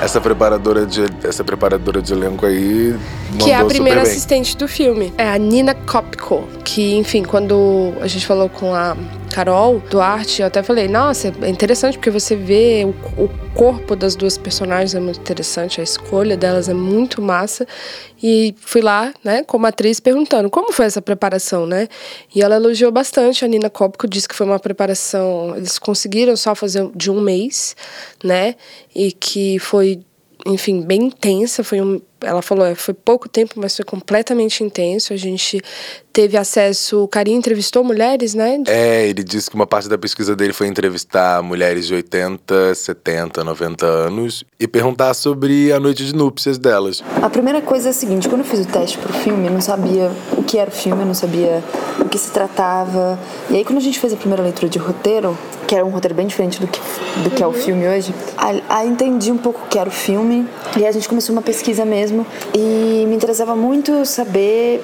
Essa 0.00 0.20
preparadora 0.20 0.84
de 0.84 1.04
essa 1.24 1.42
preparadora 1.42 2.02
de 2.02 2.12
elenco 2.12 2.44
aí 2.44 2.94
Que 3.42 3.50
é 3.50 3.56
a 3.56 3.64
primeira 3.64 4.02
assistente 4.02 4.56
do 4.56 4.68
filme. 4.68 5.12
É 5.16 5.30
a 5.30 5.38
Nina 5.38 5.74
Kopko. 5.74 6.46
Que, 6.64 6.96
enfim, 6.96 7.22
quando 7.24 7.94
a 8.00 8.06
gente 8.06 8.26
falou 8.26 8.48
com 8.48 8.74
a 8.74 8.94
Carol 9.32 9.82
Duarte, 9.90 10.42
eu 10.42 10.48
até 10.48 10.62
falei, 10.62 10.86
nossa, 10.86 11.32
é 11.42 11.48
interessante 11.48 11.98
porque 11.98 12.10
você 12.10 12.36
vê 12.36 12.84
o, 12.84 13.22
o 13.22 13.28
corpo 13.54 13.96
das 13.96 14.14
duas 14.14 14.38
personagens 14.38 14.94
é 14.94 15.00
muito 15.00 15.20
interessante, 15.20 15.80
a 15.80 15.84
escolha 15.84 16.36
delas 16.36 16.68
é 16.68 16.74
muito 16.74 17.20
massa. 17.20 17.66
E 18.22 18.54
fui 18.58 18.80
lá, 18.80 19.12
né, 19.22 19.42
como 19.44 19.66
atriz, 19.66 20.00
perguntando 20.00 20.48
como 20.48 20.72
foi 20.72 20.86
essa 20.86 21.02
preparação, 21.02 21.66
né? 21.66 21.88
E 22.34 22.42
ela 22.42 22.56
elogiou 22.56 22.90
bastante. 22.90 23.44
A 23.44 23.48
Nina 23.48 23.68
Kopko 23.68 24.08
disse 24.08 24.28
que 24.28 24.34
foi 24.34 24.46
uma 24.46 24.58
preparação. 24.58 25.54
Eles 25.56 25.78
conseguiram 25.78 26.36
só 26.36 26.54
fazer 26.54 26.88
de 26.94 27.10
um 27.10 27.20
mês, 27.20 27.76
né? 28.24 28.54
E 28.94 29.12
que 29.12 29.58
foi 29.58 30.00
enfim, 30.46 30.82
bem 30.82 31.04
intensa. 31.04 31.64
Foi 31.64 31.80
um, 31.80 32.00
ela 32.26 32.42
falou, 32.42 32.66
é, 32.66 32.74
foi 32.74 32.92
pouco 32.92 33.28
tempo, 33.28 33.54
mas 33.56 33.76
foi 33.76 33.84
completamente 33.84 34.62
intenso. 34.62 35.12
A 35.12 35.16
gente 35.16 35.62
teve 36.12 36.36
acesso. 36.36 37.04
O 37.04 37.08
Carinho 37.08 37.36
entrevistou 37.36 37.84
mulheres, 37.84 38.34
né? 38.34 38.62
É, 38.66 39.06
ele 39.06 39.22
disse 39.22 39.50
que 39.50 39.54
uma 39.54 39.66
parte 39.66 39.86
da 39.88 39.98
pesquisa 39.98 40.34
dele 40.34 40.54
foi 40.54 40.66
entrevistar 40.66 41.42
mulheres 41.42 41.86
de 41.86 41.94
80, 41.94 42.74
70, 42.74 43.44
90 43.44 43.86
anos 43.86 44.42
e 44.58 44.66
perguntar 44.66 45.12
sobre 45.12 45.70
a 45.72 45.78
noite 45.78 46.06
de 46.06 46.14
núpcias 46.14 46.56
delas. 46.56 47.02
A 47.22 47.28
primeira 47.28 47.60
coisa 47.60 47.88
é 47.88 47.90
a 47.90 47.92
seguinte, 47.92 48.28
quando 48.28 48.40
eu 48.40 48.46
fiz 48.46 48.60
o 48.60 48.68
teste 48.68 48.96
pro 48.96 49.12
filme, 49.12 49.46
eu 49.46 49.52
não 49.52 49.60
sabia 49.60 50.10
o 50.32 50.42
que 50.42 50.56
era 50.56 50.70
o 50.70 50.72
filme, 50.72 51.02
eu 51.02 51.06
não 51.06 51.14
sabia 51.14 51.62
o 52.00 52.08
que 52.08 52.18
se 52.18 52.30
tratava. 52.30 53.18
E 53.50 53.56
aí 53.56 53.64
quando 53.64 53.78
a 53.78 53.82
gente 53.82 53.98
fez 53.98 54.12
a 54.12 54.16
primeira 54.16 54.42
leitura 54.42 54.70
de 54.70 54.78
roteiro, 54.78 55.36
que 55.66 55.74
era 55.74 55.84
um 55.84 55.90
roteiro 55.90 56.14
bem 56.14 56.26
diferente 56.26 56.60
do 56.60 56.66
que, 56.66 56.80
do 57.24 57.30
que 57.30 57.42
é 57.42 57.46
o 57.46 57.52
filme 57.52 57.86
hoje, 57.86 58.14
aí, 58.38 58.62
aí 58.70 58.88
entendi 58.88 59.30
um 59.30 59.36
pouco 59.36 59.64
o 59.64 59.68
que 59.68 59.78
era 59.78 59.88
o 59.88 59.92
filme. 59.92 60.46
E 60.76 60.80
aí 60.80 60.86
a 60.86 60.92
gente 60.92 61.08
começou 61.08 61.34
uma 61.34 61.42
pesquisa 61.42 61.84
mesmo. 61.84 62.15
E 62.54 63.04
me 63.06 63.14
interessava 63.16 63.56
muito 63.56 64.04
saber 64.04 64.80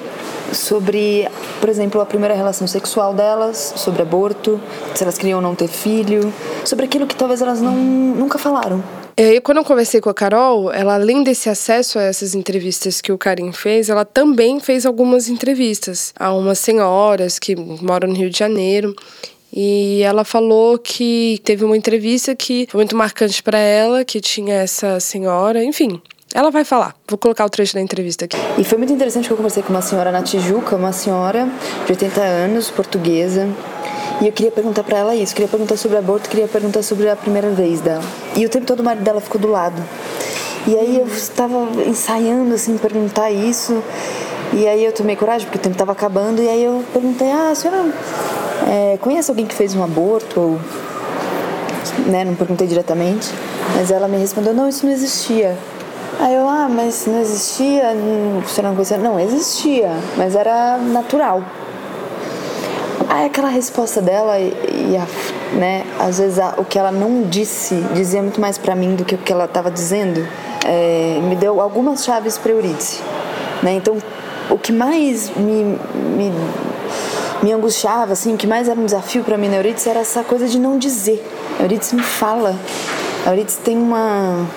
sobre, 0.51 1.27
por 1.59 1.69
exemplo, 1.69 2.01
a 2.01 2.05
primeira 2.05 2.35
relação 2.35 2.67
sexual 2.67 3.13
delas, 3.13 3.73
sobre 3.77 4.01
aborto, 4.01 4.59
se 4.93 5.03
elas 5.03 5.17
queriam 5.17 5.37
ou 5.37 5.41
não 5.41 5.55
ter 5.55 5.67
filho, 5.67 6.33
sobre 6.65 6.85
aquilo 6.85 7.07
que 7.07 7.15
talvez 7.15 7.41
elas 7.41 7.61
não, 7.61 7.75
nunca 7.75 8.37
falaram. 8.37 8.83
E 9.15 9.21
aí, 9.21 9.41
quando 9.41 9.59
eu 9.59 9.63
conversei 9.63 10.01
com 10.01 10.09
a 10.09 10.13
Carol, 10.13 10.73
ela, 10.73 10.95
além 10.95 11.23
desse 11.23 11.47
acesso 11.47 11.99
a 11.99 12.01
essas 12.01 12.33
entrevistas 12.33 12.99
que 12.99 13.11
o 13.11 13.17
Karim 13.17 13.51
fez, 13.51 13.87
ela 13.89 14.03
também 14.03 14.59
fez 14.59 14.87
algumas 14.87 15.29
entrevistas 15.29 16.11
a 16.19 16.33
umas 16.33 16.57
senhoras 16.57 17.37
que 17.37 17.55
moram 17.55 18.09
no 18.09 18.15
Rio 18.15 18.29
de 18.29 18.39
Janeiro. 18.39 18.95
E 19.55 20.01
ela 20.01 20.23
falou 20.23 20.79
que 20.79 21.39
teve 21.43 21.63
uma 21.63 21.77
entrevista 21.77 22.35
que 22.35 22.67
foi 22.71 22.79
muito 22.79 22.95
marcante 22.95 23.43
para 23.43 23.59
ela, 23.59 24.03
que 24.03 24.19
tinha 24.19 24.55
essa 24.55 24.99
senhora, 24.99 25.63
enfim. 25.63 26.01
Ela 26.33 26.49
vai 26.49 26.65
falar. 26.65 26.95
Vou 27.07 27.17
colocar 27.17 27.45
o 27.45 27.49
trecho 27.49 27.75
da 27.75 27.81
entrevista 27.81 28.25
aqui. 28.25 28.35
E 28.57 28.63
foi 28.63 28.77
muito 28.79 28.91
interessante 28.91 29.27
que 29.27 29.31
eu 29.31 29.37
conversei 29.37 29.61
com 29.61 29.69
uma 29.69 29.83
senhora 29.83 30.11
na 30.11 30.23
Tijuca, 30.23 30.75
uma 30.75 30.91
senhora 30.91 31.47
de 31.85 31.91
80 31.91 32.21
anos, 32.21 32.71
portuguesa. 32.71 33.47
E 34.19 34.25
eu 34.25 34.31
queria 34.31 34.51
perguntar 34.51 34.83
pra 34.83 34.97
ela 34.97 35.15
isso, 35.15 35.33
queria 35.35 35.47
perguntar 35.47 35.77
sobre 35.77 35.97
aborto, 35.97 36.27
queria 36.29 36.47
perguntar 36.47 36.81
sobre 36.81 37.07
a 37.07 37.15
primeira 37.15 37.49
vez 37.51 37.81
dela. 37.81 38.03
E 38.35 38.43
o 38.45 38.49
tempo 38.49 38.65
todo 38.65 38.79
o 38.79 38.83
marido 38.83 39.03
dela 39.03 39.21
ficou 39.21 39.39
do 39.39 39.47
lado. 39.47 39.79
E 40.65 40.75
aí 40.75 40.97
eu 40.97 41.07
estava 41.07 41.55
ensaiando 41.85 42.53
assim 42.55 42.77
perguntar 42.77 43.29
isso. 43.29 43.83
E 44.53 44.67
aí 44.67 44.83
eu 44.85 44.91
tomei 44.91 45.15
coragem 45.15 45.45
porque 45.45 45.59
o 45.59 45.61
tempo 45.61 45.75
estava 45.75 45.91
acabando 45.91 46.41
e 46.41 46.49
aí 46.49 46.63
eu 46.63 46.83
perguntei: 46.91 47.29
"Ah, 47.31 47.49
a 47.51 47.55
senhora 47.55 47.93
é, 48.67 48.97
conhece 48.97 49.29
alguém 49.29 49.45
que 49.45 49.53
fez 49.53 49.75
um 49.75 49.83
aborto 49.83 50.39
ou 50.39 50.59
né, 52.07 52.23
não 52.23 52.33
perguntei 52.33 52.65
diretamente, 52.65 53.29
mas 53.75 53.91
ela 53.91 54.07
me 54.07 54.17
respondeu: 54.17 54.53
"Não, 54.53 54.67
isso 54.67 54.85
não 54.85 54.93
existia". 54.93 55.57
Aí 56.23 56.35
eu, 56.35 56.47
ah, 56.47 56.69
mas 56.69 57.05
não 57.05 57.19
existia, 57.19 57.93
não, 57.93 58.39
você 58.39 58.61
não 58.61 58.73
conhecia? 58.75 58.97
Não, 58.97 59.19
existia, 59.19 59.91
mas 60.15 60.37
era 60.37 60.77
natural. 60.77 61.43
Aí 63.09 63.25
aquela 63.25 63.49
resposta 63.49 64.01
dela 64.01 64.39
e, 64.39 64.53
e 64.91 64.95
a, 64.97 65.05
né, 65.57 65.83
às 65.99 66.19
vezes 66.19 66.39
a- 66.39 66.53
o 66.57 66.63
que 66.63 66.79
ela 66.79 66.93
não 66.93 67.23
disse 67.23 67.75
dizia 67.93 68.21
muito 68.21 68.39
mais 68.39 68.57
pra 68.57 68.73
mim 68.73 68.95
do 68.95 69.03
que 69.03 69.15
o 69.15 69.17
que 69.17 69.33
ela 69.33 69.43
estava 69.43 69.69
dizendo, 69.69 70.25
é, 70.65 71.19
me 71.21 71.35
deu 71.35 71.59
algumas 71.59 72.05
chaves 72.05 72.37
para 72.37 72.53
Eurídice, 72.53 73.01
né? 73.61 73.73
Então, 73.73 73.97
o 74.49 74.57
que 74.57 74.71
mais 74.71 75.29
me, 75.35 75.77
me 76.15 76.31
me 77.43 77.51
angustiava, 77.51 78.13
assim, 78.13 78.33
o 78.33 78.37
que 78.37 78.47
mais 78.47 78.69
era 78.69 78.79
um 78.79 78.85
desafio 78.85 79.21
para 79.21 79.37
mim 79.37 79.49
na 79.49 79.57
Eurídice 79.57 79.89
era 79.89 79.99
essa 79.99 80.23
coisa 80.23 80.47
de 80.47 80.57
não 80.57 80.77
dizer. 80.77 81.21
A 81.59 81.63
Eurídice 81.63 81.93
me 81.93 82.01
fala. 82.01 82.55
A 83.25 83.31
Eurídice 83.31 83.57
tem 83.57 83.77
uma. 83.77 84.47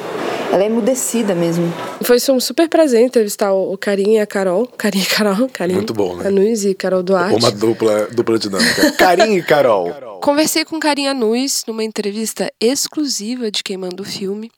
Ela 0.52 0.62
é 0.62 0.66
emudecida 0.66 1.34
mesmo. 1.34 1.72
Foi 2.02 2.16
um 2.30 2.40
super 2.40 2.68
prazer 2.68 3.02
entrevistar 3.02 3.52
o 3.52 3.76
Carim 3.76 4.14
e 4.14 4.18
a 4.18 4.26
Carol. 4.26 4.66
Carim 4.66 5.00
e 5.00 5.06
Carol. 5.06 5.48
Carim, 5.48 5.74
Muito 5.74 5.92
bom, 5.92 6.16
né? 6.16 6.28
A 6.28 6.30
Nuiz 6.30 6.64
e 6.64 6.74
Carol 6.74 7.02
Duarte. 7.02 7.38
Uma 7.38 7.50
dupla, 7.50 8.06
dupla 8.06 8.38
dinâmica. 8.38 8.92
Carinho 8.96 9.38
e 9.38 9.42
Carol. 9.42 9.92
Conversei 10.20 10.64
com 10.64 10.80
Carinha 10.80 11.12
Nunes 11.12 11.64
numa 11.66 11.84
entrevista 11.84 12.50
exclusiva 12.60 13.50
de 13.50 13.62
quem 13.62 13.76
manda 13.76 14.02
o 14.02 14.04
filme 14.04 14.50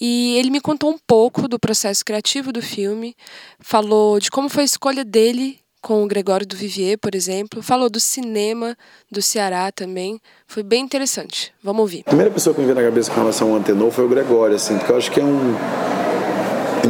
e 0.00 0.36
ele 0.38 0.50
me 0.50 0.60
contou 0.60 0.90
um 0.90 0.98
pouco 1.06 1.48
do 1.48 1.58
processo 1.58 2.04
criativo 2.04 2.52
do 2.52 2.60
filme, 2.60 3.16
falou 3.58 4.20
de 4.20 4.30
como 4.30 4.48
foi 4.48 4.62
a 4.62 4.66
escolha 4.66 5.04
dele 5.04 5.58
com 5.80 6.02
o 6.04 6.06
Gregório 6.06 6.46
do 6.46 6.56
Vivier, 6.56 6.98
por 6.98 7.14
exemplo, 7.14 7.62
falou 7.62 7.88
do 7.88 7.98
cinema 7.98 8.76
do 9.10 9.22
Ceará 9.22 9.72
também, 9.72 10.20
foi 10.46 10.62
bem 10.62 10.84
interessante. 10.84 11.52
Vamos 11.62 11.80
ouvir. 11.80 12.02
A 12.06 12.10
primeira 12.10 12.30
pessoa 12.30 12.54
que 12.54 12.60
me 12.60 12.66
veio 12.66 12.76
na 12.76 12.84
cabeça 12.84 13.10
com 13.10 13.20
relação 13.20 13.50
ao 13.50 13.56
Antenor 13.56 13.90
foi 13.90 14.04
o 14.04 14.08
Gregório, 14.08 14.56
assim, 14.56 14.76
porque 14.76 14.92
eu 14.92 14.96
acho 14.96 15.10
que 15.10 15.20
é 15.20 15.24
um. 15.24 15.56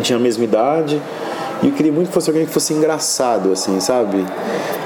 tinha 0.03 0.18
a 0.18 0.20
mesma 0.20 0.44
idade. 0.44 1.00
E 1.62 1.66
eu 1.66 1.72
queria 1.72 1.92
muito 1.92 2.09
que 2.09 2.14
fosse 2.14 2.31
alguém 2.31 2.46
que 2.46 2.53
fosse 2.53 2.72
engraçado, 2.72 3.53
assim, 3.53 3.79
sabe? 3.81 4.24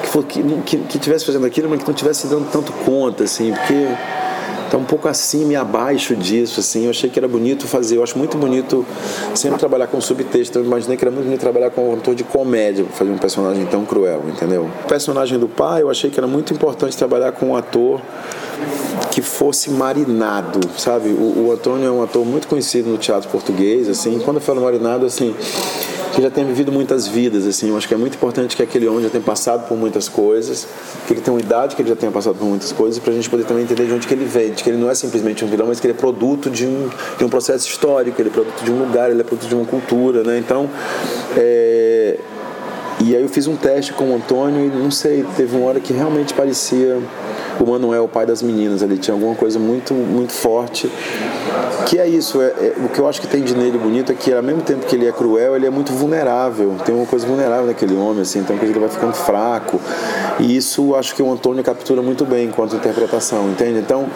Que, 0.03 0.09
for, 0.09 0.25
que, 0.25 0.43
que, 0.63 0.79
que 0.79 0.99
tivesse 0.99 1.25
fazendo 1.25 1.47
aquilo, 1.47 1.69
mas 1.69 1.81
que 1.81 1.87
não 1.87 1.95
tivesse 1.95 2.27
dando 2.27 2.51
tanto 2.51 2.73
conta, 2.85 3.25
assim, 3.25 3.53
porque 3.53 3.87
tá 4.75 4.79
um 4.79 4.85
pouco 4.85 5.07
acima 5.07 5.53
e 5.53 5.57
abaixo 5.57 6.17
disso, 6.17 6.59
assim. 6.59 6.85
Eu 6.85 6.91
achei 6.91 7.09
que 7.09 7.19
era 7.19 7.29
bonito 7.29 7.67
fazer. 7.67 7.97
Eu 7.97 8.03
acho 8.03 8.19
muito 8.19 8.37
bonito 8.37 8.85
sempre 9.35 9.59
trabalhar 9.59 9.87
com 9.87 10.01
subtexto. 10.01 10.59
Eu 10.59 10.65
imaginei 10.65 10.97
que 10.97 11.05
era 11.05 11.13
muito 11.13 11.27
bonito 11.27 11.41
trabalhar 11.41 11.71
com 11.71 11.89
um 11.89 11.93
autor 11.93 12.15
de 12.15 12.25
comédia 12.25 12.85
fazer 12.93 13.11
um 13.11 13.19
personagem 13.19 13.65
tão 13.67 13.85
cruel, 13.85 14.25
entendeu? 14.29 14.69
O 14.85 14.89
personagem 14.89 15.39
do 15.39 15.49
pai, 15.49 15.83
eu 15.83 15.91
achei 15.91 16.11
que 16.11 16.19
era 16.19 16.27
muito 16.27 16.53
importante 16.53 16.97
trabalhar 16.97 17.33
com 17.33 17.51
um 17.51 17.57
ator 17.57 18.01
que 19.13 19.23
fosse 19.23 19.71
marinado, 19.71 20.61
sabe? 20.77 21.11
O, 21.11 21.47
o 21.47 21.53
Antônio 21.53 21.87
é 21.87 21.91
um 21.91 22.03
ator 22.03 22.25
muito 22.25 22.49
conhecido 22.49 22.91
no 22.91 22.99
teatro 22.99 23.29
português, 23.29 23.89
assim. 23.89 24.19
Quando 24.19 24.39
eu 24.39 24.43
falo 24.43 24.61
marinado, 24.61 25.07
assim, 25.07 25.35
que 26.15 26.23
já 26.23 26.31
tem 26.31 26.45
vivido 26.45 26.71
muitas 26.71 27.07
vidas, 27.07 27.47
assim. 27.47 27.69
Eu 27.69 27.77
acho 27.77 27.89
que 27.89 27.95
é 27.95 27.97
muito 27.97 28.15
importante 28.15 28.57
que 28.57 28.63
aquele 28.63 28.87
homem 28.87 29.03
já 29.03 29.11
tenha 29.11 29.23
passado 29.23 29.67
por 29.67 29.77
muitas 29.77 30.09
coisas, 30.09 30.67
que 31.07 31.13
ele 31.13 31.21
tenha 31.21 31.35
uma 31.35 31.41
idade 31.41 31.75
que 31.75 31.83
ele 31.83 31.89
já 31.89 31.97
tenha 31.97 32.13
passado 32.13 32.37
por 32.37 32.47
muitas 32.47 32.73
coisas, 32.73 32.99
para 32.99 33.13
a 33.13 33.17
gente 33.17 33.29
poder 33.29 33.45
também 33.45 33.65
entender 33.65 33.87
de 33.87 33.93
onde 33.93 34.07
que 34.07 34.15
ele 34.15 34.25
vem, 34.25 34.53
de 34.53 34.63
que 34.63 34.71
ele 34.71 34.79
não 34.79 34.91
é 34.91 34.95
simplesmente 34.95 35.45
um 35.45 35.49
vilão, 35.49 35.67
mas 35.67 35.81
que 35.81 35.87
ele 35.87 35.95
é 35.95 35.97
produto 35.97 36.49
de 36.49 36.67
um, 36.67 36.89
de 37.19 37.25
um 37.25 37.29
processo 37.29 37.69
histórico, 37.69 38.21
ele 38.21 38.29
é 38.29 38.33
produto 38.33 38.65
de 38.65 38.71
um 38.71 38.79
lugar, 38.79 39.11
ele 39.11 39.21
é 39.21 39.25
produto 39.25 39.49
de 39.49 39.55
uma 39.55 39.65
cultura, 39.65 40.23
né? 40.23 40.39
Então, 40.39 40.71
é... 41.37 42.19
e 43.01 43.15
aí 43.15 43.23
eu 43.23 43.29
fiz 43.29 43.47
um 43.47 43.57
teste 43.57 43.93
com 43.93 44.13
o 44.13 44.17
Antônio 44.17 44.67
e 44.67 44.69
não 44.69 44.91
sei, 44.91 45.25
teve 45.37 45.57
uma 45.57 45.67
hora 45.67 45.81
que 45.81 45.93
realmente 45.93 46.33
parecia 46.33 46.99
o 47.61 47.67
Manuel, 47.67 48.05
o 48.05 48.09
pai 48.09 48.27
das 48.27 48.43
meninas 48.43 48.83
ali, 48.83 48.99
tinha 48.99 49.15
alguma 49.15 49.35
coisa 49.35 49.59
muito, 49.59 49.95
muito 49.95 50.33
forte. 50.33 50.91
Que 51.87 51.99
é 51.99 52.09
isso, 52.09 52.41
é, 52.41 52.47
é, 52.47 52.75
o 52.85 52.89
que 52.89 52.99
eu 52.99 53.09
acho 53.09 53.21
que 53.21 53.27
tem 53.27 53.43
de 53.43 53.55
nele 53.55 53.79
bonito 53.79 54.11
é 54.11 54.15
que 54.15 54.33
ao 54.33 54.43
mesmo 54.43 54.63
tempo 54.63 54.87
que 54.87 54.97
ele 54.97 55.07
é 55.07 55.13
cruel, 55.13 55.55
ele 55.55 55.67
é 55.67 55.71
muito 55.71 55.93
vulnerável. 55.93 56.75
Tem 56.85 56.95
uma 56.95 57.07
coisa 57.07 57.27
vulnerável 57.27 57.67
naquele 57.67 57.95
homem, 57.95 58.23
assim, 58.23 58.41
então 58.41 58.57
ele 58.57 58.79
vai 58.79 58.89
ficando 58.89 59.13
fraco. 59.13 59.81
E 60.41 60.57
isso 60.57 60.95
acho 60.95 61.15
que 61.15 61.23
o 61.23 61.31
Antônio 61.31 61.63
captura 61.63 62.03
muito 62.03 62.25
bem 62.25 62.47
enquanto 62.47 62.75
interpretação, 62.75 63.49
entende? 63.51 63.79
Então, 63.79 64.07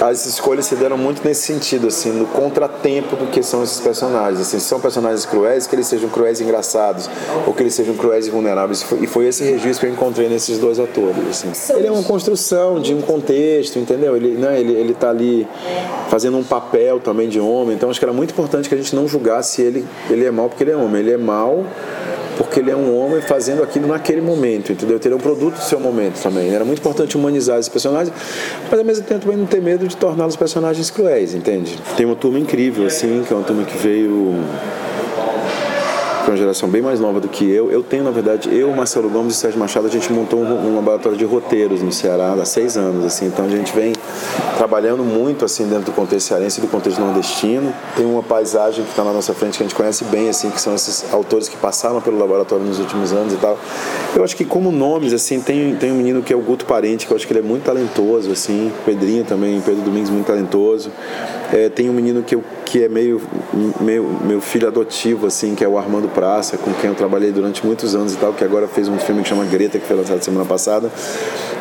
as 0.00 0.26
escolhas 0.26 0.66
se 0.66 0.74
deram 0.74 0.98
muito 0.98 1.26
nesse 1.26 1.42
sentido, 1.42 1.86
assim, 1.86 2.10
no 2.10 2.26
contratempo 2.26 3.16
do 3.16 3.26
que 3.26 3.42
são 3.42 3.62
esses 3.62 3.80
personagens. 3.80 4.40
Assim, 4.40 4.58
se 4.58 4.66
são 4.66 4.80
personagens 4.80 5.24
cruéis, 5.24 5.66
que 5.66 5.74
eles 5.74 5.86
sejam 5.86 6.08
cruéis 6.08 6.40
e 6.40 6.44
engraçados, 6.44 7.08
ou 7.46 7.54
que 7.54 7.62
eles 7.62 7.74
sejam 7.74 7.94
cruéis 7.94 8.26
e 8.26 8.30
vulneráveis. 8.30 8.84
E 9.00 9.06
foi 9.06 9.26
esse 9.26 9.44
registro 9.44 9.80
que 9.80 9.86
eu 9.86 9.90
encontrei 9.92 10.28
nesses 10.28 10.58
dois 10.58 10.78
atores. 10.78 11.44
Assim. 11.50 11.72
Ele 11.74 11.86
é 11.86 11.90
uma 11.90 12.02
construção 12.02 12.80
de 12.80 12.92
um 12.92 13.00
contexto, 13.00 13.78
entendeu? 13.78 14.16
Ele, 14.16 14.32
né, 14.32 14.60
ele, 14.60 14.72
ele 14.72 14.94
tá 14.94 15.10
ali 15.10 15.46
fazendo 16.08 16.36
um 16.36 16.44
papel 16.44 16.73
também 17.00 17.28
de 17.28 17.40
homem, 17.40 17.76
então 17.76 17.90
acho 17.90 17.98
que 17.98 18.04
era 18.04 18.12
muito 18.12 18.30
importante 18.32 18.68
que 18.68 18.74
a 18.74 18.78
gente 18.78 18.94
não 18.94 19.06
julgasse 19.06 19.62
ele, 19.62 19.84
ele 20.10 20.24
é 20.24 20.30
mal 20.30 20.48
porque 20.48 20.64
ele 20.64 20.70
é 20.72 20.76
homem. 20.76 21.00
Ele 21.00 21.12
é 21.12 21.16
mal 21.16 21.64
porque 22.36 22.60
ele 22.60 22.70
é 22.70 22.76
um 22.76 22.96
homem 22.98 23.20
fazendo 23.20 23.62
aquilo 23.62 23.86
naquele 23.86 24.20
momento, 24.20 24.72
entendeu? 24.72 25.00
Ele 25.02 25.14
é 25.14 25.16
um 25.16 25.20
produto 25.20 25.54
do 25.54 25.62
seu 25.62 25.78
momento 25.78 26.20
também. 26.20 26.52
Era 26.52 26.64
muito 26.64 26.80
importante 26.80 27.16
humanizar 27.16 27.58
esses 27.58 27.68
personagens, 27.68 28.14
mas 28.70 28.78
ao 28.78 28.84
mesmo 28.84 29.04
tempo 29.04 29.22
também 29.22 29.36
não 29.36 29.46
ter 29.46 29.62
medo 29.62 29.86
de 29.86 29.96
torná-los 29.96 30.36
personagens 30.36 30.90
cruéis, 30.90 31.34
entende? 31.34 31.78
Tem 31.96 32.04
uma 32.04 32.16
turma 32.16 32.38
incrível, 32.38 32.86
assim, 32.86 33.22
que 33.26 33.32
é 33.32 33.36
uma 33.36 33.44
turma 33.44 33.64
que 33.64 33.76
veio 33.78 34.34
que 36.24 36.30
é 36.30 36.32
uma 36.32 36.38
geração 36.38 36.68
bem 36.68 36.80
mais 36.80 36.98
nova 36.98 37.20
do 37.20 37.28
que 37.28 37.48
eu. 37.48 37.70
Eu 37.70 37.82
tenho, 37.82 38.02
na 38.02 38.10
verdade, 38.10 38.48
eu, 38.50 38.74
Marcelo 38.74 39.10
Gomes 39.10 39.34
e 39.34 39.36
Sérgio 39.36 39.60
Machado, 39.60 39.86
a 39.86 39.90
gente 39.90 40.10
montou 40.10 40.40
um, 40.40 40.70
um 40.70 40.74
laboratório 40.76 41.18
de 41.18 41.24
roteiros 41.24 41.82
no 41.82 41.92
Ceará 41.92 42.32
há 42.32 42.44
seis 42.44 42.76
anos, 42.76 43.04
assim. 43.04 43.26
Então 43.26 43.44
a 43.44 43.48
gente 43.48 43.72
vem 43.74 43.92
trabalhando 44.56 45.04
muito, 45.04 45.44
assim, 45.44 45.66
dentro 45.66 45.84
do 45.84 45.92
contexto 45.92 46.28
cearense 46.28 46.58
e 46.58 46.62
do 46.62 46.68
contexto 46.68 46.98
nordestino. 46.98 47.72
Tem 47.94 48.06
uma 48.06 48.22
paisagem 48.22 48.84
que 48.84 48.90
está 48.90 49.04
na 49.04 49.12
nossa 49.12 49.34
frente 49.34 49.58
que 49.58 49.62
a 49.62 49.66
gente 49.66 49.76
conhece 49.76 50.04
bem, 50.04 50.28
assim, 50.28 50.50
que 50.50 50.60
são 50.60 50.74
esses 50.74 51.12
autores 51.12 51.48
que 51.48 51.56
passaram 51.56 52.00
pelo 52.00 52.18
laboratório 52.18 52.64
nos 52.64 52.78
últimos 52.78 53.12
anos 53.12 53.34
e 53.34 53.36
tal. 53.36 53.58
Eu 54.16 54.24
acho 54.24 54.34
que 54.34 54.44
como 54.44 54.72
nomes, 54.72 55.12
assim, 55.12 55.40
tem, 55.40 55.76
tem 55.76 55.92
um 55.92 55.96
menino 55.96 56.22
que 56.22 56.32
é 56.32 56.36
o 56.36 56.40
Guto 56.40 56.64
Parente, 56.64 57.06
que 57.06 57.12
eu 57.12 57.16
acho 57.16 57.26
que 57.26 57.32
ele 57.32 57.40
é 57.40 57.42
muito 57.42 57.64
talentoso, 57.64 58.30
assim. 58.32 58.72
Pedrinho 58.86 59.24
também, 59.24 59.60
Pedro 59.60 59.82
Domingos, 59.82 60.08
muito 60.08 60.26
talentoso. 60.26 60.90
É, 61.54 61.68
tem 61.68 61.88
um 61.88 61.92
menino 61.92 62.20
que, 62.24 62.34
eu, 62.34 62.42
que 62.66 62.82
é 62.82 62.88
meio, 62.88 63.22
meio 63.80 64.02
meu 64.24 64.40
filho 64.40 64.66
adotivo, 64.66 65.28
assim, 65.28 65.54
que 65.54 65.62
é 65.62 65.68
o 65.68 65.78
Armando 65.78 66.08
Praça, 66.08 66.58
com 66.58 66.74
quem 66.74 66.90
eu 66.90 66.96
trabalhei 66.96 67.30
durante 67.30 67.64
muitos 67.64 67.94
anos 67.94 68.12
e 68.12 68.16
tal, 68.16 68.32
que 68.32 68.42
agora 68.42 68.66
fez 68.66 68.88
um 68.88 68.98
filme 68.98 69.22
que 69.22 69.28
chama 69.28 69.44
Greta, 69.44 69.78
que 69.78 69.86
foi 69.86 69.94
lançado 69.94 70.20
semana 70.20 70.44
passada, 70.44 70.90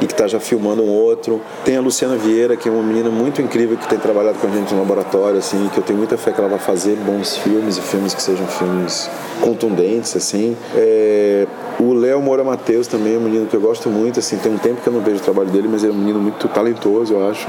e 0.01 0.05
que 0.05 0.13
está 0.13 0.27
já 0.27 0.39
filmando 0.39 0.81
um 0.83 0.89
outro. 0.89 1.41
Tem 1.63 1.77
a 1.77 1.81
Luciana 1.81 2.15
Vieira, 2.15 2.55
que 2.55 2.67
é 2.67 2.71
uma 2.71 2.83
menina 2.83 3.09
muito 3.09 3.41
incrível, 3.41 3.77
que 3.77 3.87
tem 3.87 3.97
trabalhado 3.97 4.37
com 4.39 4.47
a 4.47 4.49
gente 4.49 4.73
no 4.73 4.79
laboratório, 4.79 5.37
assim, 5.37 5.69
que 5.73 5.77
eu 5.77 5.83
tenho 5.83 5.97
muita 5.97 6.17
fé 6.17 6.31
que 6.31 6.39
ela 6.39 6.49
vai 6.49 6.59
fazer 6.59 6.95
bons 6.97 7.37
filmes, 7.37 7.77
e 7.77 7.81
filmes 7.81 8.13
que 8.13 8.21
sejam 8.21 8.45
filmes 8.47 9.09
contundentes, 9.41 10.15
assim. 10.15 10.55
É, 10.75 11.47
o 11.79 11.93
Léo 11.93 12.21
Moura 12.21 12.43
Matheus 12.43 12.87
também 12.87 13.15
é 13.15 13.17
um 13.17 13.21
menino 13.21 13.45
que 13.47 13.55
eu 13.55 13.61
gosto 13.61 13.89
muito, 13.89 14.19
assim, 14.19 14.37
tem 14.37 14.53
um 14.53 14.57
tempo 14.57 14.81
que 14.81 14.87
eu 14.87 14.93
não 14.93 15.01
vejo 15.01 15.17
o 15.17 15.23
trabalho 15.23 15.49
dele, 15.49 15.67
mas 15.69 15.83
é 15.83 15.89
um 15.89 15.93
menino 15.93 16.19
muito 16.19 16.47
talentoso, 16.47 17.13
eu 17.13 17.29
acho. 17.29 17.47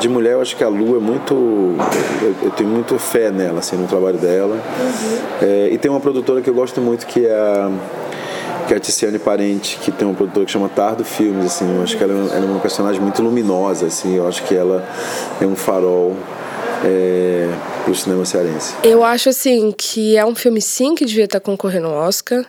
De 0.00 0.08
mulher, 0.08 0.32
eu 0.32 0.40
acho 0.40 0.56
que 0.56 0.64
a 0.64 0.68
Lu 0.68 0.96
é 0.96 1.00
muito. 1.00 1.34
Eu, 1.34 2.34
eu 2.42 2.50
tenho 2.50 2.68
muito 2.68 2.98
fé 2.98 3.30
nela, 3.30 3.60
assim, 3.60 3.76
no 3.76 3.86
trabalho 3.86 4.18
dela. 4.18 4.54
Uhum. 4.54 5.18
É, 5.42 5.68
e 5.72 5.78
tem 5.78 5.90
uma 5.90 6.00
produtora 6.00 6.40
que 6.40 6.50
eu 6.50 6.54
gosto 6.54 6.80
muito 6.80 7.06
que 7.06 7.26
é 7.26 7.32
a 7.32 7.70
que 8.72 8.74
é 8.74 8.76
a 8.78 8.80
Tiziane 8.80 9.18
Parente, 9.18 9.78
que 9.82 9.92
tem 9.92 10.08
uma 10.08 10.14
produtora 10.14 10.46
que 10.46 10.50
chama 10.50 10.66
Tardo 10.66 11.04
Filmes, 11.04 11.44
assim, 11.44 11.76
eu 11.76 11.82
acho 11.82 11.96
que 11.96 12.02
ela, 12.02 12.12
é 12.12 12.36
ela 12.36 12.46
é 12.46 12.48
uma 12.48 12.60
personagem 12.60 13.02
muito 13.02 13.22
luminosa, 13.22 13.86
assim, 13.86 14.16
eu 14.16 14.26
acho 14.26 14.42
que 14.44 14.54
ela 14.54 14.82
é 15.38 15.44
um 15.44 15.54
farol 15.54 16.16
é, 16.82 17.50
pro 17.84 17.94
cinema 17.94 18.24
cearense. 18.24 18.74
Eu 18.82 19.04
acho, 19.04 19.28
assim, 19.28 19.72
que 19.76 20.16
é 20.16 20.24
um 20.24 20.34
filme, 20.34 20.62
sim, 20.62 20.94
que 20.94 21.04
devia 21.04 21.24
estar 21.24 21.38
concorrendo 21.38 21.88
ao 21.88 22.08
Oscar, 22.08 22.46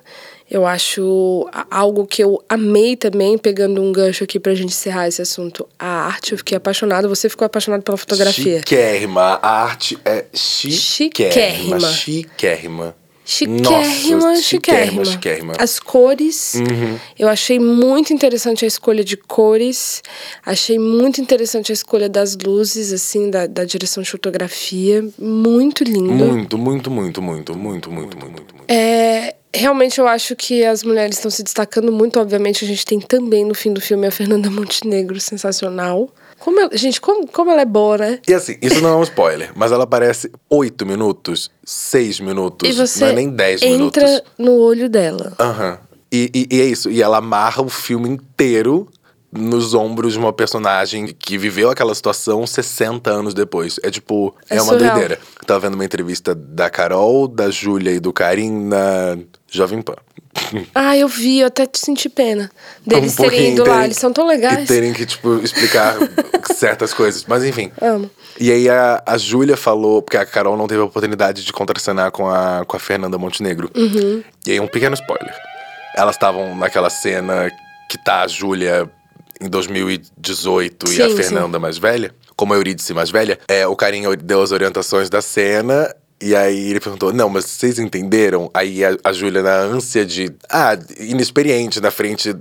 eu 0.49 0.65
acho 0.65 1.49
algo 1.69 2.07
que 2.07 2.23
eu 2.23 2.41
amei 2.47 2.95
também, 2.95 3.37
pegando 3.37 3.81
um 3.81 3.91
gancho 3.91 4.23
aqui 4.23 4.39
pra 4.39 4.55
gente 4.55 4.69
encerrar 4.69 5.07
esse 5.07 5.21
assunto. 5.21 5.67
A 5.79 6.05
arte, 6.05 6.33
eu 6.33 6.37
fiquei 6.37 6.55
apaixonada. 6.55 7.07
Você 7.07 7.27
ficou 7.27 7.45
apaixonado 7.45 7.81
pela 7.81 7.97
fotografia. 7.97 8.59
Chiquérrima. 8.59 9.39
A 9.41 9.63
arte 9.63 9.97
é 10.05 10.25
chiquérrima. 10.31 11.79
Chiquérrima. 11.79 11.91
Chiquérrima. 11.91 13.02
Chiquérrima, 13.25 14.35
chiquérrima, 14.35 15.05
chiquérrima. 15.05 15.53
As 15.57 15.79
cores, 15.79 16.55
uhum. 16.55 16.99
eu 17.17 17.29
achei 17.29 17.57
muito 17.57 18.11
interessante 18.11 18.65
a 18.65 18.67
escolha 18.67 19.03
de 19.03 19.15
cores, 19.15 20.03
achei 20.45 20.77
muito 20.77 21.21
interessante 21.21 21.71
a 21.71 21.73
escolha 21.73 22.09
das 22.09 22.35
luzes, 22.35 22.91
assim, 22.91 23.29
da, 23.29 23.47
da 23.47 23.63
direção 23.63 24.03
de 24.03 24.11
fotografia, 24.11 25.07
muito 25.17 25.85
lindo. 25.85 26.13
Muito, 26.13 26.57
muito, 26.57 26.91
muito, 26.91 27.21
muito, 27.21 27.57
muito, 27.57 27.89
muito, 27.89 28.17
muito, 28.19 28.29
muito. 28.29 28.55
É, 28.67 29.35
realmente 29.53 29.99
eu 29.99 30.07
acho 30.07 30.35
que 30.35 30.65
as 30.65 30.83
mulheres 30.83 31.15
estão 31.15 31.31
se 31.31 31.43
destacando 31.43 31.91
muito. 31.91 32.19
Obviamente, 32.19 32.65
a 32.65 32.67
gente 32.67 32.85
tem 32.85 32.99
também 32.99 33.45
no 33.45 33.53
fim 33.53 33.71
do 33.71 33.79
filme 33.79 34.05
a 34.05 34.11
Fernanda 34.11 34.49
Montenegro, 34.49 35.19
sensacional. 35.19 36.09
Como 36.39 36.59
ela, 36.59 36.69
gente, 36.73 36.99
como, 36.99 37.27
como 37.27 37.51
ela 37.51 37.61
é 37.61 37.65
boa, 37.65 37.97
né? 37.97 38.19
E 38.27 38.33
assim, 38.33 38.57
isso 38.61 38.81
não 38.81 38.89
é 38.89 38.95
um 38.95 39.03
spoiler, 39.03 39.51
mas 39.55 39.71
ela 39.71 39.83
aparece 39.83 40.31
oito 40.49 40.85
minutos, 40.85 41.51
seis 41.63 42.19
minutos, 42.19 42.69
e 42.69 42.73
você 42.73 43.05
não 43.05 43.11
é 43.11 43.13
nem 43.13 43.29
dez 43.29 43.61
entra 43.61 43.77
minutos. 43.77 44.03
entra 44.03 44.23
no 44.37 44.53
olho 44.53 44.89
dela. 44.89 45.33
Aham. 45.39 45.71
Uhum. 45.71 45.93
E, 46.13 46.29
e, 46.31 46.57
e 46.57 46.61
é 46.61 46.65
isso. 46.65 46.91
E 46.91 47.01
ela 47.01 47.17
amarra 47.17 47.63
o 47.63 47.69
filme 47.69 48.07
inteiro 48.07 48.87
nos 49.31 49.73
ombros 49.73 50.13
de 50.13 50.19
uma 50.19 50.31
personagem 50.31 51.07
que 51.07 51.39
viveu 51.39 51.71
aquela 51.71 51.95
situação 51.95 52.45
60 52.45 53.09
anos 53.09 53.33
depois. 53.33 53.79
É 53.81 53.89
tipo, 53.89 54.35
é, 54.47 54.57
é 54.57 54.61
uma 54.61 54.73
surreal. 54.73 54.91
doideira. 54.93 55.19
tava 55.47 55.61
vendo 55.61 55.73
uma 55.73 55.83
entrevista 55.83 56.35
da 56.35 56.69
Carol, 56.69 57.27
da 57.27 57.49
Júlia 57.49 57.91
e 57.91 57.99
do 57.99 58.13
Karim 58.13 58.51
na 58.67 59.17
Jovem 59.49 59.81
Pan. 59.81 59.95
Ah, 60.73 60.95
eu 60.97 61.07
vi, 61.07 61.39
eu 61.39 61.47
até 61.47 61.65
te 61.65 61.79
senti 61.79 62.09
pena 62.09 62.51
deles 62.85 63.17
um 63.17 63.23
terem 63.23 63.53
ido 63.53 63.67
lá, 63.67 63.85
eles 63.85 63.97
são 63.97 64.11
tão 64.11 64.27
legais. 64.27 64.65
E 64.65 64.67
terem 64.67 64.93
que, 64.93 65.05
tipo, 65.05 65.35
explicar 65.43 65.95
certas 66.55 66.93
coisas. 66.93 67.25
Mas 67.27 67.43
enfim. 67.43 67.71
Amo. 67.81 68.09
E 68.39 68.51
aí 68.51 68.69
a, 68.69 69.01
a 69.05 69.17
Júlia 69.17 69.57
falou, 69.57 70.01
porque 70.01 70.17
a 70.17 70.25
Carol 70.25 70.57
não 70.57 70.67
teve 70.67 70.81
a 70.81 70.85
oportunidade 70.85 71.43
de 71.43 71.53
contracenar 71.53 72.11
com 72.11 72.29
a, 72.29 72.63
com 72.65 72.75
a 72.75 72.79
Fernanda 72.79 73.17
Montenegro. 73.17 73.69
Uhum. 73.75 74.23
E 74.45 74.51
aí, 74.51 74.59
um 74.59 74.67
pequeno 74.67 74.93
spoiler. 74.95 75.33
Elas 75.95 76.15
estavam 76.15 76.55
naquela 76.55 76.89
cena 76.89 77.51
que 77.89 77.97
tá 77.97 78.23
a 78.23 78.27
Júlia 78.27 78.89
em 79.39 79.49
2018 79.49 80.89
sim, 80.89 80.97
e 80.97 81.01
a 81.01 81.09
Fernanda 81.09 81.57
sim. 81.57 81.61
mais 81.61 81.77
velha, 81.77 82.13
como 82.35 82.53
a 82.53 82.55
Eurídice 82.55 82.93
mais 82.93 83.11
velha, 83.11 83.37
é, 83.47 83.67
o 83.67 83.75
Carinho 83.75 84.15
deu 84.15 84.41
as 84.41 84.51
orientações 84.51 85.09
da 85.09 85.21
cena 85.21 85.93
e 86.23 86.35
aí 86.35 86.69
ele 86.69 86.79
perguntou: 86.79 87.11
Não, 87.11 87.27
mas 87.27 87.45
vocês 87.45 87.77
entenderam? 87.77 88.49
Aí 88.53 88.83
a, 88.83 88.95
a 89.03 89.11
Júlia, 89.11 89.41
na 89.43 89.55
ânsia 89.55 90.05
de. 90.05 90.33
Ah, 90.49 90.77
inexperiente 90.97 91.81
na 91.81 91.91
frente, 91.91 92.33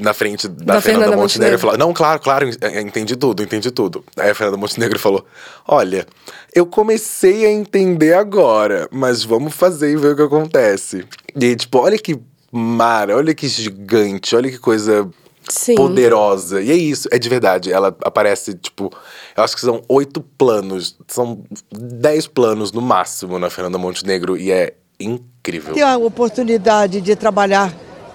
na 0.00 0.12
frente 0.12 0.48
da, 0.48 0.74
da 0.74 0.80
Fernanda, 0.80 1.04
Fernanda 1.04 1.16
Montenegro, 1.16 1.58
falou: 1.58 1.78
Não, 1.78 1.92
claro, 1.92 2.20
claro, 2.20 2.50
entendi 2.80 3.14
tudo, 3.14 3.42
entendi 3.42 3.70
tudo. 3.70 4.04
Aí 4.16 4.30
a 4.30 4.34
Fernanda 4.34 4.56
Montenegro 4.56 4.98
falou: 4.98 5.24
Olha, 5.66 6.06
eu 6.52 6.66
comecei 6.66 7.46
a 7.46 7.50
entender 7.50 8.14
agora, 8.14 8.88
mas 8.90 9.22
vamos 9.22 9.54
fazer 9.54 9.92
e 9.92 9.96
ver 9.96 10.14
o 10.14 10.16
que 10.16 10.22
acontece. 10.22 11.04
E 11.34 11.54
tipo, 11.54 11.78
olha 11.78 11.98
que 11.98 12.18
mar, 12.50 13.10
olha 13.10 13.34
que 13.34 13.46
gigante, 13.46 14.34
olha 14.34 14.50
que 14.50 14.58
coisa 14.58 15.08
Sim. 15.48 15.74
poderosa. 15.74 16.60
E 16.60 16.70
é 16.70 16.74
isso, 16.74 17.08
é 17.10 17.18
de 17.18 17.28
verdade. 17.28 17.72
Ela 17.72 17.88
aparece, 18.04 18.54
tipo, 18.54 18.90
eu 19.36 19.42
acho 19.42 19.54
que 19.54 19.60
são 19.60 19.82
oito 19.88 20.20
planos, 20.20 20.96
são 21.08 21.42
dez 21.70 22.26
planos 22.26 22.72
no 22.72 22.80
máximo 22.80 23.38
na 23.38 23.50
Fernanda 23.50 23.78
Montenegro, 23.78 24.36
e 24.36 24.50
é 24.50 24.74
incrível. 24.98 25.74
Ter 25.74 25.82
a 25.82 25.96
oportunidade 25.96 27.00
de 27.00 27.16
trabalhar 27.16 27.72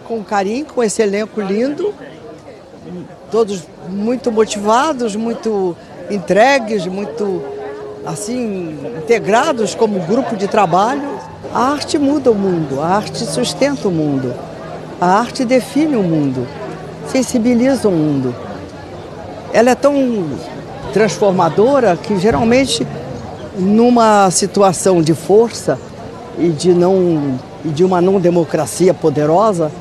com 0.07 0.23
carinho, 0.23 0.65
com 0.65 0.83
esse 0.83 1.01
elenco 1.01 1.41
lindo, 1.41 1.93
todos 3.29 3.63
muito 3.89 4.31
motivados, 4.31 5.15
muito 5.15 5.75
entregues, 6.09 6.87
muito 6.87 7.43
assim 8.05 8.79
integrados 9.03 9.75
como 9.75 9.99
grupo 10.05 10.35
de 10.37 10.47
trabalho. 10.47 11.17
A 11.53 11.71
arte 11.73 11.97
muda 11.97 12.31
o 12.31 12.35
mundo, 12.35 12.81
a 12.81 12.87
arte 12.87 13.25
sustenta 13.25 13.87
o 13.87 13.91
mundo, 13.91 14.33
a 14.99 15.19
arte 15.19 15.45
define 15.45 15.95
o 15.95 16.03
mundo, 16.03 16.47
sensibiliza 17.11 17.87
o 17.87 17.91
mundo. 17.91 18.35
Ela 19.53 19.71
é 19.71 19.75
tão 19.75 19.95
transformadora 20.93 21.97
que 21.97 22.17
geralmente 22.17 22.85
numa 23.57 24.29
situação 24.29 25.01
de 25.01 25.13
força 25.13 25.79
e 26.37 26.49
de 26.49 26.73
não 26.73 27.39
e 27.65 27.69
de 27.69 27.83
uma 27.83 27.99
não 27.99 28.19
democracia 28.19 28.93
poderosa, 28.93 29.71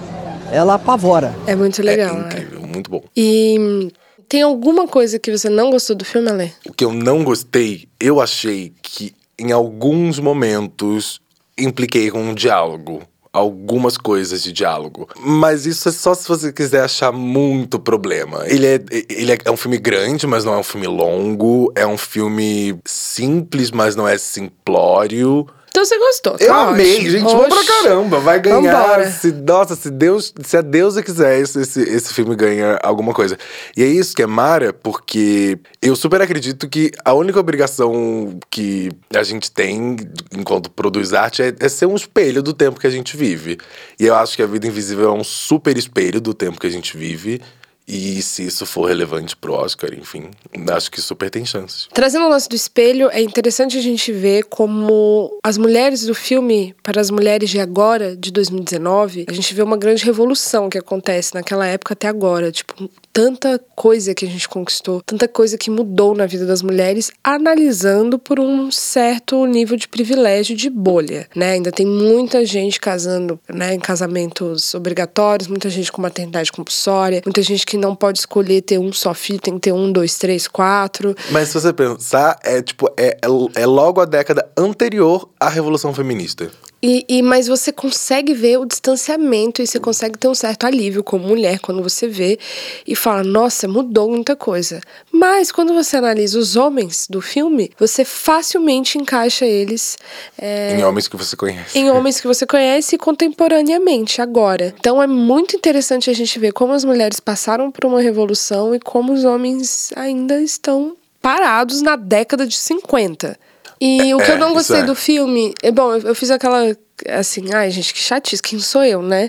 ela 0.51 0.75
apavora. 0.75 1.35
É 1.47 1.55
muito 1.55 1.83
legal. 1.83 2.17
é 2.17 2.19
né? 2.19 2.27
incrível, 2.27 2.67
muito 2.67 2.91
bom. 2.91 3.03
E 3.17 3.93
tem 4.29 4.43
alguma 4.43 4.89
coisa 4.89 5.19
que 5.19 5.31
você 5.31 5.49
não 5.49 5.71
gostou 5.71 5.95
do 5.95 6.05
filme, 6.05 6.31
Ale? 6.31 6.53
O 6.67 6.73
que 6.73 6.85
eu 6.85 6.93
não 6.93 7.23
gostei, 7.23 7.89
eu 8.01 8.21
achei 8.21 8.73
que 8.83 9.15
em 9.39 9.53
alguns 9.53 10.19
momentos 10.19 11.21
impliquei 11.59 12.11
com 12.11 12.21
um 12.21 12.35
diálogo. 12.35 13.03
Algumas 13.37 13.99
coisas 13.99 14.43
de 14.43 14.51
diálogo. 14.51 15.09
Mas 15.21 15.67
isso 15.67 15.91
é 15.91 15.93
só 15.93 16.15
se 16.15 16.27
você 16.27 16.51
quiser 16.51 16.83
achar 16.83 17.13
muito 17.13 17.79
problema. 17.79 18.45
Ele 18.47 18.67
é, 18.67 18.81
ele 19.11 19.33
é, 19.33 19.39
é 19.45 19.51
um 19.51 19.59
filme 19.59 19.77
grande, 19.77 20.27
mas 20.27 20.43
não 20.43 20.55
é 20.55 20.57
um 20.57 20.63
filme 20.63 20.87
longo. 20.87 21.71
É 21.75 21.87
um 21.87 21.99
filme 21.99 22.79
simples, 22.85 23.71
mas 23.71 23.95
não 23.95 24.09
é 24.09 24.17
simplório. 24.17 25.47
Então 25.77 25.85
você 25.85 25.99
gostou. 25.99 26.37
Eu 26.41 26.47
tá 26.47 26.69
amei, 26.69 26.95
ótimo. 26.95 27.11
gente. 27.11 27.25
Vamos 27.25 27.49
pra 27.49 27.59
Oxe. 27.59 27.67
caramba. 27.67 28.19
Vai 28.19 28.41
ganhar. 28.41 28.81
Vambora. 28.81 29.11
Se, 29.11 29.31
nossa, 29.31 29.77
se 29.77 29.91
Deus, 29.91 30.33
se 30.43 30.57
a 30.57 30.63
deusa 30.63 31.03
quiser, 31.03 31.39
esse, 31.39 31.61
esse, 31.61 31.83
esse 31.83 32.15
filme 32.15 32.35
ganha 32.35 32.79
alguma 32.83 33.13
coisa. 33.13 33.37
E 33.77 33.83
é 33.83 33.87
isso 33.87 34.17
que 34.17 34.23
é 34.23 34.27
Mara, 34.27 34.73
porque 34.73 35.59
eu 35.83 35.95
super 35.95 36.23
acredito 36.23 36.67
que 36.67 36.91
a 37.05 37.13
única 37.13 37.39
obrigação 37.39 38.39
que 38.51 38.89
a 39.15 39.23
gente 39.23 39.51
tem 39.51 39.99
enquanto 40.33 40.71
produz 40.71 41.13
arte 41.13 41.43
é, 41.43 41.55
é 41.61 41.69
ser 41.69 41.85
um 41.85 41.95
espelho 41.95 42.43
do 42.43 42.55
tempo 42.55 42.81
que 42.81 42.87
a 42.87 42.91
gente 42.91 43.15
vive. 43.15 43.59
E 44.01 44.07
eu 44.07 44.15
acho 44.15 44.35
que 44.35 44.43
a 44.43 44.47
vida 44.47 44.67
invisível 44.67 45.11
é 45.11 45.13
um 45.13 45.25
super 45.25 45.77
espelho 45.77 46.23
do 46.23 46.33
tempo 46.33 46.59
que 46.59 46.67
a 46.67 46.71
gente 46.71 46.97
vive. 46.97 47.43
E 47.87 48.21
se 48.21 48.47
isso 48.47 48.67
for 48.67 48.87
relevante 48.87 49.37
pro 49.37 49.55
Oscar, 49.55 49.95
enfim, 49.95 50.31
acho 50.73 50.91
que 50.91 51.01
super 51.01 51.31
tem 51.31 51.45
chances. 51.45 51.89
Trazendo 51.93 52.27
o 52.27 52.29
lance 52.29 52.49
do 52.49 52.57
espelho, 52.57 53.09
é 53.11 53.23
interessante 53.23 53.79
a 53.79 53.81
gente 53.81 54.11
ver 54.13 54.45
como 54.45 55.39
as 55.43 55.57
mulheres 55.57 56.05
do 56.05 56.15
filme, 56.15 56.75
para 56.83 57.01
as 57.01 57.11
mulheres 57.11 57.49
de 57.49 57.61
agora, 57.61 58.17
de 58.17 58.33
2019, 58.33 59.27
a 59.29 59.33
gente 59.33 59.55
vê 59.55 59.63
uma 59.63 59.77
grande 59.77 60.05
revolução 60.05 60.69
que 60.69 60.79
acontece 60.79 61.35
naquela 61.35 61.67
época 61.67 61.93
até 61.93 62.09
agora. 62.09 62.51
Tipo, 62.51 62.91
tanta 63.13 63.59
coisa 63.75 64.15
que 64.15 64.25
a 64.25 64.29
gente 64.29 64.49
conquistou, 64.49 65.01
tanta 65.01 65.29
coisa 65.29 65.57
que 65.57 65.71
mudou 65.71 66.15
na 66.15 66.27
vida 66.27 66.45
das 66.45 66.63
mulheres, 66.63 67.11
analisando 67.23 68.19
por 68.19 68.41
um 68.41 68.71
certo 68.71 69.47
nível 69.47 69.77
de 69.77 69.87
privilégio 69.87 70.57
de 70.57 70.69
bolha, 70.69 71.29
né? 71.35 71.53
Ainda 71.53 71.71
tem 71.71 71.87
muita 71.87 72.45
gente 72.45 72.81
casando, 72.81 73.39
né, 73.49 73.75
em 73.75 73.79
casamentos 73.79 74.75
obrigatórios, 74.75 75.49
muita 75.49 75.71
gente 75.71 75.93
com 75.93 76.03
maternidade 76.03 76.51
compulsória, 76.51 77.23
muita 77.25 77.43
gente 77.43 77.65
que 77.65 77.76
não 77.77 77.95
pode 77.95 78.19
escolher 78.19 78.63
ter 78.63 78.79
um 78.79 78.93
só 78.93 79.15
filho, 79.15 79.41
tem 79.41 79.55
que 79.55 79.61
ter 79.61 79.73
um, 79.73 79.91
dois, 79.91 80.17
três, 80.19 80.47
quatro. 80.49 81.15
Mas 81.31 81.49
se 81.49 81.55
você 81.55 81.73
pensar, 81.73 82.39
é 82.43 82.63
tipo, 82.63 82.89
é, 82.97 83.19
é, 83.23 83.63
é 83.63 83.67
logo 83.67 84.01
a 84.01 84.05
década 84.05 84.49
anterior 84.57 85.29
à 85.39 85.49
Revolução 85.49 85.93
Feminista. 85.95 86.51
E, 86.89 87.05
e- 87.09 87.23
mas 87.23 87.49
você 87.49 87.73
consegue 87.73 88.33
ver 88.33 88.59
o 88.59 88.65
distanciamento 88.65 89.61
e 89.61 89.67
você 89.67 89.81
consegue 89.81 90.17
ter 90.19 90.29
um 90.29 90.35
certo 90.35 90.65
alívio 90.67 91.03
como 91.03 91.27
mulher 91.27 91.59
quando 91.59 91.83
você 91.83 92.07
vê 92.07 92.39
e 92.87 92.95
fala, 92.95 93.25
nossa, 93.25 93.67
mudou 93.67 94.11
muita 94.11 94.37
coisa. 94.37 94.81
Mas 95.11 95.51
quando 95.51 95.75
você 95.75 95.97
analisa 95.97 96.39
os 96.39 96.55
homens 96.55 97.07
do 97.11 97.21
filme, 97.21 97.71
você 97.79 98.05
facilmente 98.05 98.99
encaixa 98.99 99.45
eles 99.45 99.97
é, 100.39 100.77
Em 100.79 100.85
homens 100.85 101.09
que 101.09 101.17
você 101.17 101.35
conhece. 101.37 101.77
em 101.79 101.91
homens 101.91 102.21
que 102.21 102.27
você 102.27 102.47
conhece 102.47 102.97
contemporaneamente, 102.97 104.23
agora. 104.23 104.75
Então 104.79 105.03
é 105.03 105.07
muito 105.07 105.57
interessante 105.57 106.09
a 106.11 106.13
gente 106.15 106.39
ver 106.39 106.53
como 106.53 106.73
as 106.73 106.85
mulheres 106.85 107.19
passaram 107.21 107.71
por 107.71 107.85
uma 107.85 108.01
revolução 108.01 108.75
e 108.75 108.79
como 108.81 109.13
os 109.13 109.25
homens 109.25 109.93
ainda 109.97 110.41
estão 110.41 110.97
parados 111.21 111.83
na 111.83 111.97
década 111.97 112.47
de 112.47 112.57
50. 112.57 113.37
E 113.81 114.15
o 114.15 114.19
que 114.19 114.31
É, 114.31 114.35
eu 114.35 114.39
não 114.39 114.49
isso 114.49 114.57
gostei 114.57 114.81
é. 114.81 114.83
do 114.83 114.95
filme. 114.95 115.55
É 115.63 115.71
bom, 115.71 115.95
eu, 115.95 116.15
fiz 116.15 116.31
aquela. 116.31 116.77
Assim, 117.11 117.53
ai, 117.53 117.71
gente, 117.71 117.93
que 117.93 118.01
chatice, 118.01 118.43
quem 118.43 118.59
sou 118.59 118.83
eu, 118.83 119.03
né? 119.03 119.29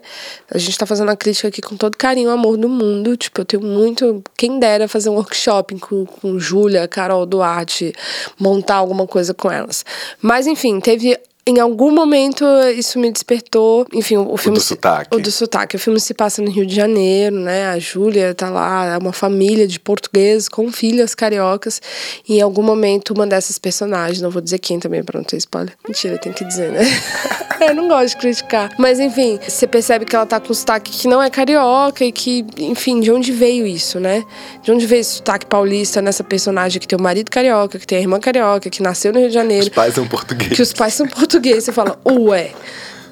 A 0.50 0.58
gente 0.58 0.78
tá 0.78 0.86
fazendo 0.86 1.12
a 1.12 1.18
crítica 1.18 1.50
aqui 1.50 1.62
com 1.62 1.76
todo 1.76 1.98
carinho 1.98 2.30
e 2.30 2.34
amor 2.34 2.56
do 2.56 2.70
mundo. 2.70 3.18
Tipo, 3.18 3.42
eu 3.42 3.46
tenho 3.46 3.64
muito. 3.64 4.24
Quem 4.38 4.58
dera 4.58 4.88
fazer 4.88 5.10
um 5.10 5.16
workshop 5.16 5.78
com, 5.80 6.06
com 6.06 6.40
Júlia, 6.40 6.88
Carol 6.88 7.26
Duarte, 7.26 7.94
montar 8.40 8.76
alguma 8.76 9.06
coisa 9.06 9.34
com 9.34 9.52
elas. 9.52 9.84
Mas, 10.22 10.48
enfim, 10.48 10.80
teve. 10.80 11.20
Em 11.48 11.60
algum 11.60 11.92
momento 11.92 12.46
isso 12.76 13.00
me 13.00 13.12
despertou. 13.12 13.86
Enfim, 13.94 14.18
o, 14.18 14.34
o 14.34 14.38
filme. 14.38 14.58
do 14.58 14.62
se- 14.62 14.68
sotaque. 14.70 15.16
O 15.16 15.20
do 15.20 15.32
sotaque. 15.32 15.76
O 15.76 15.80
filme 15.80 16.00
se 16.00 16.14
passa 16.14 16.42
no 16.42 16.52
Rio 16.52 16.66
de 16.66 16.76
Janeiro, 16.76 17.38
né? 17.40 17.68
A 17.70 17.80
Júlia 17.80 18.34
tá 18.36 18.50
lá, 18.50 18.86
é 18.94 18.98
uma 18.98 19.14
família 19.14 19.68
de 19.68 19.80
portugueses 19.80 20.50
com 20.50 20.72
filhas 20.72 21.16
cariocas. 21.16 21.82
E 22.28 22.38
em 22.38 22.42
algum 22.42 22.62
momento, 22.62 23.12
uma 23.14 23.26
dessas 23.26 23.58
personagens, 23.58 24.22
não 24.22 24.30
vou 24.30 24.42
dizer 24.42 24.60
quem 24.60 24.80
também 24.80 25.04
pra 25.04 25.18
não 25.20 25.24
ter 25.26 25.38
spoiler. 25.38 25.74
Mentira, 25.88 26.18
tem 26.18 26.32
que 26.34 26.44
dizer, 26.44 26.72
né? 26.72 26.82
Eu 27.60 27.74
não 27.74 27.88
gosto 27.88 28.10
de 28.10 28.18
criticar. 28.18 28.72
Mas 28.78 29.00
enfim, 29.00 29.40
você 29.48 29.66
percebe 29.66 30.06
que 30.06 30.16
ela 30.16 30.26
tá 30.28 30.40
com 30.40 30.54
sotaque 30.54 30.92
que 30.92 31.08
não 31.08 31.22
é 31.24 31.30
carioca 31.30 32.06
e 32.06 32.12
que, 32.12 32.46
enfim, 32.60 33.00
de 33.00 33.12
onde 33.12 33.32
veio 33.32 33.66
isso, 33.66 34.00
né? 34.00 34.24
De 34.62 34.72
onde 34.72 34.86
veio 34.86 35.02
esse 35.02 35.16
sotaque 35.16 35.46
paulista 35.48 36.00
nessa 36.02 36.24
personagem 36.24 36.80
que 36.80 36.88
tem 36.88 36.98
o 37.00 37.02
marido 37.02 37.32
carioca, 37.32 37.80
que 37.80 37.88
tem 37.88 37.98
a 37.98 38.02
irmã 38.02 38.20
carioca, 38.20 38.70
que 38.70 38.84
nasceu 38.84 39.12
no 39.12 39.20
Rio 39.20 39.30
de 39.30 39.34
Janeiro. 39.34 39.64
Os 39.64 39.70
pais 39.70 39.96
são 39.96 40.08
portugueses. 40.08 40.56
Que 40.56 40.62
os 40.62 40.72
pais 40.74 40.94
são 40.94 41.08
portugueses. 41.08 41.37
Você 41.40 41.72
fala, 41.72 41.98
ué, 42.08 42.52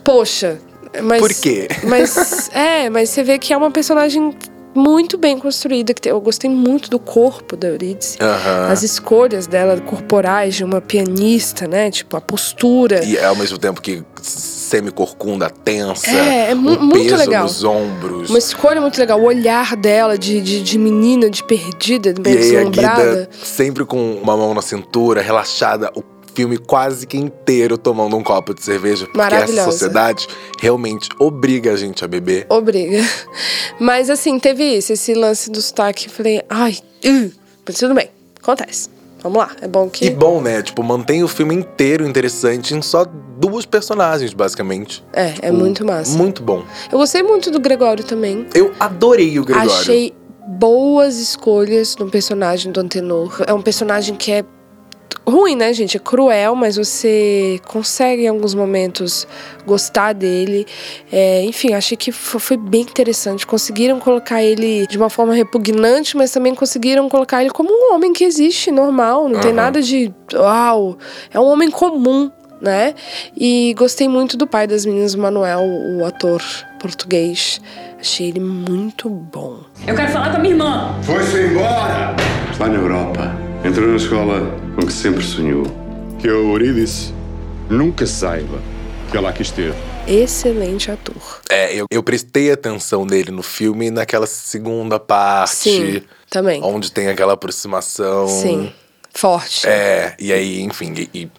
poxa. 0.04 0.58
Mas, 1.04 1.20
Por 1.20 1.34
quê? 1.34 1.68
Mas, 1.84 2.50
é, 2.56 2.90
mas 2.90 3.10
você 3.10 3.22
vê 3.24 3.38
que 3.38 3.52
é 3.54 3.58
uma 3.58 3.70
personagem 3.72 4.34
muito 4.74 5.18
bem 5.18 5.38
construída. 5.38 5.94
que 5.94 6.10
Eu 6.10 6.20
gostei 6.22 6.50
muito 6.50 6.90
do 6.90 7.00
corpo 7.00 7.56
da 7.58 7.68
Eurídice. 7.68 8.18
Aham. 8.22 8.68
As 8.72 8.82
escolhas 8.84 9.46
dela 9.48 9.80
corporais 9.80 10.56
de 10.56 10.64
uma 10.64 10.80
pianista, 10.82 11.68
né? 11.68 11.92
Tipo, 11.92 12.16
a 12.18 12.22
postura. 12.22 13.04
E 13.04 13.18
é 13.18 13.26
ao 13.26 13.36
mesmo 13.36 13.58
tempo 13.58 13.82
que 13.82 14.04
semi-corcunda, 14.22 15.50
tensa. 15.50 16.10
É, 16.10 16.52
é 16.52 16.56
mu- 16.56 16.72
um 16.78 16.82
muito 16.82 17.04
peso 17.10 17.16
legal. 17.18 17.44
nos 17.44 17.64
ombros. 17.64 18.30
Uma 18.30 18.40
escolha 18.40 18.82
muito 18.82 18.98
legal. 19.00 19.20
O 19.20 19.24
olhar 19.26 19.76
dela 19.76 20.18
de, 20.18 20.42
de, 20.42 20.62
de 20.62 20.78
menina, 20.78 21.30
de 21.30 21.44
perdida, 21.44 22.14
E 22.18 22.22
meio 22.22 22.38
a 22.38 22.40
deslumbrada. 22.42 23.04
Guida 23.04 23.30
sempre 23.44 23.86
com 23.86 24.14
uma 24.16 24.36
mão 24.36 24.54
na 24.54 24.62
cintura, 24.62 25.22
relaxada, 25.22 25.92
o 25.96 26.02
filme 26.36 26.58
quase 26.58 27.08
que 27.08 27.17
inteiro 27.17 27.78
tomando 27.78 28.15
um 28.17 28.24
copo 28.24 28.54
de 28.54 28.63
cerveja. 28.63 29.08
Porque 29.08 29.36
essa 29.36 29.63
sociedade 29.63 30.28
realmente 30.60 31.10
obriga 31.17 31.71
a 31.71 31.78
gente 31.78 32.04
a 32.04 32.08
beber. 32.08 32.45
Obriga. 32.50 33.02
Mas 33.80 34.10
assim, 34.10 34.38
teve 34.38 34.63
isso, 34.63 34.93
esse 34.93 35.13
lance 35.13 35.50
do 35.50 35.62
sotaque. 35.62 36.08
Eu 36.08 36.12
falei, 36.12 36.41
ai, 36.50 36.78
uh, 37.06 37.32
mas 37.67 37.78
tudo 37.78 37.93
bem, 37.93 38.10
acontece. 38.41 38.89
Vamos 39.24 39.39
lá, 39.39 39.52
é 39.60 39.67
bom 39.67 39.89
que. 39.89 40.06
E 40.06 40.10
bom, 40.12 40.39
né? 40.39 40.62
Tipo, 40.62 40.84
mantém 40.84 41.24
o 41.24 41.28
filme 41.28 41.56
inteiro 41.56 42.08
interessante 42.08 42.76
em 42.76 42.82
só 42.82 43.06
duas 43.39 43.65
personagens, 43.65 44.34
basicamente. 44.34 45.04
É, 45.12 45.30
é 45.30 45.32
Tipo, 45.32 45.54
muito 45.54 45.84
massa. 45.84 46.15
Muito 46.15 46.43
bom. 46.43 46.63
Eu 46.91 47.00
gostei 47.00 47.24
muito 47.24 47.50
do 47.50 47.60
Gregório 47.60 48.04
também. 48.04 48.45
Eu 48.54 48.71
adorei 48.80 49.39
o 49.39 49.43
Gregório. 49.43 49.71
Achei 49.71 50.13
boas 50.48 51.17
escolhas 51.17 51.95
no 51.98 52.08
personagem 52.08 52.71
do 52.71 52.80
Antenor. 52.80 53.43
É 53.48 53.54
um 53.54 53.62
personagem 53.62 54.15
que 54.15 54.32
é 54.32 54.45
ruim, 55.28 55.56
né, 55.56 55.74
gente? 55.74 55.98
É 55.98 56.00
cruel, 56.00 56.56
mas 56.56 56.76
você 56.78 57.60
consegue 57.68 58.24
em 58.24 58.28
alguns 58.28 58.54
momentos 58.54 59.28
gostar 59.65 60.13
dele. 60.13 60.68
É, 61.12 61.44
enfim, 61.44 61.74
achei 61.74 61.98
que 61.98 62.12
fo- 62.12 62.39
foi 62.39 62.58
bem 62.58 62.82
interessante. 62.82 63.46
Conseguiram 63.48 64.00
colocar 64.00 64.44
ele 64.44 64.86
de 64.88 64.98
uma 64.98 65.10
forma 65.10 65.34
repugnante, 65.34 66.15
mas 66.15 66.32
também 66.32 66.54
conseguiram 66.54 67.10
colocar 67.10 67.41
ele 67.41 67.50
como 67.50 67.70
um 67.72 67.94
homem 67.96 68.13
que 68.13 68.24
existe, 68.24 68.72
normal. 68.72 69.28
Não 69.28 69.39
tem 69.39 69.52
Aham. 69.52 69.56
nada 69.62 69.82
de. 69.82 70.13
Uau! 70.34 70.98
É 71.34 71.39
um 71.39 71.46
homem 71.46 71.70
comum. 71.72 72.32
Né? 72.62 72.96
E 73.36 73.76
gostei 73.78 74.08
muito 74.08 74.38
do 74.38 74.48
pai 74.48 74.65
das 74.65 74.86
meninas, 74.86 75.13
o 75.13 75.20
Manuel, 75.20 75.60
o 76.00 76.06
ator 76.06 76.41
português. 76.80 77.60
Achei 78.00 78.30
ele 78.30 78.39
muito 78.39 79.10
bom. 79.10 79.58
Eu 79.86 79.94
quero 79.94 80.10
falar 80.12 80.32
com 80.32 80.38
a 80.38 80.39
minha 80.39 80.54
irmã. 80.54 80.96
Foi-se 81.04 81.38
embora! 81.38 82.15
Está 82.52 82.68
na 82.68 82.76
Europa. 82.76 83.44
Entrou 83.65 83.88
na 83.88 83.95
escola 83.95 84.41
com 84.75 84.86
que 84.86 84.93
sempre 84.93 85.23
sonhou. 85.23 85.63
Que 86.19 86.28
a 86.28 86.32
Eurídice 86.32 87.12
nunca 87.67 88.06
saiba 88.06 88.60
que 89.10 89.17
ela 89.17 89.32
aqui 89.32 89.41
esteve. 89.41 89.73
Excelente 90.08 90.91
ator. 90.91 91.41
É, 91.49 91.73
eu, 91.73 91.88
eu 91.89 92.04
prestei 92.04 92.51
atenção 92.51 93.08
nele 93.08 93.32
no 93.32 93.41
filme 93.41 93.89
naquela 93.89 94.28
segunda 94.28 94.99
parte. 94.99 95.56
Sim, 95.56 96.04
também. 96.30 96.63
Onde 96.63 96.91
tem 96.91 97.08
aquela 97.08 97.34
aproximação. 97.34 98.28
Sim, 98.28 98.71
forte. 99.19 99.67
É, 99.67 100.15
e 100.19 100.32
aí, 100.34 100.62
enfim, 100.62 100.93
e, 101.13 101.30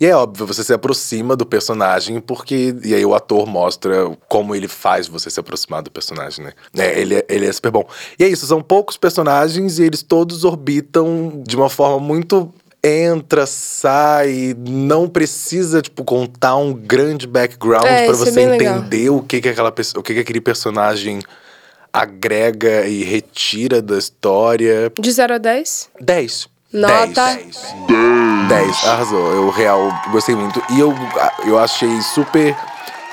e, 0.00 0.06
é 0.06 0.14
óbvio, 0.14 0.46
você 0.46 0.62
se 0.64 0.72
aproxima 0.72 1.36
do 1.36 1.44
personagem, 1.46 2.20
porque. 2.20 2.74
E 2.84 2.94
aí 2.94 3.04
o 3.04 3.14
ator 3.14 3.46
mostra 3.46 4.10
como 4.28 4.54
ele 4.54 4.68
faz 4.68 5.06
você 5.08 5.30
se 5.30 5.38
aproximar 5.40 5.82
do 5.82 5.90
personagem, 5.90 6.44
né? 6.44 6.52
É, 6.76 6.98
ele, 7.00 7.16
é- 7.16 7.26
ele 7.28 7.46
é 7.46 7.52
super 7.52 7.70
bom. 7.70 7.84
E 8.18 8.24
é 8.24 8.28
isso, 8.28 8.46
são 8.46 8.60
poucos 8.62 8.96
personagens 8.96 9.78
e 9.78 9.84
eles 9.84 10.02
todos 10.02 10.44
orbitam 10.44 11.42
de 11.46 11.56
uma 11.56 11.68
forma 11.68 11.98
muito. 12.00 12.52
Entra, 12.84 13.46
sai, 13.46 14.54
não 14.56 15.08
precisa, 15.08 15.82
tipo, 15.82 16.04
contar 16.04 16.54
um 16.56 16.72
grande 16.72 17.26
background 17.26 17.84
É, 17.84 18.04
pra 18.04 18.14
isso 18.14 18.22
é 18.22 18.30
você 18.30 18.46
legal. 18.46 18.76
entender 18.78 19.10
o 19.10 19.22
que 19.22 19.40
que 19.40 19.48
aquela 19.48 19.74
o 19.96 20.02
que 20.02 20.14
que 20.14 20.20
aquele 20.20 20.40
personagem 20.40 21.18
agrega 21.92 22.86
e 22.86 23.02
retira 23.02 23.80
da 23.82 23.98
história. 23.98 24.92
De 25.00 25.10
0 25.10 25.34
a 25.34 25.38
10? 25.38 25.90
10. 26.00 26.48
Nota. 26.76 27.34
10. 27.34 27.74
10. 28.48 28.84
Arrasou. 28.84 29.32
Eu, 29.32 29.50
real, 29.50 29.90
gostei 30.10 30.34
muito. 30.34 30.62
E 30.70 30.80
eu, 30.80 30.94
eu 31.46 31.58
achei 31.58 32.00
super 32.02 32.54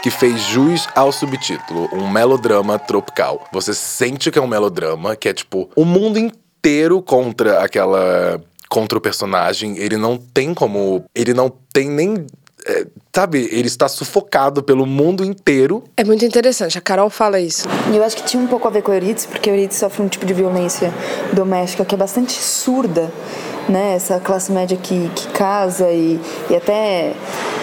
que 0.03 0.11
fez 0.11 0.41
jus 0.41 0.85
ao 0.93 1.13
subtítulo. 1.13 1.89
Um 1.93 2.09
melodrama 2.09 2.77
tropical. 2.77 3.47
Você 3.53 3.73
sente 3.73 4.29
que 4.29 4.37
é 4.37 4.41
um 4.41 4.47
melodrama, 4.47 5.15
que 5.15 5.29
é 5.29 5.33
tipo 5.33 5.69
o 5.77 5.85
mundo 5.85 6.19
inteiro 6.19 7.01
contra 7.01 7.63
aquela. 7.63 8.41
contra 8.69 8.97
o 8.97 9.01
personagem. 9.01 9.77
Ele 9.77 9.95
não 9.95 10.17
tem 10.17 10.53
como. 10.53 11.05
Ele 11.15 11.33
não 11.33 11.49
tem 11.71 11.89
nem. 11.89 12.27
é, 12.67 12.85
sabe, 13.15 13.47
ele 13.49 13.67
está 13.67 13.87
sufocado 13.87 14.61
pelo 14.61 14.85
mundo 14.85 15.23
inteiro. 15.23 15.85
É 15.95 16.03
muito 16.03 16.25
interessante, 16.25 16.77
a 16.77 16.81
Carol 16.81 17.09
fala 17.09 17.39
isso. 17.39 17.67
E 17.91 17.95
eu 17.95 18.03
acho 18.03 18.17
que 18.17 18.23
tinha 18.23 18.43
um 18.43 18.47
pouco 18.47 18.67
a 18.67 18.71
ver 18.71 18.81
com 18.81 18.91
a 18.91 18.95
Euridice, 18.95 19.27
porque 19.27 19.49
a 19.49 19.53
Euridice 19.53 19.79
sofre 19.79 20.01
um 20.01 20.09
tipo 20.09 20.25
de 20.25 20.33
violência 20.33 20.93
doméstica 21.31 21.85
que 21.85 21.95
é 21.95 21.97
bastante 21.97 22.33
surda, 22.33 23.09
né? 23.69 23.93
Essa 23.95 24.19
classe 24.19 24.51
média 24.51 24.77
que, 24.77 25.09
que 25.15 25.27
casa 25.29 25.89
e, 25.89 26.19
e 26.49 26.55
até 26.55 27.13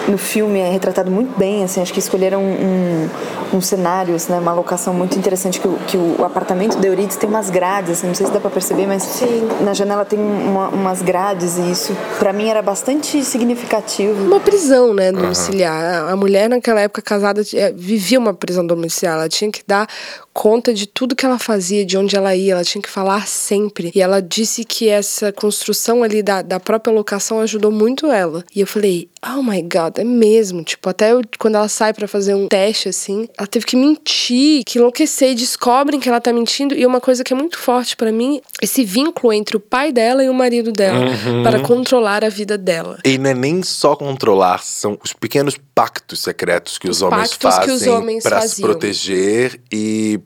no 0.07 0.17
filme 0.17 0.59
é 0.59 0.69
retratado 0.69 1.11
muito 1.11 1.37
bem, 1.37 1.63
assim, 1.63 1.81
acho 1.81 1.93
que 1.93 1.99
escolheram 1.99 2.41
um, 2.41 3.07
um 3.53 3.61
cenário, 3.61 4.15
assim, 4.15 4.31
né? 4.31 4.39
uma 4.39 4.51
locação 4.53 4.93
muito 4.93 5.17
interessante, 5.17 5.59
que, 5.59 5.67
o, 5.67 5.77
que 5.87 5.97
o 5.97 6.25
apartamento 6.25 6.77
da 6.77 6.87
Euridice 6.87 7.19
tem 7.19 7.29
umas 7.29 7.49
grades, 7.49 7.91
assim, 7.91 8.07
não 8.07 8.15
sei 8.15 8.25
se 8.25 8.31
dá 8.31 8.39
pra 8.39 8.49
perceber, 8.49 8.87
mas 8.87 9.21
na 9.61 9.73
janela 9.73 10.03
tem 10.03 10.17
uma- 10.19 10.69
umas 10.69 11.01
grades 11.03 11.57
e 11.57 11.71
isso, 11.71 11.95
pra 12.17 12.33
mim, 12.33 12.49
era 12.49 12.61
bastante 12.61 13.23
significativo. 13.23 14.23
Uma 14.25 14.39
prisão, 14.39 14.93
né, 14.93 15.11
domiciliar. 15.11 16.09
A 16.09 16.15
mulher 16.15 16.49
naquela 16.49 16.81
época 16.81 17.01
casada 17.01 17.41
eh, 17.53 17.71
vivia 17.75 18.17
uma 18.19 18.33
prisão 18.33 18.65
domiciliar. 18.65 19.15
Ela 19.15 19.29
tinha 19.29 19.51
que 19.51 19.61
dar 19.67 19.87
conta 20.33 20.73
de 20.73 20.87
tudo 20.87 21.15
que 21.15 21.25
ela 21.25 21.37
fazia, 21.37 21.85
de 21.85 21.97
onde 21.97 22.15
ela 22.15 22.35
ia. 22.35 22.53
Ela 22.53 22.63
tinha 22.63 22.81
que 22.81 22.89
falar 22.89 23.27
sempre. 23.27 23.91
E 23.93 24.01
ela 24.01 24.21
disse 24.21 24.63
que 24.63 24.89
essa 24.89 25.31
construção 25.31 25.90
ali 26.03 26.23
da, 26.23 26.41
da 26.41 26.59
própria 26.59 26.93
locação 26.93 27.39
ajudou 27.41 27.71
muito 27.71 28.07
ela. 28.07 28.43
E 28.55 28.61
eu 28.61 28.67
falei, 28.67 29.09
oh 29.35 29.41
my 29.43 29.61
god, 29.61 29.97
é 29.97 30.03
mesmo. 30.03 30.63
Tipo, 30.63 30.89
até 30.89 31.11
eu- 31.11 31.21
quando 31.37 31.55
ela 31.55 31.67
sai 31.67 31.93
pra 31.93 32.07
fazer 32.07 32.33
um 32.33 32.47
teste, 32.47 32.89
assim, 32.89 33.27
ela 33.37 33.47
teve 33.47 33.65
que 33.65 33.75
mentir, 33.75 34.63
que 34.65 34.77
enlouquecer. 34.77 35.31
E 35.31 35.35
descobrem 35.35 35.99
que 35.99 36.07
ela 36.09 36.21
tá 36.21 36.31
mentindo. 36.31 36.73
E 36.75 36.85
uma 36.85 37.01
coisa 37.01 37.23
que 37.23 37.33
é 37.33 37.35
muito 37.35 37.57
forte 37.57 37.95
pra 37.97 38.11
mim, 38.11 38.39
esse 38.61 38.83
vínculo 38.83 39.33
entre 39.33 39.57
o 39.57 39.59
pai 39.59 39.91
dela 39.91 40.23
e 40.23 40.29
o 40.29 40.33
marido 40.33 40.71
dela. 40.71 41.05
Uhum. 41.05 41.43
Para 41.43 41.59
controlar 41.61 42.23
a 42.23 42.29
vida 42.29 42.57
dela. 42.57 42.97
E 43.05 43.17
não 43.17 43.29
é 43.29 43.33
nem 43.33 43.61
só 43.63 43.95
controlar, 43.95 44.63
são 44.63 44.97
os 45.03 45.13
pequenos 45.13 45.55
pactos 45.75 46.19
secretos 46.21 46.77
que 46.77 46.89
os, 46.89 46.97
Os 46.97 47.01
homens 47.01 47.33
fazem 47.33 48.19
pra 48.21 48.41
se 48.47 48.61
proteger 48.61 49.59
e- 49.71 50.19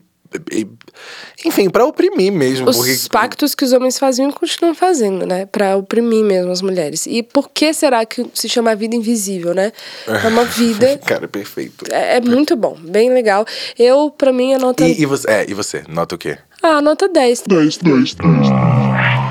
enfim, 1.44 1.68
pra 1.68 1.84
oprimir 1.84 2.32
mesmo, 2.32 2.68
Os 2.68 2.76
porque 2.76 2.96
pactos 3.10 3.54
que 3.54 3.64
os 3.64 3.72
homens 3.72 3.98
faziam 3.98 4.30
e 4.30 4.32
continuam 4.32 4.74
fazendo, 4.74 5.26
né? 5.26 5.46
Pra 5.46 5.76
oprimir 5.76 6.24
mesmo 6.24 6.50
as 6.50 6.62
mulheres. 6.62 7.06
E 7.06 7.22
por 7.22 7.50
que 7.50 7.72
será 7.72 8.04
que 8.04 8.26
se 8.34 8.48
chama 8.48 8.74
vida 8.74 8.96
invisível, 8.96 9.54
né? 9.54 9.72
É 10.06 10.28
uma 10.28 10.44
vida. 10.44 10.98
cara, 11.04 11.28
perfeito. 11.28 11.84
É, 11.90 12.16
é 12.16 12.20
muito 12.20 12.56
bom, 12.56 12.76
bem 12.80 13.12
legal. 13.12 13.44
Eu, 13.78 14.10
pra 14.10 14.32
mim, 14.32 14.54
a 14.54 14.58
nota. 14.58 14.84
E, 14.84 15.02
e 15.02 15.06
você, 15.06 15.30
é, 15.30 15.46
e 15.48 15.54
você, 15.54 15.84
nota 15.88 16.14
o 16.14 16.18
quê? 16.18 16.38
Ah, 16.62 16.80
nota 16.80 17.08
10. 17.08 17.44
10, 17.46 17.78
10, 17.78 18.14
10. 18.14 18.16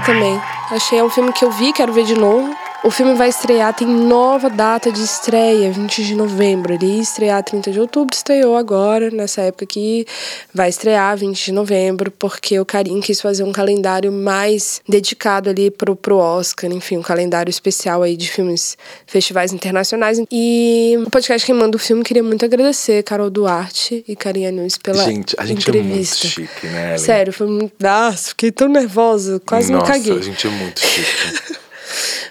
Também. 0.05 0.39
Achei 0.71 0.99
é 0.99 1.03
um 1.03 1.09
filme 1.09 1.33
que 1.33 1.43
eu 1.43 1.51
vi, 1.51 1.73
quero 1.73 1.91
ver 1.91 2.05
de 2.05 2.15
novo. 2.15 2.55
O 2.85 2.91
filme 2.91 3.15
vai 3.15 3.29
estrear, 3.29 3.73
tem 3.73 3.87
nova 3.87 4.47
data 4.47 4.91
de 4.91 5.01
estreia, 5.01 5.71
20 5.71 6.05
de 6.05 6.13
novembro. 6.13 6.71
Ele 6.71 6.85
ia 6.85 7.01
estrear 7.01 7.43
30 7.43 7.71
de 7.71 7.79
outubro, 7.79 8.15
estreou 8.15 8.55
agora, 8.55 9.09
nessa 9.09 9.41
época 9.41 9.65
aqui. 9.65 10.05
Vai 10.53 10.69
estrear 10.69 11.17
20 11.17 11.45
de 11.45 11.51
novembro, 11.51 12.11
porque 12.11 12.59
o 12.59 12.63
Karim 12.63 13.01
quis 13.01 13.19
fazer 13.19 13.41
um 13.41 13.51
calendário 13.51 14.11
mais 14.11 14.81
dedicado 14.87 15.49
ali 15.49 15.71
pro, 15.71 15.95
pro 15.95 16.17
Oscar, 16.17 16.71
enfim, 16.71 16.97
um 16.97 17.01
calendário 17.01 17.49
especial 17.49 18.03
aí 18.03 18.15
de 18.15 18.29
filmes, 18.29 18.77
festivais 19.07 19.51
internacionais. 19.51 20.21
E 20.31 20.95
o 21.07 21.09
podcast 21.09 21.43
que 21.43 21.53
manda 21.53 21.75
o 21.75 21.79
filme 21.79 22.03
queria 22.03 22.21
muito 22.21 22.45
agradecer 22.45 23.01
Carol 23.01 23.31
Duarte 23.31 24.05
e 24.07 24.15
Karim 24.15 24.45
Anunes 24.45 24.77
pela 24.77 25.03
gente, 25.05 25.35
a 25.39 25.45
gente 25.47 25.67
entrevista. 25.67 26.27
é 26.27 26.29
muito 26.29 26.35
chique, 26.35 26.67
né, 26.67 26.85
Ellen? 26.89 26.97
Sério, 26.99 27.33
foi 27.33 27.47
muito. 27.47 27.73
Nossa, 27.79 28.29
fiquei 28.29 28.51
tão 28.51 28.67
nervosa, 28.67 29.41
quase 29.43 29.71
Nossa, 29.71 29.91
me 29.91 29.91
caguei. 29.91 30.19
a 30.19 30.21
gente 30.21 30.45
é 30.45 30.51
muito 30.51 30.79
chique. 30.79 31.55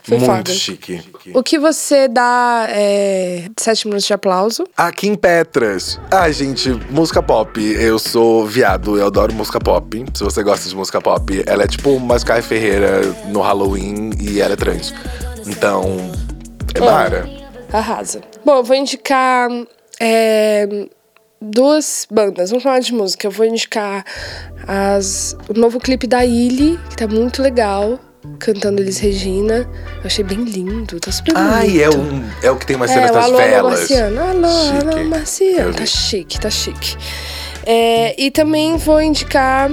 Foi 0.04 0.18
muito 0.18 0.30
foda. 0.30 0.52
chique. 0.52 1.00
O 1.32 1.42
que 1.42 1.58
você 1.58 2.06
dá 2.08 2.66
é, 2.68 3.48
sete 3.58 3.86
minutos 3.86 4.06
de 4.06 4.12
aplauso? 4.12 4.64
Aqui 4.76 5.08
em 5.08 5.14
Petras. 5.14 5.98
Ah, 6.10 6.30
gente, 6.30 6.68
música 6.90 7.22
pop. 7.22 7.58
Eu 7.58 7.98
sou 7.98 8.46
viado, 8.46 8.98
eu 8.98 9.06
adoro 9.06 9.32
música 9.32 9.58
pop. 9.58 10.04
Se 10.14 10.22
você 10.22 10.42
gosta 10.42 10.68
de 10.68 10.76
música 10.76 11.00
pop, 11.00 11.42
ela 11.46 11.64
é 11.64 11.66
tipo 11.66 11.90
uma 11.90 12.16
Sky 12.16 12.42
Ferreira 12.42 13.00
no 13.28 13.40
Halloween 13.40 14.10
e 14.20 14.42
ela 14.42 14.52
é 14.52 14.56
trans. 14.56 14.92
Então, 15.46 15.96
é 16.74 16.78
Amo. 16.78 16.90
Mara. 16.90 17.26
Arrasa. 17.72 18.20
Bom, 18.44 18.56
eu 18.56 18.64
vou 18.64 18.76
indicar 18.76 19.48
é, 19.98 20.86
duas 21.40 22.06
bandas. 22.10 22.50
Vamos 22.50 22.62
falar 22.62 22.80
de 22.80 22.92
música. 22.92 23.26
Eu 23.26 23.30
vou 23.30 23.46
indicar 23.46 24.04
as, 24.68 25.34
o 25.48 25.58
novo 25.58 25.80
clipe 25.80 26.06
da 26.06 26.26
Illy, 26.26 26.78
que 26.90 26.96
tá 26.96 27.08
muito 27.08 27.40
legal. 27.40 27.98
Cantando 28.38 28.80
Elis 28.82 28.98
Regina. 28.98 29.68
Eu 29.96 30.02
achei 30.06 30.24
bem 30.24 30.44
lindo, 30.44 30.98
tá 31.00 31.12
super 31.12 31.34
bonito. 31.34 31.52
Ai, 31.52 31.82
é, 31.82 31.90
um, 31.90 32.24
é 32.42 32.50
o 32.50 32.56
que 32.56 32.66
tem 32.66 32.76
umas 32.76 32.90
cenas 32.90 33.10
é, 33.10 33.12
das 33.12 33.24
Alô, 33.24 33.36
Alô 33.38 33.46
velas. 33.48 33.78
Marciano. 33.80 34.20
Alô, 34.20 34.48
Chique. 34.48 34.88
Alô, 34.88 35.04
Marciano. 35.08 35.68
Eu 35.68 35.74
Tá 35.74 35.80
vi. 35.82 35.86
chique, 35.86 36.40
tá 36.40 36.50
chique. 36.50 36.96
É, 37.66 38.20
e 38.20 38.30
também 38.30 38.76
vou 38.76 39.00
indicar. 39.00 39.70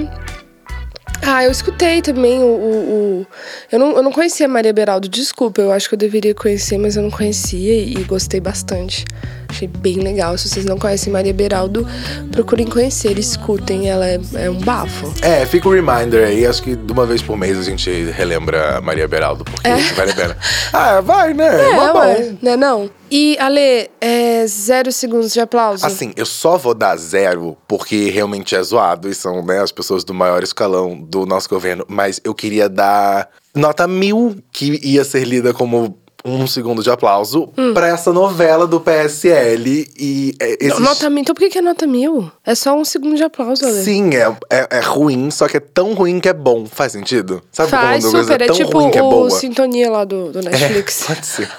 Ah, 1.24 1.44
eu 1.44 1.52
escutei 1.52 2.02
também 2.02 2.40
o. 2.40 2.46
o- 2.46 3.20
o- 3.22 3.26
Eu, 3.70 3.78
não, 3.78 3.96
eu 3.96 4.02
não 4.02 4.10
conhecia 4.12 4.46
a 4.46 4.48
Maria 4.48 4.72
Beraldo, 4.72 5.08
desculpa, 5.08 5.60
eu 5.60 5.70
acho 5.70 5.88
que 5.88 5.94
eu 5.94 5.98
deveria 5.98 6.34
conhecer, 6.34 6.78
mas 6.78 6.96
eu 6.96 7.02
não 7.02 7.10
conhecia 7.10 7.72
e, 7.74 7.94
e 7.94 8.04
gostei 8.04 8.40
bastante. 8.40 9.04
Achei 9.52 9.68
bem 9.68 9.96
legal. 9.96 10.36
Se 10.38 10.48
vocês 10.48 10.64
não 10.64 10.78
conhecem 10.78 11.12
Maria 11.12 11.34
Beraldo, 11.34 11.86
procurem 12.30 12.66
conhecer, 12.66 13.18
escutem, 13.18 13.86
ela 13.86 14.06
é, 14.06 14.18
é 14.36 14.50
um 14.50 14.58
bafo. 14.58 15.12
É, 15.20 15.44
fica 15.44 15.68
o 15.68 15.72
reminder 15.72 16.26
aí. 16.26 16.46
Acho 16.46 16.62
que 16.62 16.74
de 16.74 16.90
uma 16.90 17.04
vez 17.04 17.20
por 17.20 17.36
mês 17.36 17.58
a 17.58 17.62
gente 17.62 17.90
relembra 18.10 18.78
a 18.78 18.80
Maria 18.80 19.06
Beraldo, 19.06 19.44
porque 19.44 19.68
vale 19.94 20.12
a 20.12 20.14
pena. 20.14 20.36
Ah, 20.72 21.00
vai, 21.02 21.34
né? 21.34 21.70
É, 21.70 21.74
bom. 21.74 21.98
ué, 21.98 22.34
né 22.40 22.56
não? 22.56 22.90
E, 23.10 23.36
Ale, 23.38 23.90
é 24.00 24.46
zero 24.46 24.90
segundos 24.90 25.34
de 25.34 25.40
aplauso. 25.40 25.84
Assim, 25.84 26.14
eu 26.16 26.24
só 26.24 26.56
vou 26.56 26.72
dar 26.72 26.96
zero 26.96 27.58
porque 27.68 28.08
realmente 28.08 28.56
é 28.56 28.62
zoado 28.62 29.06
e 29.06 29.14
são 29.14 29.44
né, 29.44 29.60
as 29.60 29.70
pessoas 29.70 30.02
do 30.02 30.14
maior 30.14 30.42
escalão 30.42 30.98
do 30.98 31.26
nosso 31.26 31.46
governo. 31.46 31.84
Mas 31.86 32.22
eu 32.24 32.34
queria 32.34 32.70
dar 32.70 33.28
nota 33.54 33.86
mil, 33.86 34.36
que 34.50 34.80
ia 34.82 35.04
ser 35.04 35.24
lida 35.24 35.52
como 35.52 35.98
um 36.24 36.46
segundo 36.46 36.82
de 36.82 36.90
aplauso, 36.90 37.48
pra 37.74 37.88
essa 37.88 38.12
novela 38.12 38.66
do 38.66 38.80
PSL. 38.80 39.88
E 39.98 40.34
é, 40.40 40.66
esses... 40.66 40.78
Nota 40.78 41.10
mil. 41.10 41.20
Então 41.20 41.34
por 41.34 41.40
que, 41.40 41.50
que 41.50 41.58
é 41.58 41.62
nota 41.62 41.86
mil? 41.86 42.30
É 42.44 42.54
só 42.54 42.74
um 42.74 42.84
segundo 42.84 43.16
de 43.16 43.22
aplauso, 43.22 43.64
Ale. 43.64 43.82
Sim, 43.82 44.10
é, 44.14 44.34
é, 44.50 44.78
é 44.78 44.80
ruim, 44.80 45.30
só 45.30 45.48
que 45.48 45.56
é 45.56 45.60
tão 45.60 45.94
ruim 45.94 46.20
que 46.20 46.28
é 46.28 46.32
bom. 46.32 46.66
Faz 46.66 46.92
sentido? 46.92 47.42
Sabe 47.50 47.70
Faz 47.70 48.04
uma 48.04 48.12
coisa 48.12 48.32
super. 48.32 48.40
é 48.40 48.44
É 48.44 48.46
tão 48.46 48.56
tipo 48.56 48.78
ruim 48.78 48.90
que 48.90 48.98
é 48.98 49.02
o 49.02 49.10
boa? 49.10 49.30
Sintonia 49.30 49.90
lá 49.90 50.04
do, 50.04 50.32
do 50.32 50.40
Netflix. 50.42 51.04
Pode 51.06 51.26
ser. 51.26 51.50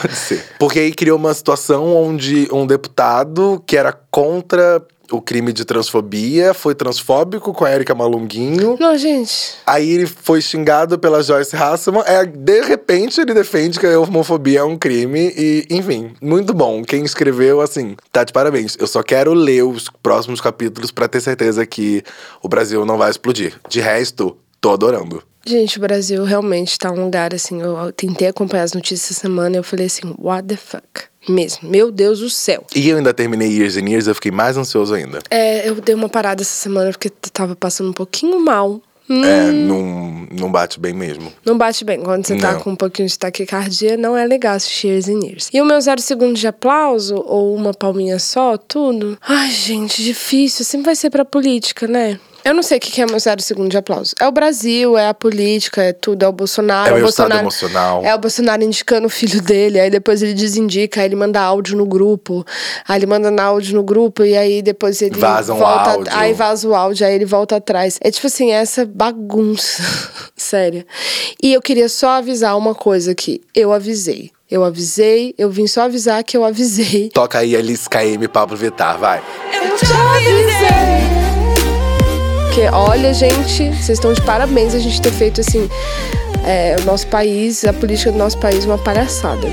Pode 0.00 0.16
ser. 0.16 0.44
Porque 0.58 0.78
aí 0.78 0.92
criou 0.92 1.18
uma 1.18 1.32
situação 1.32 1.94
onde 1.96 2.48
um 2.52 2.66
deputado 2.66 3.62
que 3.66 3.76
era 3.76 3.92
contra 4.10 4.82
o 5.10 5.20
crime 5.20 5.52
de 5.52 5.64
transfobia 5.64 6.54
foi 6.54 6.74
transfóbico 6.74 7.52
com 7.52 7.64
a 7.64 7.72
Erika 7.72 7.94
Malunguinho. 7.94 8.76
Não, 8.78 8.96
gente. 8.96 9.54
Aí 9.66 9.90
ele 9.90 10.06
foi 10.06 10.40
xingado 10.40 10.98
pela 10.98 11.22
Joyce 11.22 11.56
Hasselman. 11.56 12.02
É, 12.06 12.24
de 12.24 12.60
repente 12.62 13.20
ele 13.20 13.34
defende 13.34 13.78
que 13.78 13.86
a 13.86 13.98
homofobia 13.98 14.60
é 14.60 14.64
um 14.64 14.76
crime. 14.76 15.32
E, 15.36 15.66
enfim, 15.70 16.12
muito 16.20 16.52
bom. 16.52 16.82
Quem 16.82 17.04
escreveu, 17.04 17.60
assim, 17.60 17.96
tá 18.12 18.24
de 18.24 18.32
parabéns. 18.32 18.76
Eu 18.78 18.86
só 18.86 19.02
quero 19.02 19.34
ler 19.34 19.64
os 19.64 19.88
próximos 20.02 20.40
capítulos 20.40 20.90
pra 20.90 21.08
ter 21.08 21.20
certeza 21.20 21.64
que 21.66 22.02
o 22.42 22.48
Brasil 22.48 22.84
não 22.84 22.98
vai 22.98 23.10
explodir. 23.10 23.54
De 23.68 23.80
resto, 23.80 24.36
tô 24.60 24.72
adorando. 24.72 25.22
Gente, 25.46 25.76
o 25.76 25.80
Brasil 25.80 26.24
realmente 26.24 26.78
tá 26.78 26.90
um 26.90 27.04
lugar 27.04 27.34
assim. 27.34 27.60
Eu 27.60 27.92
tentei 27.92 28.28
acompanhar 28.28 28.62
as 28.62 28.72
notícias 28.72 29.10
essa 29.10 29.20
semana 29.20 29.56
e 29.56 29.58
eu 29.58 29.64
falei 29.64 29.86
assim: 29.86 30.14
what 30.18 30.46
the 30.48 30.56
fuck? 30.56 31.04
Mesmo. 31.28 31.68
Meu 31.68 31.90
Deus 31.90 32.20
do 32.20 32.28
céu. 32.30 32.64
E 32.74 32.88
eu 32.88 32.96
ainda 32.96 33.14
terminei 33.14 33.48
Years 33.48 33.76
and 33.76 33.88
Years, 33.88 34.06
eu 34.06 34.14
fiquei 34.14 34.30
mais 34.30 34.56
ansioso 34.56 34.94
ainda. 34.94 35.20
É, 35.30 35.68
eu 35.68 35.74
dei 35.76 35.94
uma 35.94 36.08
parada 36.08 36.42
essa 36.42 36.52
semana 36.52 36.90
porque 36.90 37.10
tava 37.32 37.56
passando 37.56 37.90
um 37.90 37.94
pouquinho 37.94 38.38
mal. 38.40 38.80
É, 39.08 39.50
não, 39.52 40.26
não 40.32 40.50
bate 40.50 40.80
bem 40.80 40.94
mesmo. 40.94 41.30
Não 41.44 41.58
bate 41.58 41.84
bem. 41.84 42.00
Quando 42.00 42.26
você 42.26 42.36
tá 42.38 42.52
Não. 42.54 42.60
com 42.60 42.70
um 42.70 42.76
pouquinho 42.76 43.06
de 43.06 43.18
taquicardia, 43.18 43.98
não 43.98 44.16
é 44.16 44.26
legal 44.26 44.54
assistir 44.54 44.88
Years 44.88 45.08
and 45.08 45.20
Years. 45.22 45.50
E 45.52 45.60
o 45.60 45.64
meu 45.64 45.78
zero 45.78 46.00
segundo 46.00 46.34
de 46.34 46.46
aplauso, 46.46 47.16
ou 47.16 47.54
uma 47.54 47.74
palminha 47.74 48.18
só, 48.18 48.56
tudo. 48.56 49.18
Ai, 49.20 49.50
gente, 49.50 50.02
difícil. 50.02 50.64
Sempre 50.64 50.86
vai 50.86 50.96
ser 50.96 51.10
pra 51.10 51.22
política, 51.24 51.86
né? 51.86 52.18
Eu 52.44 52.52
não 52.52 52.62
sei 52.62 52.76
o 52.76 52.80
que 52.80 53.00
é 53.00 53.06
meu 53.06 53.18
zero 53.18 53.40
segundo 53.40 53.70
de 53.70 53.76
aplauso. 53.78 54.14
É 54.20 54.28
o 54.28 54.32
Brasil, 54.32 54.98
é 54.98 55.08
a 55.08 55.14
política, 55.14 55.82
é 55.82 55.92
tudo, 55.92 56.24
é 56.24 56.28
o 56.28 56.32
Bolsonaro. 56.32 56.88
É 56.88 56.92
o 56.92 56.94
meu 56.96 57.04
Bolsonaro, 57.04 57.48
estado 57.48 57.70
emocional. 57.70 58.04
É 58.04 58.14
o 58.14 58.18
Bolsonaro 58.18 58.62
indicando 58.62 59.06
o 59.06 59.10
filho 59.10 59.40
dele, 59.40 59.80
aí 59.80 59.88
depois 59.88 60.22
ele 60.22 60.34
desindica, 60.34 61.00
aí 61.00 61.06
ele 61.06 61.16
manda 61.16 61.40
áudio 61.40 61.76
no 61.76 61.86
grupo. 61.86 62.44
Aí 62.86 62.98
ele 62.98 63.06
manda 63.06 63.42
áudio 63.42 63.74
no 63.74 63.82
grupo 63.82 64.24
e 64.24 64.36
aí 64.36 64.60
depois 64.60 65.00
ele 65.00 65.18
Vaza 65.18 65.54
um 65.54 65.58
volta. 65.58 65.90
áudio. 65.90 66.12
Aí 66.14 66.32
vaza 66.34 66.68
o 66.68 66.74
áudio, 66.74 67.06
aí 67.06 67.14
ele 67.14 67.24
volta 67.24 67.56
atrás. 67.56 67.98
É 68.02 68.10
tipo 68.10 68.26
assim, 68.26 68.50
essa 68.52 68.84
bagunça. 68.84 69.82
Séria. 70.36 70.86
E 71.42 71.52
eu 71.54 71.62
queria 71.62 71.88
só 71.88 72.10
avisar 72.10 72.56
uma 72.58 72.74
coisa 72.74 73.12
aqui. 73.12 73.40
Eu 73.54 73.72
avisei. 73.72 74.30
Eu 74.50 74.62
avisei, 74.62 75.34
eu 75.38 75.50
vim 75.50 75.66
só 75.66 75.82
avisar 75.82 76.22
que 76.22 76.36
eu 76.36 76.44
avisei. 76.44 77.08
Toca 77.08 77.38
aí 77.38 77.56
Alice 77.56 77.88
KM 77.88 78.28
Pablo 78.30 78.56
Vittar, 78.56 78.98
vai. 78.98 79.22
Eu 79.52 79.76
te 79.76 79.84
avisei. 79.86 81.23
Porque, 82.54 82.68
olha, 82.68 83.12
gente, 83.12 83.70
vocês 83.70 83.98
estão 83.98 84.12
de 84.12 84.22
parabéns 84.22 84.76
a 84.76 84.78
gente 84.78 85.02
ter 85.02 85.10
feito 85.10 85.40
assim. 85.40 85.68
é, 86.46 86.76
o 86.80 86.84
nosso 86.84 87.04
país, 87.08 87.64
a 87.64 87.72
política 87.72 88.12
do 88.12 88.18
nosso 88.18 88.38
país, 88.38 88.64
uma 88.64 88.78
palhaçada. 88.78 89.48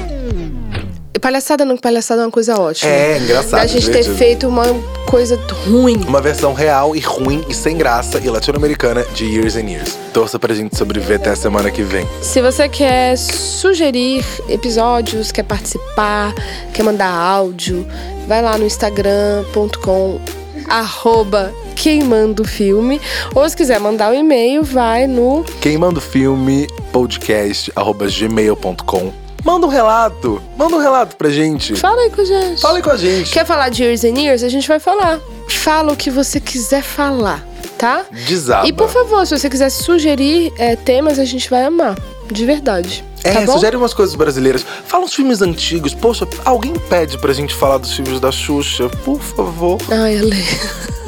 E 1.11 1.17
palhaçada 1.17 1.65
não, 1.65 1.75
palhaçada 1.77 2.21
é 2.21 2.25
uma 2.25 2.31
coisa 2.31 2.59
ótima. 2.61 2.91
É, 2.91 3.17
engraçado, 3.17 3.59
Da 3.59 3.65
gente 3.65 3.87
ter 3.87 4.03
divertido. 4.03 4.17
feito 4.17 4.47
uma 4.47 4.65
coisa 5.07 5.35
ruim. 5.65 5.99
Uma 6.07 6.21
versão 6.21 6.53
real 6.53 6.95
e 6.95 6.99
ruim 6.99 7.43
e 7.49 7.55
sem 7.55 7.75
graça 7.75 8.19
e 8.19 8.29
latino-americana 8.29 9.03
de 9.15 9.25
Years 9.25 9.55
and 9.55 9.67
Years. 9.67 9.97
Torça 10.13 10.37
pra 10.37 10.53
gente 10.53 10.77
sobreviver 10.77 11.17
até 11.19 11.31
a 11.31 11.35
semana 11.35 11.71
que 11.71 11.81
vem. 11.81 12.07
Se 12.21 12.39
você 12.39 12.69
quer 12.69 13.17
sugerir 13.17 14.23
episódios, 14.47 15.31
quer 15.31 15.43
participar, 15.43 16.35
quer 16.71 16.83
mandar 16.83 17.09
áudio, 17.09 17.83
vai 18.27 18.43
lá 18.43 18.59
no 18.59 18.65
instagram.com 18.67 20.40
arroba 20.71 21.53
queimando 21.75 22.45
filme. 22.45 23.01
Ou 23.35 23.47
se 23.47 23.55
quiser 23.55 23.79
mandar 23.79 24.11
um 24.11 24.13
e-mail, 24.13 24.63
vai 24.63 25.05
no 25.07 25.43
Quem 25.59 25.77
manda 25.77 25.99
o 25.99 26.01
filme, 26.01 26.67
podcast, 26.91 27.71
arroba 27.75 28.07
gmail.com. 28.07 29.13
Manda 29.43 29.65
um 29.65 29.69
relato. 29.69 30.41
Manda 30.55 30.75
um 30.75 30.79
relato 30.79 31.15
pra 31.15 31.29
gente. 31.29 31.75
Fala 31.75 32.01
aí 32.01 32.09
com 32.11 32.21
a 32.21 32.25
gente. 32.25 32.61
Fala 32.61 32.77
aí 32.77 32.83
com 32.83 32.91
a 32.91 32.97
gente. 32.97 33.31
Quer 33.31 33.45
falar 33.45 33.69
de 33.69 33.83
Years 33.83 34.03
and 34.03 34.19
Years? 34.19 34.43
A 34.43 34.49
gente 34.49 34.67
vai 34.67 34.79
falar. 34.79 35.19
Fala 35.49 35.91
o 35.91 35.97
que 35.97 36.11
você 36.11 36.39
quiser 36.39 36.83
falar, 36.83 37.43
tá? 37.77 38.05
Desaba. 38.27 38.67
E 38.67 38.71
por 38.71 38.87
favor, 38.87 39.25
se 39.25 39.37
você 39.37 39.49
quiser 39.49 39.69
sugerir 39.71 40.53
é, 40.57 40.75
temas, 40.75 41.17
a 41.17 41.25
gente 41.25 41.49
vai 41.49 41.63
amar. 41.63 41.95
De 42.31 42.45
verdade. 42.45 43.03
É, 43.23 43.45
tá 43.45 43.53
sugere 43.53 43.75
umas 43.75 43.93
coisas 43.93 44.15
brasileiras. 44.15 44.65
Fala 44.85 45.03
uns 45.03 45.13
filmes 45.13 45.41
antigos. 45.41 45.93
Poxa, 45.93 46.27
alguém 46.43 46.73
pede 46.89 47.17
pra 47.17 47.33
gente 47.33 47.53
falar 47.53 47.77
dos 47.77 47.93
filmes 47.93 48.19
da 48.19 48.31
Xuxa, 48.31 48.89
por 49.03 49.19
favor. 49.19 49.77
Ai, 49.91 50.17
Ale. 50.17 50.45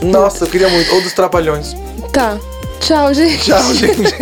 Nossa, 0.01 0.43
eu 0.43 0.49
queria 0.49 0.69
muito. 0.69 0.93
Ou 0.93 1.01
dos 1.01 1.13
Trapalhões. 1.13 1.75
Tá. 2.11 2.37
Tchau, 2.79 3.13
gente. 3.13 3.45
Tchau, 3.45 3.63
gente. 3.73 4.13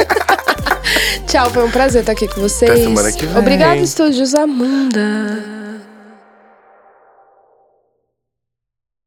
Tchau, 1.28 1.50
foi 1.50 1.64
um 1.64 1.72
prazer 1.72 2.02
estar 2.02 2.12
aqui 2.12 2.28
com 2.28 2.42
vocês. 2.42 2.70
Até 2.72 2.82
semana 2.84 3.12
que 3.12 3.26
vem. 3.26 3.38
Obrigada, 3.38 3.78
Estúdios 3.78 4.36
Amanda. 4.36 5.61